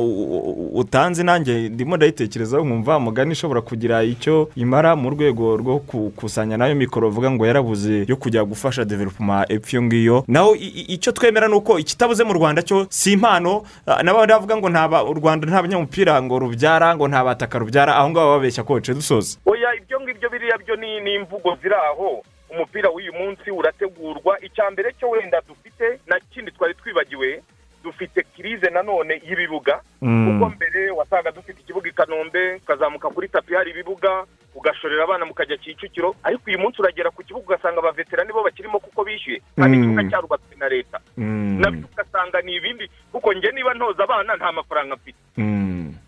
[0.73, 6.67] utanze nanjye ndimo ndayitekerezaho nkumva mugani ishobora kugira icyo imara mu rwego rwo gukusanya na
[6.67, 10.23] yo mikoro uvuga ngo yarabuze yo kujya gufasha developuma epfo iyo ngiyo.
[10.27, 13.63] Naho icyo twemera ni uko ikitabuze mu rwanda cyo si impano.
[13.85, 17.59] Ah, n'abandi bavuga ngo nta ba- u rwanda nta banyamupira ngo rubyara ngo nta bataka
[17.59, 17.95] rubyara.
[17.95, 22.23] Aho ngaho babeshya koce dusoza oya ibyo ngibyo biriya byo ni ni imvugo ziri aho.
[22.57, 24.41] Umupira w'uyu munsi urategurwa.
[24.41, 27.41] Icya mbere cyo wenda dufite na kindi twari twibagiwe
[27.83, 29.81] dufite kirize nanone y'ibibuga.
[30.01, 30.25] Mm.
[30.39, 34.25] kuko mbere wasanga dufite ikibuga i kanombe ukazamuka kuri tapi hari ibibuga
[34.55, 36.15] ugashorera abana mukajya kicukiro.
[36.23, 39.41] Ariko uyu munsi uragera ku kibuga ugasanga abaveterani bo bakirimo kuko bishyuye.
[39.55, 39.83] Kandi Mm.
[39.83, 40.97] ikibuga cyarubatswe na leta.
[41.17, 41.61] Mm.
[41.61, 45.17] na byo ugasanga ni ibindi kuko njye niba ntoza abana nta mafaranga mfite.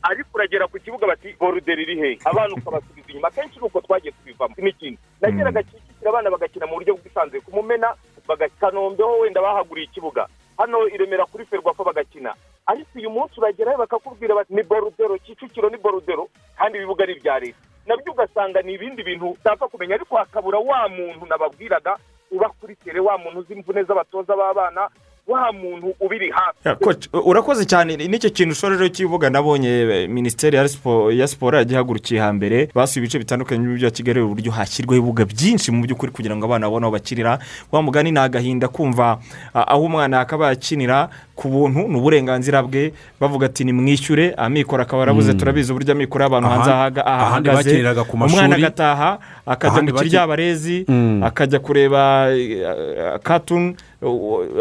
[0.01, 3.27] Ariko uragera ku kibuga bati boruderi iri hehe abana ukabasubiza inyuma.
[3.27, 4.55] Akenshi ni uko twagiye tubivamo.
[4.57, 7.41] N'ikindi nageraga kicukiro abana bagakina mu buryo bwisanzuye.
[7.41, 7.95] Ku mumena
[8.27, 10.27] baganombeho wenda bahaguriye ikibuga.
[10.57, 12.33] Hano i remera kuri ferwafa bagakina.
[12.65, 17.39] Ariko uyu munsi uragerayo bakakubwira bati ni borudero kicukiro ni borudero kandi ibibuga ari ibya
[17.39, 17.57] leta.
[17.85, 19.95] Nabyo ugasanga ni ibindi bintu utapfa kumenya.
[19.95, 21.97] Ariko hakabura wa muntu nababwiraga
[22.31, 24.89] uba kuri tere wa muntu uzi imvune z'abatoza b'abana
[25.29, 26.57] wa muntu ubiri hafi.
[26.65, 27.97] Ya, coach, urakoze cyane.
[27.97, 29.29] N'icyo kintu ushobora rero kivuga.
[29.29, 32.69] Nabonye eh, minisiteri ya siporo ya siporo yagihagurukiye hambere.
[32.75, 36.65] Basuye ibice bitandukanye by'umujyi wa kigali uburyo hashyirwaho ibibuga byinshi mu by'ukuri kugira ngo abana
[36.67, 37.39] babone aho bakirira.
[37.71, 39.19] Wa mugani ni agahinda kumva
[39.53, 42.93] ah, aho umwana yakaba yakinira ku buntu ni uburenganzira bwe.
[43.19, 45.37] Bavuga ati nimwishyure amikoro akaba arabuze Mm.
[45.39, 51.23] turabizi uburyo amikoro y'abantu hanze ahaga- ahandi ahagaze umwana agataha akajya mu kiryabarezi Mm.
[51.23, 53.75] akajya kureba eh, katuni uh,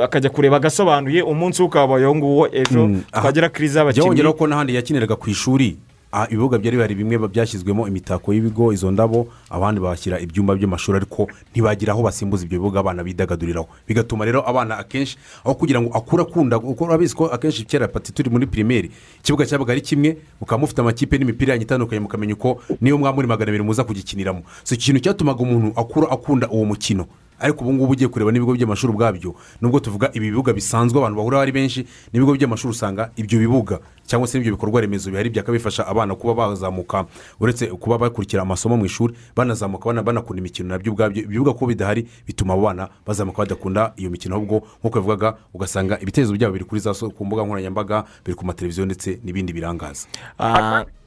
[0.05, 2.87] akajya kureba agasobanuye umunsi ukabayeho nguwo ejo.
[2.87, 3.03] Mm.
[3.13, 3.23] Aha.
[3.23, 5.79] twagira kiriza y'abakinnyi byongeraho ko n'ahandi yakiniraga ku ishuri.
[6.13, 9.29] Ah, ibibuga byari bihari bimwe byashyizwemo imitako y'ibigo izo ndabo.
[9.51, 13.69] Abandi bashyira ibyumba by'amashuri ariko ntibagira aho basimbuza ibyo bibuga abana bidagaduriraho.
[13.87, 18.13] Bigatuma rero abana akenshi aho kugira ngo akure akunda kuko urabizi ko akenshi kera pati
[18.13, 18.91] turi muri pirimeri
[19.21, 23.29] ikibuga cyabaga ari kimwe mukaba mufite amakipe n'imipira yanyu itandukanye mukamenya uko niyo mwaba muri
[23.29, 27.05] magana abiri muza kugikiniramo si ikintu cyatumaga umuntu akura akunda uwo mukino.
[27.41, 31.41] Ariko ubu ngubu ugiye kureba n'ibigo by'amashuri ubwabyo nubwo tuvuga ibi bibuga bisanzwe abantu bahura
[31.41, 36.15] ari benshi n'ibigo by'amashuri usanga ibyo bibuga cyangwa se n'ibyo bikorwa remezo bihari byakabifasha abana
[36.15, 37.05] kuba bazamuka
[37.41, 41.23] uretse kuba bakurikira amasomo mu ishuri banazamuka bana- banakunda imikino na byo ubwabyo.
[41.29, 46.33] Ibibuga kuko bidahari bituma abo bana bazamuka badakunda iyo mikino ahubwo nk'uko bivugaga ugasanga ibitekerezo
[46.35, 50.09] byabo biri kuri za so- ku mbuga nkoranyambaga biri ku mateleviziyo ndetse n'ibindi birangaza.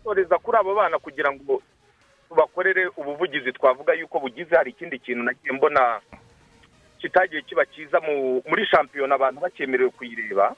[0.04, 1.62] Gusoreza kuri abo bana kugira ngo
[2.30, 6.00] tubakorere ubuvugizi twavuga yuko bugize hari ikindi kintu nagiye mbona
[7.02, 10.56] kitagiye kiba cyiza mu- muri shampiyona abantu bakemerewe kuyireba.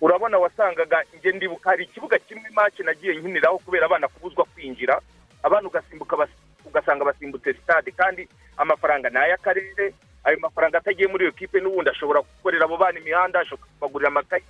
[0.00, 5.00] Urabona wasangaga njye ndibuka hari ikibuga kimwe make nagiye nkiniraho kubera abana kubuzwa kwinjira.
[5.42, 6.28] Abana ugasimbuka
[6.64, 9.94] ugasanga basimbutse sitade kandi amafaranga ni ay'akarere
[10.24, 14.44] ayo mafaranga atagiye muri iyo kipe n'ubundi ashobora gukorera abo bana imihanda ashobora kubagurira amakayi.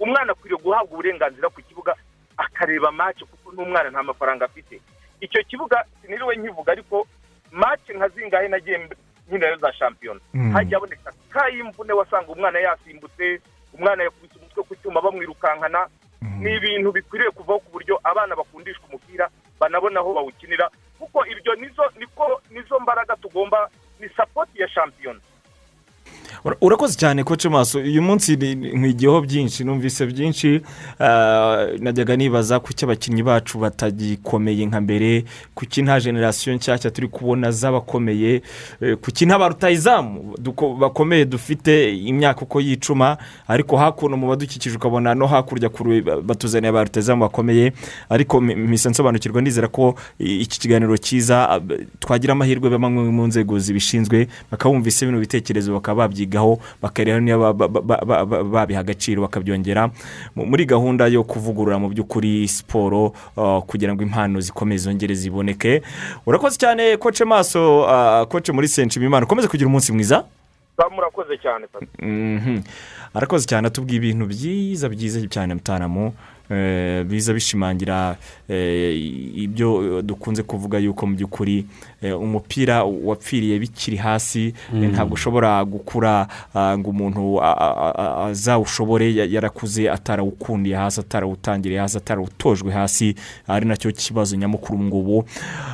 [0.00, 1.94] Umwana akwiriye guhabwa uburenganzira ku kibuga
[2.36, 4.80] akareba mace kuko n'umwana nta mafaranga afite.
[5.20, 7.06] Icyo kibuga siniriwe nkivuga ariko
[7.52, 8.88] mace nka zingahe nagiye
[9.30, 10.52] nkinayo za shampiyona Mm.
[10.52, 13.40] hajya haboneka kayimvune wasanga umwana yasimbutse
[13.74, 15.86] umwana yakubise umutwe ku cyuma bamwirukankana.
[16.40, 19.30] Ni ibintu bikwiriye kuvaho ku buryo abana bakundishwa umupira
[19.60, 20.70] banabona aho bawukinira.
[20.98, 23.70] Kuko ibyo nizo niko nizo mbaraga tugomba
[24.00, 25.20] ni sapoti ya shampiyona
[26.60, 27.78] urakoze cyane koce maso.
[27.78, 30.60] Uyu munsi nkwigiyeho byinshi numvise byinshi
[31.00, 37.50] ah, najyaga nibaza kuki abakinnyi bacu batagikomeye nka mbere kuki nta generasiyo nshyashya turi kubona
[37.52, 38.42] z'abakomeye
[38.80, 43.16] eh, kuki nta ba rutayizamu duko- bakomeye dufite imyaka uko yicuma
[43.48, 47.72] ariko hakuno mu badukikije ukabona no hakurya kure ba- batuzaniye ba rutayizamu bakomeye
[48.08, 51.60] ariko mpise nsobanukirwa ndizera ko iki kiganiro cyiza
[52.00, 57.82] twagira amahirwe bamwe mu nzego zibishinzwe bakabumvise bino bitekerezo bakaba babyigaho bakareba niba ba- ba-
[57.82, 59.90] ba- ba- ba- babiha agaciro bakabyongera.
[60.36, 65.82] Mu- muri gahunda yo kuvugurura mu by'ukuri siporo ah, kugira ngo impano zikomeze zongere ziboneke.
[66.26, 67.84] Urakoze cyane koce maso
[68.30, 70.24] koce muri senshi imana ukomeze kugira umunsi mwiza.
[70.94, 71.66] Murakoze cyane
[72.00, 72.62] Mhm.
[73.14, 76.14] arakoze cyane atubwiye ibintu byiza byiza cyane mutaramu.
[77.06, 78.16] Biza bishimangira
[78.48, 78.96] eh,
[79.34, 81.66] ibyo dukunze kuvuga yuko mu by'ukuri
[82.02, 84.84] eh, umupira wapfiriye bikiri hasi eh, Mm.
[84.92, 87.38] ntabwo ushobora gukura ah, ngo umuntu
[88.28, 93.14] azawushobore ya- yarakuze atarawukundiye hasi atarawutangiriye hasi atarawutojwe hasi
[93.48, 94.84] ari na cyo kibazo nyamukuru ubu.
[94.84, 95.24] Ngubu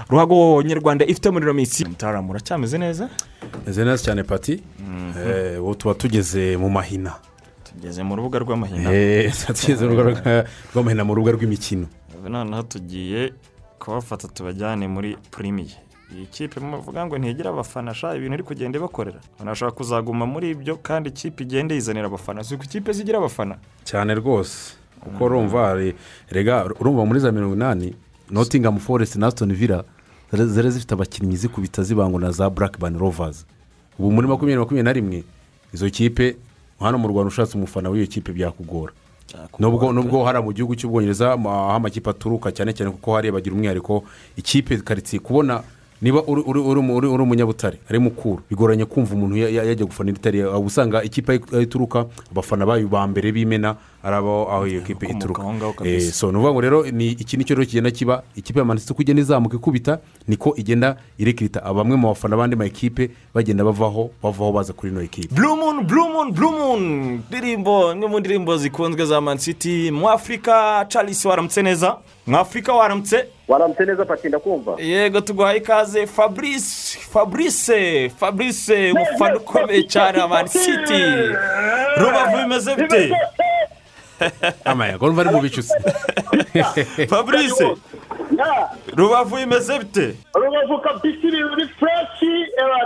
[0.08, 3.08] ruhago nyarwanda ifite muri minsi mutaramu uracyameze neza?
[3.66, 4.60] Meze neza cyane pati.
[5.26, 7.14] Eh, ubu tuba tugeze mu mahina.
[7.86, 8.90] Tugeze mu rubuga rw'amahina.
[8.92, 10.44] Eh, tugeze mu rubuga rwa-
[10.74, 11.86] rw'amahina mu rubuga rw'imikino.
[12.28, 13.32] Noneho tugiye
[13.78, 15.78] kubafata tubajyane muri purimiye
[16.14, 20.76] iyi kipe muvuga ngo ntigire abafana sha ibintu iri kugenda ibakorera banashobora kuzaguma muri ibyo
[20.82, 22.42] kandi ikipe igenda yizanira abafana.
[22.44, 23.58] Si uko ikipe zigira abafana?
[23.84, 24.74] Cyane rwose.
[25.00, 25.78] Kuko urumva
[26.30, 27.94] rega urumva muri za mirongo inani
[28.30, 29.84] notingamu forest na asitoni vila
[30.32, 33.44] zari zifite abakinnyi zikubita zibangwa na za burake bani rovazi
[33.98, 35.24] ubu muri makumyabiri makumyabiri na rimwe
[35.74, 36.36] izo kipe
[36.80, 38.92] hano mu rwanda ushatse umufana w'iyo kipe byakugora.
[39.58, 44.04] Nubwo nubwo hari mu gihugu cy'ubwongereza aho amakipe aturuka cyane cyane kuko hariya bagira umwihariko
[44.36, 45.62] ikipe karitsiye kubona
[46.02, 49.64] niba uri uri- uri umu- uri- uri umunyabutare ari mukuru bigoranye kumva umuntu ya- ya-
[49.64, 54.46] yajya gufana itari uba usanga ikipe aho ituruka abafana bayo ba mbere b'imena ari abo
[54.52, 55.42] aho iyo kipe ituruka.
[55.84, 58.64] Eh, so ni ukuvuga ngo rero ni iki ni cyo rero kigenda kiba ikipe ya
[58.64, 59.98] manisiti uko igenda izamuka ikubita
[60.28, 65.34] niko igenda irekirita bamwe mu bafana b'andi makipe bagenda bavaho bavaho baza kuri ino ekipe
[65.34, 66.82] blue moon blue moon blue moon!
[67.28, 72.72] Ndirimbo imwe mu ndirimbo zikunzwe za man city mu afurika charles waramutse neza mu afurika
[72.72, 73.24] waramutse.
[73.48, 74.74] Waramutse neza pati ndakumva.
[74.78, 76.06] Yego tuguhaye ikaze.
[76.06, 81.02] Fabrice fabrice fabrice umufana ukomeye cyane wa man city.
[81.96, 83.12] Rubavu bimeze bite?
[84.64, 85.72] Amayaga ari mu bicuzi
[87.12, 87.76] fabrice
[88.96, 90.14] rubavu bimeze bite?
[90.34, 92.32] Rubavu kabisi ibintu ni fureshi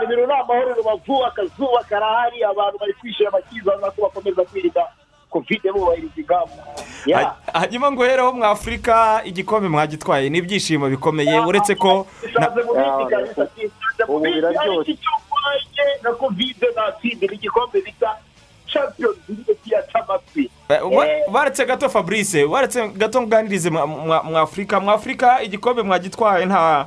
[0.05, 4.87] ibintu ni amahoro rubavu akazuba karahari abantu bari kwishima bakizana ko bakomeza kwirinda
[5.31, 6.63] kovide bubahiriza ingamba
[7.15, 12.07] Ha- hanyuma ngo hereho mu afurika igikombe mwagitwaye ni ibyishimo bikomeye uretse ko
[14.93, 18.17] icyo urwaye na kovide natsindira igikombe bita
[19.93, 20.81] tamafi Eh,
[21.67, 26.87] gato fabrice waretse gato nganirize mwa- mwa mwa afurika mwa afurika igikombe mwagitwaye nta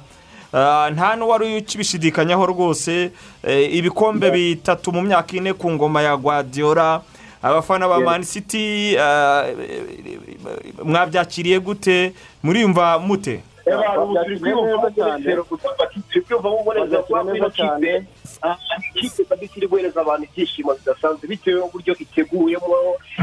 [0.53, 3.11] ah, nta n'uwari ukibishidikanyaho rwose.
[3.43, 7.01] Eh, ibikombe bitatu mu myaka ine ku ngoma ya guardiola.
[7.43, 9.45] Abafana ba mani city ah,
[10.83, 12.13] mwabyakiriye gute?
[12.43, 13.43] Muriyumva mute?
[13.73, 18.05] Abantu turi kwiyumva umunezero kuba ino kipe
[18.95, 22.75] ikipe kabisa iri guhereza abantu ibyishimo bidasanzwe bitewe n'uburyo iteguyemo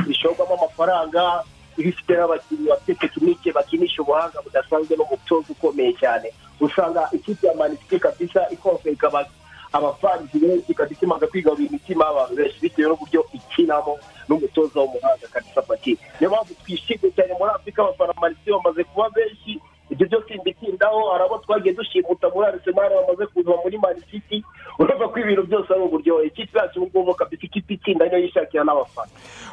[0.08, 1.44] ishorwamo amafaranga
[1.76, 6.32] ifite n'abakinnyi bafite tekinike bakinisha ubuhanga budasanzwe n'umutoza ukomeye cyane.
[6.60, 9.24] Usanga ikipe ya manisiti kabisa ikomeye ikaba
[9.72, 13.98] abafanzi benshi kabisa imaze kwigarurira imitima y'abantu benshi bitewe n'uburyo ikinamo
[14.28, 19.52] n'umutoza w'umuhanga kabisa pati niyo mpamvu twishimye cyane muri afurika abafana manisiti bamaze kuba benshi
[20.00, 24.40] ibyo byose mbitindaho hari abo twagiye dushimuta muri arisenali bamaze kuza muri manisiti
[24.80, 26.26] urumva ko ibintu byose ari uburyohe.
[26.26, 29.10] Ikipe yacu ubu ngubu kabisa ikipe itsinda niyo yishakira n'abafana.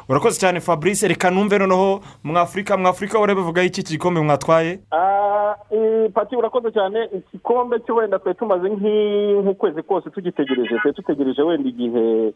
[0.08, 1.08] Urakoze cyane fabrice.
[1.08, 4.80] Reka numve noneho mu afurika mu afurika wari bivuga iki gikombe mwatwaye?
[4.90, 7.08] Ah, eh, pati urakoze cyane.
[7.12, 12.32] Igikombe cyo wenda twari tumaze nk'i- nk'ukwezi kose tugitegereje twari dutegereje wenda igihe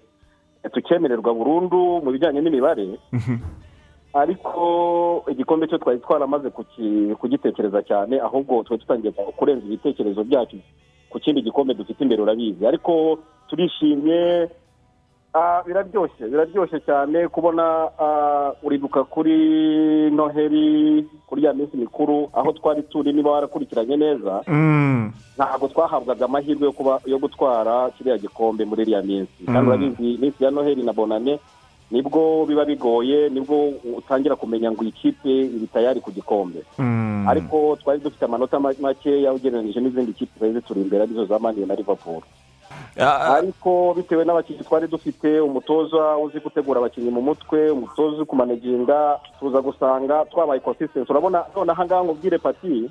[0.72, 2.98] tucyemererwa burundu mu bijyanye n'imibare.
[4.14, 6.50] Ariko igikombe cyo twari twaramaze
[7.20, 10.56] kugitekereza cyane ahubwo twari dutangiye kurenza ibitekerezo byacu
[11.10, 12.66] ku kindi gikombe dufite imbere urabizi.
[12.66, 13.18] Ariko
[13.48, 14.48] turishimye
[15.34, 22.82] Ah, biraryoshye biraryoshye cyane kubona ah, uribuka kuri noheri kuri ya minsi mikuru aho twari
[22.82, 24.44] turi niba warakurikiranye neza
[25.36, 26.68] ntabwo twahabwaga amahirwe
[27.08, 29.44] yo gutwara kiriya gikombe muri iriya minsi.
[29.48, 29.68] Kandi Mm.
[29.68, 31.40] urabizi iminsi ya noheri na bonane
[31.92, 33.68] ni bwo biba bigoye ni bwo
[34.00, 36.64] utangira kumenya ngo iyi kipe iri tayari ku gikombe.
[37.28, 41.38] Ariko twari dufite amanota ma- makeya ugereranyije n'izindi kipe zari zituri imbere ari zo za
[41.38, 42.22] mani na liverpool.
[43.36, 49.60] Ariko bitewe n'abakinnyi twari dufite umutoza uzi gutegura abakinnyi mu mutwe umutoza uzi kumaneginga tuza
[49.60, 52.90] gusanga twabaye consistency urabona none aha ngaha nkubwire pati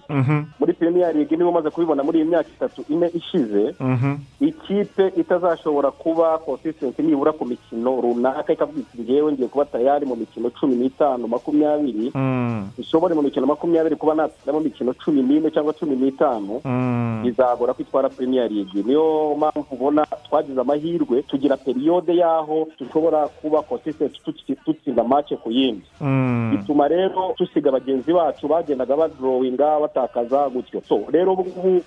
[0.59, 3.75] muri premier league niba umaze kubibona muri iyi myaka itatu ine ishize
[4.41, 10.15] ikipe itazashobora kuba consistent nibura ku mikino runaka ikavuga iti ngewe ngiye kuba tayari mu
[10.15, 12.11] mikino cumi n'itanu makumyabiri.
[12.77, 16.61] Ishobore mu mikino makumyabiri kuba natsinda mu mikino cumi n'ine cyangwa cumi n'itanu
[17.23, 18.83] bizagora ko itwara premier league.
[18.83, 25.51] Niyo mpamvu ubona twagize amahirwe tugira periyode y'aho dushobora kuba consistent tuti- dutsinda match ku
[25.51, 25.85] yindi.
[26.51, 30.81] Bituma rero dusiga bagenzi bacu bagendaga badorowinga batakaza gutyo.
[30.87, 31.81] So rero ubu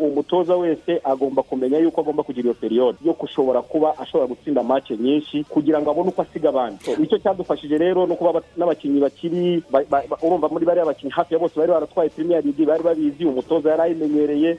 [0.00, 4.90] umutoza wese agomba kumenya yuko agomba kugira iyo periyode yo gushobora kuba ashobora gutsinda match
[4.90, 6.84] nyinshi kugira ngo abone uko asiga abandi.
[7.02, 11.12] Icyo cyadufashije rero no kuba aba- n'abakinnyi bakiri ba- ba- ba- urumva muri bariya bakinnyi
[11.12, 14.58] hafi ya bose bari baratwaye premier league bari babizi umutoza yari ayimenyereye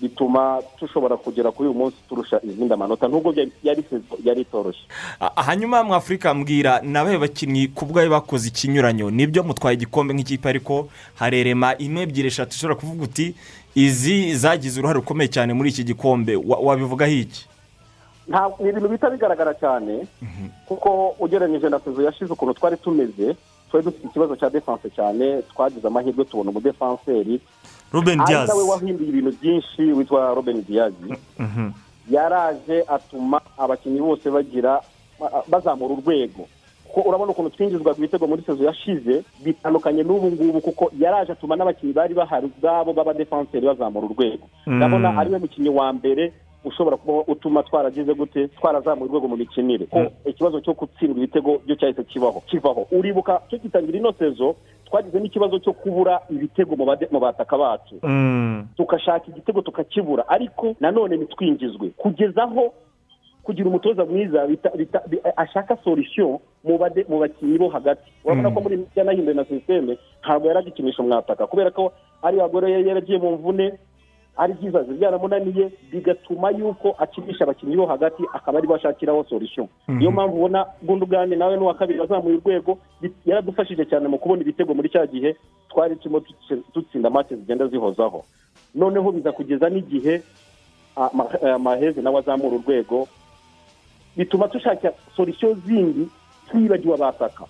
[0.00, 3.08] bituma dushobora kugera kuri uyu munsi turusha izindi amanota.
[3.10, 3.82] Nubwo byari yari
[4.24, 4.86] yari itoroshye.
[5.20, 9.10] Ah, hanyuma mu afurika mbwira ni abahe bakinnyi ku bwayo bakoze ikinyuranyo.
[9.10, 10.88] Nibyo mutwaye igikombe nk'ikipe ariko
[11.18, 12.54] harerema imwe ebyiri eshatu.
[12.54, 13.34] Ushobora kuvuga uti
[13.74, 16.36] izi zagize uruhare rukomeye cyane muri iki gikombe.
[16.36, 17.46] Wa- wabivugaho iki?
[18.62, 20.06] Ni ibintu bihita bigaragara cyane
[20.68, 23.34] kuko ugereranyije na sezo yashize ukuntu twari tumeze
[23.70, 27.40] twari dufite ikibazo cya defanse cyane twagize amahirwe tubona umudefanseri
[27.92, 28.48] Ruben ari Diaz.
[28.48, 30.92] nawe wahinduye ibintu byinshi witwa Ruben Diaz
[32.10, 34.80] yaraje atuma abakinnyi bose bagira
[35.20, 36.46] ba- bazamura urwego
[36.92, 41.92] kuko urabona ukuntu twinjizwaga ibitego muri sezo yashize bitandukanye n'ubu ngubu kuko yaraje atuma n'abakinnyi
[41.94, 44.76] bari bahari ubwabo b'abadefanseri bazamura urwego Mm.
[44.76, 46.32] ndabona ari we mukinnyi wa mbere
[46.64, 49.86] ushobora kuba utuma twaragize gute twarazamuye urwego mu mikinire.
[49.86, 52.86] Ko ikibazo cyo gutsindwa ibitego byo cyahise kibaho kivaho.
[52.92, 54.54] Uribuka tugitangira ino sezo
[54.86, 57.94] twagize n'ikibazo cyo kubura ibitego mu bataka bacu.
[58.76, 60.28] Tugashaka igitego tukakibura.
[60.28, 61.88] Ariko nanone ntitwinjizwe.
[61.96, 62.72] Kugeza aho
[63.42, 64.46] kugira umutoza mwiza
[65.36, 66.78] ashaka solution mu
[67.18, 68.06] bakinnyi bo hagati.
[68.24, 71.46] Urabona ko muri yanahinduye na sisiteme ntabwo yari agikinisha umwataka.
[71.46, 73.72] Kubera ko ari bagore yari yaragiye mu mvune
[74.36, 79.68] ari byizaze byaramunaniye bigatuma yuko akinisha abakinnyi bo hagati akaba ari bo ashakiraho solution.
[79.88, 79.98] Mhm.
[79.98, 82.78] niyo mpamvu ubona gundugane nawe n'uwa kabiri wazamuye urwego
[83.26, 85.36] yaradufashije cyane mu kubona ibitego muri cya gihe
[85.68, 88.24] twari turimo dutsi- dutsinda match zigenda zihozaho.
[88.74, 90.22] Noneho biza kugeza n'igihe
[90.96, 93.08] ah, Ma- eh, maheze nawe azamura urwego
[94.16, 96.08] bituma dushaka solution zindi
[96.48, 97.44] twibagiwe abataka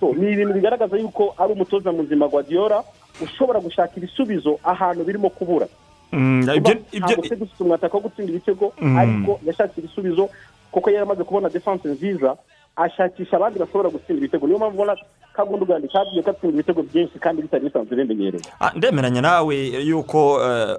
[0.00, 2.84] so ni ibintu bigaragaza yuko ari umutoza muzima Guardiola
[3.24, 5.68] ushobora gushaka ibisubizo ahantu birimo kubura.
[6.12, 8.96] Mm, ntabwo se dufite umwataka wo gutsinda ibitego Mm.
[8.98, 10.28] ariko yashatse ibisubizo
[10.72, 12.36] kuko yari amaze kubona defense nziza
[12.76, 14.46] ashakisha abandi bashobora gutsinda ibitego.
[14.46, 14.96] Niyo mpamvu ubona
[15.32, 20.76] kagundugandi kagiye gatsinda ibitego byinshi kandi bitari bisanzwe bimenyereye Ah, ndemeranya nawe yuko eh,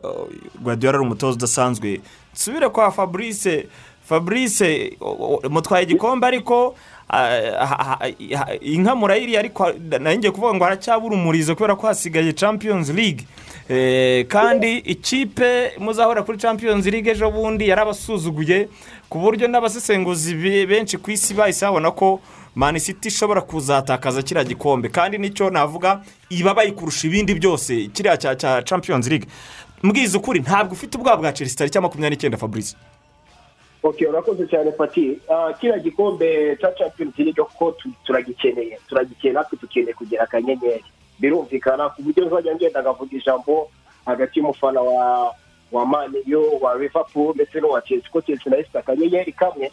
[0.63, 2.01] guardiola ari umutoza udasanzwe.
[2.33, 3.67] Nsubire kwa fabrice.
[4.07, 4.97] Fabrice
[5.49, 6.75] mutwaye igikombe ariko
[8.61, 9.71] inka murayiriye ariko
[10.17, 13.25] ngiye kuvuga ngo haracyabura umurizo kubera ko hasigaye champions league.
[13.69, 18.67] Eh, kandi ikipe muzahora kuri champions league ejo bundi yarabasuzuguye
[19.09, 22.19] ku buryo n'abasesenguzi be- benshi ku isi bahise babona ko
[22.55, 24.89] mani city ishobora kuzatakaza kiriya gikombe.
[24.89, 29.27] Kandi ni cyo navuga iba bayikurusha ibindi byose kiriya cya champions league.
[29.84, 32.75] Mbwiza ukuri ntabwo ufite ubwoba bwa chelsea tariki ya makumyabiri n'icyenda fabrice.
[33.91, 35.19] Urakoze cyane pati.
[35.30, 38.77] Ah, kiriya gikombe cya champions league ko tu- turagikeneye.
[38.89, 40.84] Turagikeneye natwe dukeneye kugira akanyenyeri.
[41.19, 43.69] Birumvikana ku buryo nzajya ngenda ngavuga ijambo
[44.05, 45.34] hagati y'umufana wa
[45.72, 48.09] wa maniyo wa liverpool ndetse n'uwa chelsea.
[48.11, 49.72] Ko chelsea na yo ifite akanyenyeri kamwe?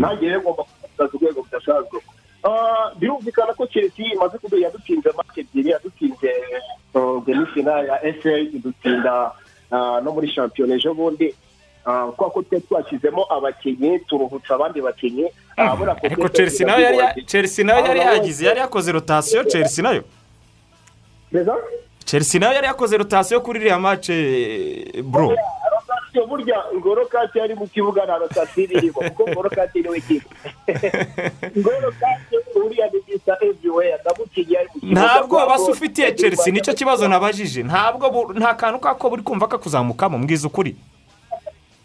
[0.00, 2.00] Nanjye rero ngomba kugaragaza urwego budasanzwe
[2.44, 6.30] Ah, birumvikana ko chelsea imaze kuba yadutsinze make ebyiri yadutsinze
[6.94, 9.32] uh, demi-finale ya fa idutsinda
[9.72, 11.34] ah, no muri shampiyona ejo bundi.
[11.84, 18.46] Kubera ko twari twashyizemo abakinnyi turuhutsa abandi bakinnyi abura ariko chelsea na yo yari yagize
[18.46, 20.02] yari yakoze rotasiyo chelsea na yo?
[22.04, 24.14] Chelsea na yo yari yakoze rotasiyo kuri iriya mace
[25.04, 25.36] bro.
[25.72, 30.00] Rotasiyo burya ngoro kati yari mu kibuga na rotasiyo irimo kuko ngoro kati ni we
[30.00, 30.28] kipe.
[31.58, 35.00] Ngoro kati uriya ni bisa everywhere ndamukinnyi ari mu kibuga.
[35.00, 37.62] Ntabwo basa ufitiye chelsea ni cyo kibazo nabajije.
[37.62, 40.76] Ntabwo nta kantu kako buri kumva kakuzamukamo mbwiza ukuri.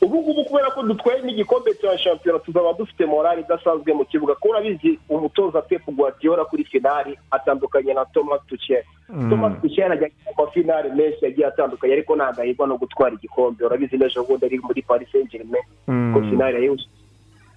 [0.02, 4.36] Ubu ngubu kubera ko dutwaye n'igikombe cya shampiyona tuzaba dufite morali idasanzwe mu kibuga.
[4.36, 8.84] Kuko urabizi umutoza pep guardiola kuri finali atandukanye na thomas tuchel.
[9.10, 9.30] Mm.
[9.30, 13.66] thomas tuchel ajya mu mafinali menshi yagiye atandukanye ariko ntabwo no gutwara igikombe.
[13.66, 16.14] Urabizi n'ejo bundi ari muri paris saint germain Mm.
[16.14, 16.90] ko finali yayihushije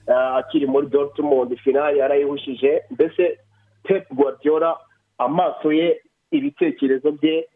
[0.08, 3.38] Ah, akiri muri dortmund finali yarayihushije mbese
[3.84, 4.76] pep guardiola
[5.18, 6.00] amaso ye
[6.30, 7.46] ibitekerezo bye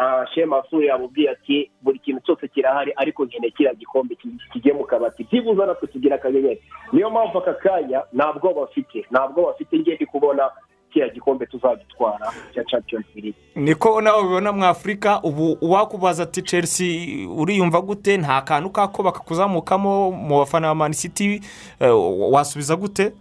[0.00, 4.72] ah, shema asura yamubwiye ati buri kintu cyose kirahari ariko nkeneye kiriya gikombe ki- kijye
[4.72, 5.24] mu kabati.
[5.24, 6.60] Byibuze natwe tugira akanyenyeri
[6.92, 10.50] niyo mpamvu aka kanya nta bwoba bafite nta bwoba bafite ngende kubona
[10.92, 13.34] kiriya gikombe tuzagitwara cya champions league.
[13.56, 18.16] Niko nawe ubibona mu afurika ubu uwakubaza ati chelsea uriyumva gute?
[18.16, 21.40] Nta kantu kako bakakuzamukamo mu bafana ba mani city
[21.80, 21.92] eh,
[22.32, 23.12] wasubiza gute?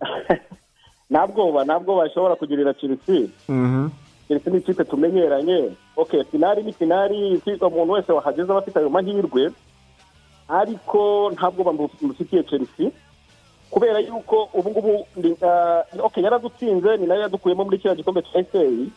[1.10, 2.02] Nta bwoba nta bwoba.
[2.02, 3.28] Bashobora kugirira chelsea.
[4.28, 5.70] Chelsea ni ikipe tumenyeranye.
[5.96, 9.50] Ok finari ni finari kwiga umuntu wese wahageze aba afite ayo mahirwe
[10.48, 11.72] ariko nta bwoba
[12.02, 12.90] mufitiye chelsea
[13.70, 18.22] kubera yuko ubu ngubu ni- ah, ok yaradutsinze ni na yo yadukuyemo muri kiriya gikombe
[18.22, 18.92] cya eseyi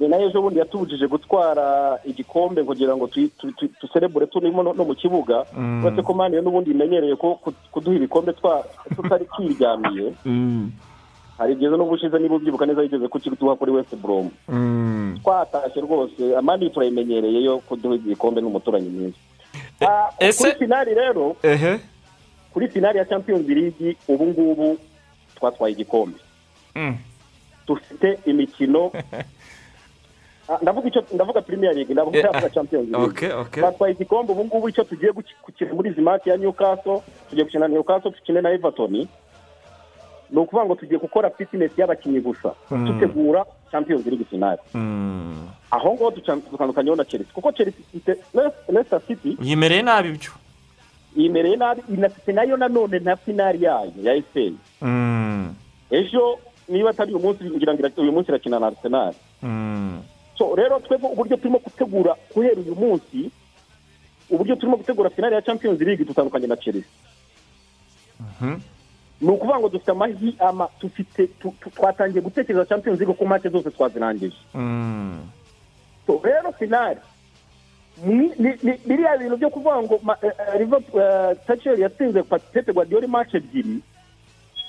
[0.00, 4.62] ni na yo ejo bundi yatubujije gutwara igikombe kugira ngo tuyi- tu- tu- duserebure turimo
[4.62, 5.44] no mu kibuga.
[5.56, 5.84] Mm.
[5.84, 7.16] uretse ko mani n'ubundi imenyereye
[7.72, 8.64] kuduha ibikombe twa-
[8.96, 10.12] tutari twiryamiye
[11.40, 14.28] hari igihe n'ubushize niba ubyibuka neza yigeze kukiduha kuri west brom
[15.24, 19.16] twatashye rwose amani turayimenyereye yo kuduha igikombe n'umuturanyi mwiza
[20.38, 21.36] kuri finari rero
[22.52, 24.78] kuri finari ya champions league ubu ngubu
[25.36, 26.18] twatwaye igikombe
[27.66, 28.92] dufite imikino
[31.12, 33.28] ndavuga premier league ndavuga champions league
[33.60, 37.00] twatwaye igikombe ubu ngubu icyo tugiye guki- gukina muri izi match ya newcastle
[37.30, 39.06] tugiye gukina na newcastle dukine na everton
[40.32, 42.54] ni ukuvuga ngo tugiye gukora fitness y'abakinnyi gusa.
[42.70, 42.86] Mm.
[42.86, 44.58] dutegura champions league finale
[45.70, 47.32] aho ngaho dutandukanyeho na chelsea.
[47.34, 48.16] Kuko chelsea ifite
[48.68, 50.30] leicester city yimereye nabi ibyo
[51.16, 51.82] yimereye nabi.
[51.94, 54.56] Inafite na yo nanone na finali yayo ya efuperi
[55.90, 56.38] ejo
[56.68, 59.14] niba atari uyu munsi ngira ngo uyu munsi irakina na arsenal.
[60.38, 63.30] So rero twebwe uburyo turimo gutegura guhera uyu munsi
[64.30, 66.84] uburyo turimo gutegura finali ya champions league dutandukanye na chelsea.
[69.20, 71.26] Ni ukuvuga ngo dufite amahi ama dufite
[71.76, 74.36] twatangiye gutekereza champions league ku mpande zose twazirangije.
[76.06, 77.00] So rero finali
[78.04, 81.36] ni- ni- ni- biriya bintu byo kuvuga ngo ma- eh, eh,
[81.66, 83.82] eh, yatsinze Pa- Pep Guardiola match ebyiri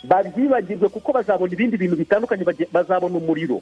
[0.03, 3.61] babyibagirwe kuko bazabona ibindi bintu bitandukanye bazabona umuriro.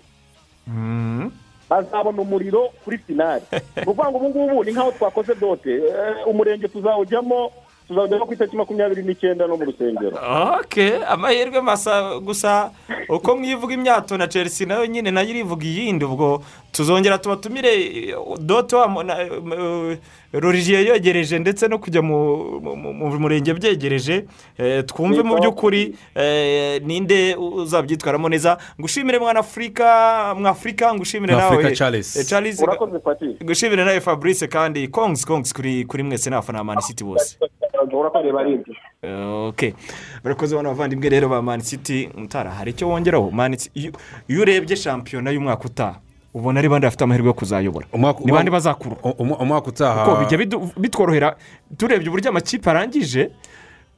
[1.69, 5.81] Bazabona umuriro kuri finali ni ukuvuga ngo ubu ngubu ni nk'aho twakoze dote
[6.25, 7.51] umurenge tuzawujyamo
[7.89, 10.13] tuzawujyamo ku itariki makumyabiri n'icyenda no mu rusengero.
[10.61, 12.69] Ok amahirwe masa gusa
[13.09, 17.73] uko mwivuga imyato na chelsea na yo nyine na yo irivuga iyindi ubwo tuzongera tubatumire
[17.73, 18.77] eh, doto
[20.33, 22.17] rorigiye yegereje ndetse no kujya mu
[22.61, 24.25] mu- mu- mu murenge byegereje.
[24.57, 28.57] Eh, twumve mu by'ukuri eh, ninde uzabyitwaramo neza?
[28.79, 31.63] Ngushimire mwana afurika mwafurika ngushimire nawe.
[31.75, 32.15] Charles.
[32.17, 32.25] eh,
[33.43, 34.87] ngushimire nawe fabrice kandi.
[34.87, 37.37] Kongs kongs kuri kuri mwese n'abafana ba mani city bose.
[40.23, 42.09] Barakoze bano bavandimwe rero ba mani city.
[42.17, 43.31] Mutara hari icyo wongeraho?
[44.27, 45.99] Iyo urebye shampiyona y'umwaka utaha.
[46.33, 47.87] Ubona ari bande bafite amahirwe yo kuzayobora.
[48.25, 48.95] Ni bande bazakura.
[49.19, 50.37] umwaka utaha kuko bijya
[50.77, 51.35] bitworohera
[51.77, 53.29] turebye uburyo amakipe arangije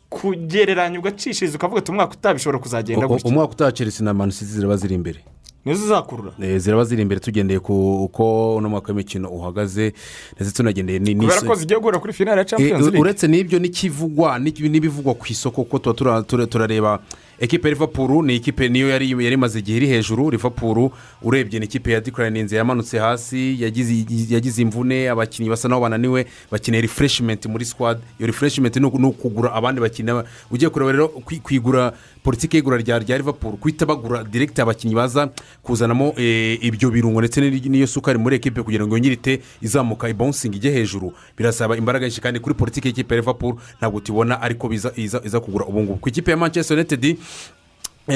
[0.09, 3.29] kugereranya ugacishiriza ukavuga ati umwaka utaha bishobora kuzagenda gutya.
[3.29, 5.19] umwaka utaha chelsea na mani city ziraba ziri imbere.
[5.65, 7.19] Nizo zizakurura Eh, ziraba ziri imbere.
[7.21, 9.93] Tugendeye ku uko uno mwaka w'imikino uhagaze
[10.35, 12.99] ndetse tunagendeye kubera ko zigiye guhura kuri finale ya champions Eh, league.
[12.99, 16.99] uretse n'ibyo n'ikivugwa n'iki- n'ibivugwa ku isoko kuko tuba tura- tura- turareba
[17.41, 20.31] ekipe ya Liverpool ni ikipe niyo yari imaze igihe iri hejuru.
[20.31, 20.89] Liverpool
[21.22, 27.45] urebye ni ikipe ya declininze yamanutse hasi yagize imvune abakinnyi basa naho bananiwe bakeneye refreshment
[27.45, 27.97] muri squad.
[28.19, 31.93] Iyo refreshment ni uku- ni ukugura abandi bakinnyi ugiye kureba rero kwi- kwigura
[32.23, 35.30] politiki y'igura rya Liverpool guhita bagura direct abakinnyi baza
[35.63, 40.09] kuzanamo eh, ibyo birungo ndetse n'i- n'iyo sukari muri ekipe kugira ngo yongere ite izamuka
[40.09, 44.69] ibonsingi ijye hejuru birasaba imbaraga nyinshi kandi kuri politiki y'ikipe ya Liverpool ntabwo tubona ariko
[44.73, 47.18] iza kugura ubu ngubu ku ikipe ya Manchester United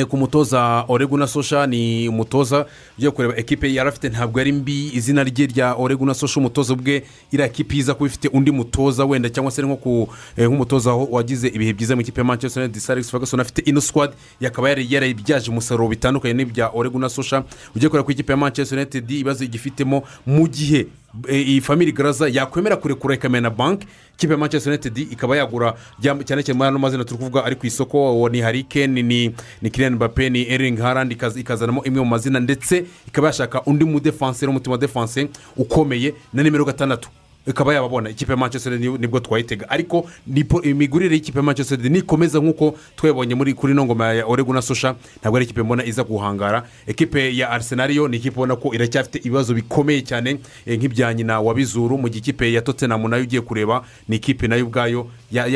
[0.09, 2.65] ku mutoza oreguna sosha ni umutoza
[2.97, 7.03] ugiye kureba ekipe yari afite ntabwo yari mbi izina rye rya oreguna sosha umutoza bwe
[7.31, 11.73] iriya kipe iza kuba ifite undi mutoza wenda cyangwa se eh, nk'umutoza wa- wagize ibihe
[11.73, 14.11] byiza mu ikipe ya manchester united sir alex ferguson afite ino squad
[14.41, 17.43] yakaba yari yarayibyaje umusaruro bitandukanye n'ibya oreguna sosha
[17.75, 20.87] ugiye kureba ku ikipe ya manchester united ibibazo igifitemo mu gihe eh,
[21.31, 23.87] iyi family garaza yakwemera kurekura ikamena banki
[24.17, 27.65] ikipe ya manchester united ikaba yagura cyane cyane muri ano mazina turi kuvuga ari ku
[27.67, 28.29] isoko.
[28.31, 32.85] Ni harikeni ni ni kiriyani mbappe ni eringi harandi ikaz- ikazanamo imwe mu mazina ndetse
[33.07, 35.27] ikaba yashaka undi mudefanse n'umutima defanse
[35.57, 37.09] ukomeye na nimero gatandatu.
[37.47, 39.69] Ikaba yababona ikipe ya manchester ni bwo twayitega.
[39.69, 40.09] Ariko
[40.63, 45.37] imigurire y'ikipe ya manchester nikomeza nk'uko twabonye muri kuri ino ngoma ya oreguna sosha ntabwo
[45.37, 46.67] ari ikipe mbona iza guhangara.
[46.87, 51.41] Ekipe ya arsenal yo ni ikipe ubona ko iracyafite ibibazo bikomeye cyane eh, nk'ibya nyina
[51.41, 55.07] mu gihe ikipe ya tottenham na yo ugiye kureba ni ikipe na yo ubwayo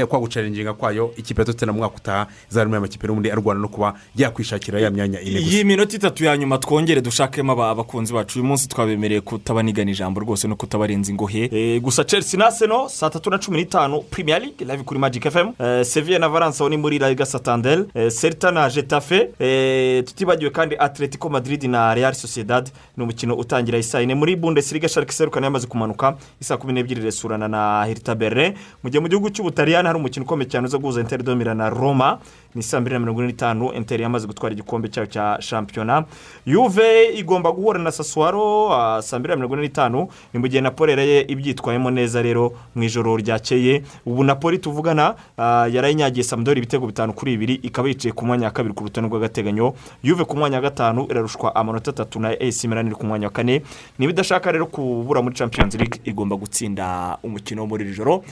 [0.08, 3.94] kwagucaringinga kwayo ikipe ya tottenham umwaka utaha izaba muri aya makipe n'ubundi arwana no kuba
[4.16, 5.52] yakwishakira ya myanya ine gusa.
[5.56, 8.40] Iyi minota itatu ya nyuma twongere dushakemo aba- abakunzi bacu.
[8.40, 11.50] Uyu munsi twabemereye kutabanigana ijambo rwose no kutabarenza ingohe.
[11.52, 15.30] Eh, gusa chelsea na seno saa tatu na cumi n'itanu premier league live kuri magic
[15.32, 19.30] fm Eh, sevilla na valence aho ni muri liga satandel serita na getafe.
[19.40, 22.70] Eh, tutibagiwe kandi atletico madrid na real sociedad.
[22.98, 24.88] Ni umukino utangira isaa yine muri bundesliga.
[24.90, 28.54] Shark serukana yamaze kumanuka isaa kumi n'ebyiri resurana na herita berlin.
[28.84, 29.30] Mu gihe mu gihugu
[29.60, 32.19] cy'ubutaliyani hari umukino ukomeye cyane uza guhuza inter domira na roma.
[32.56, 36.04] Ni saa mbiri na mirongo ine n'itanu inter yamaze gutwara igikombe cyayo cya shampiyona.
[36.46, 40.08] Yuve igomba guhura na sasuwaro ah, saa mbiri na mirongo ine n'itanu.
[40.34, 43.84] Ni mu gihe napoli yaraye ibyitwayemo neza rero mu ijoro ryakeye.
[44.06, 48.52] Ubu napoli tuvugana ah, yarayinyagiye samudori ibitego bitanu kuri bibiri ikaba yicaye ku mwanya wa
[48.52, 49.74] kabiri ku rutonde rw'agateganyo.
[50.04, 53.34] Yuve ku mwanya wa gatanu irarushwa amanota atatu na esi milani iri ku mwanya wa
[53.34, 53.62] kane.
[54.00, 58.24] Niba idashaka rero kubura muri champions league igomba gutsinda umukino wo muri iri joro.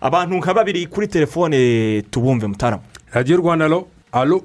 [0.00, 2.82] Abantu nka babiri kuri telefone tubumve mutarama
[3.12, 4.42] radiyo rwanda ro alo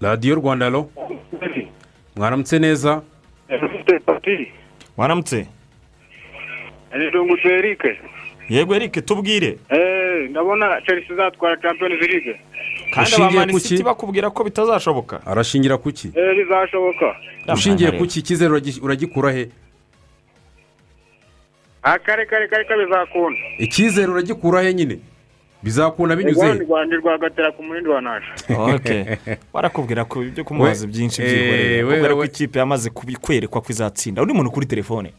[0.00, 0.90] radiyo rwanda ro
[2.16, 3.02] mwaramutse neza?
[4.96, 5.46] Waramutse
[6.98, 7.98] ni ndungutse erike
[8.48, 9.58] yego erike tubwire.
[9.70, 12.40] Eee ndabona chelsea izatwara champions league.
[12.94, 13.82] Kandi Ushingiye abamani ku siti ki?
[13.82, 15.26] bakubwira ko bitazashoboka.
[15.26, 17.16] Arashingira ku ki eee bizashoboka.
[17.54, 19.48] Ushingiye ku ki icyizere uragi- uragikura he?
[21.82, 23.38] Akare kare kare kare bizakunda.
[23.58, 24.98] Icyizere uragikura he nyine?
[25.62, 26.46] Bizakunda binyuze.
[26.46, 28.26] He rwanda rwagatera ku murindi wa naje
[28.74, 28.88] ok
[29.54, 34.22] barakubwira ko ibyo kumubaza byinshi Eh, byihoreye we- kubera ko ikipe yamaze kwerekwa ko izatsinda.
[34.22, 35.12] Undi muntu kuri telefone.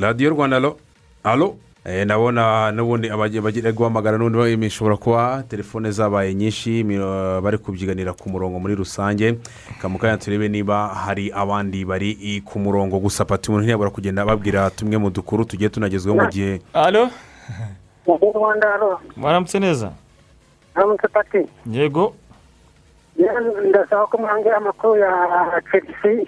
[0.00, 0.78] Radiyo rwanda ro
[1.24, 1.56] alo
[1.88, 8.12] Eh, ndabona n'ubundi abagiye bagiye guhamagara n'ubundi bishobora kuba telefone zabaye nyinshi eh, bari kubyiganira
[8.12, 9.38] ku murongo muri rusange.
[9.80, 14.98] Kamukanya turebe niba hari abandi bari ku murongo gusa pati umuntu ntiyabura kugenda babwira tumwe
[14.98, 17.08] mu dukuru tugiye tunagezweho mu gihe alo
[19.16, 19.92] mwaramutse neza
[20.74, 22.14] haramutse pati yego.
[23.68, 26.26] Ndasaba ko mwangira amakuru ya chelsea.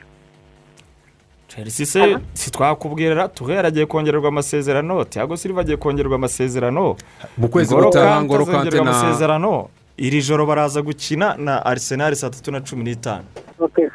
[1.49, 6.97] Chelsea se si twakubwira tuhera agiye kongererwa amasezerano tiago silva agiye kongererwa amasezerano?
[7.39, 8.21] Mu kwezi gutaha,
[8.85, 9.69] na- amasezerano?
[10.01, 13.25] Iri joro baraza gukina na arisenali saa tatu na cumi n'itanu.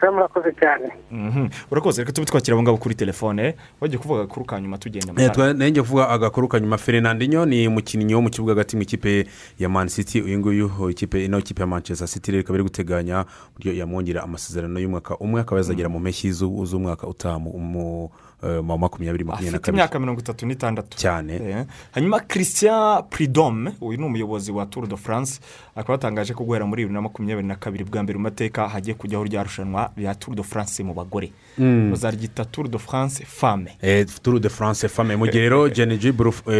[0.06, 0.90] Murakoze cyane.
[1.12, 1.48] Mhm.
[1.72, 3.56] urakoze reka tube twakira abo ngabo kuri telefone.
[3.82, 6.78] Wagiye kuvuga agakuru ka nyuma tugenda mu Eh, nanjye kuvuga agakuru ka nyuma.
[6.78, 9.26] Fernandinho ni umukinnyi wo mu kibuga hagati mu ikipe
[9.60, 10.22] ya man city.
[10.22, 13.26] Uyu nguyu ikipe ino kipe ya manchester city rero ikaba iri guteganya
[13.56, 18.12] uburyo yamwongera amasezerano y'umwaka umwe akaba yazagera mu mpeshyi z'u- z'umwaka utaha mu-
[18.44, 19.78] mu eh, mu makumyabiri makumyabiri na afite kabiri.
[19.78, 20.98] imyaka mirongo itatu n'itandatu.
[20.98, 21.34] Cyane.
[21.36, 25.40] Eh, hanyuma christian pridome uyu ni umuyobozi wa tour de france
[25.76, 28.94] akaba yatangaje ko guhera muri bibiri na makumyabiri na kabiri bwa mbere mu mateka hagiye
[28.96, 31.32] kujyaho rya rushanwa rya tour de france mu bagore.
[31.58, 31.92] Mm.
[31.92, 36.12] bazaryita tour de france femme Eh, turu de france fame mu gihe rero jeniji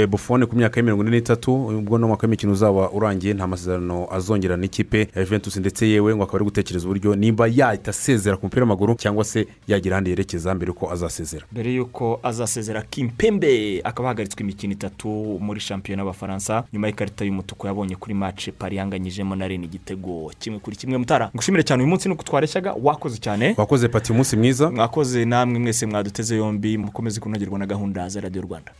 [0.10, 4.08] bufone ku myaka ya mirongo ine n'itatu ubwo ni umwaka w'imikino uzaba urangiye nta masezerano
[4.12, 8.46] azongera n'ikipe ya juventus ndetse yewe ngo akaba ari gutekereza uburyo nimba yahita asezera ku
[8.46, 11.46] mupira w'amaguru cyangwa se yagira ahandi yerekeza mbere yuko azasezera.
[11.66, 15.08] Mbere y'uko azasezera kimpembe akaba ahagaritswe imikino itatu
[15.42, 16.64] muri shampiyona y'abafaransa.
[16.74, 20.32] Nyuma y'ikarita y'umutuku yabonye kuri mace pari yanganyijemo na rene igitego.
[20.40, 22.74] Kimwe kuri kimwe mutara ngushimire cyane uyu munsi nuko twareshyaga.
[22.84, 23.56] Wakoze cyane.
[23.58, 24.70] Wakoze pati umunsi mwiza.
[24.72, 26.78] Mwakoze namwe mwese mwaduteze yombi.
[26.78, 28.72] Mukomeze kunogerwa na gahunda za radiyo rwanda.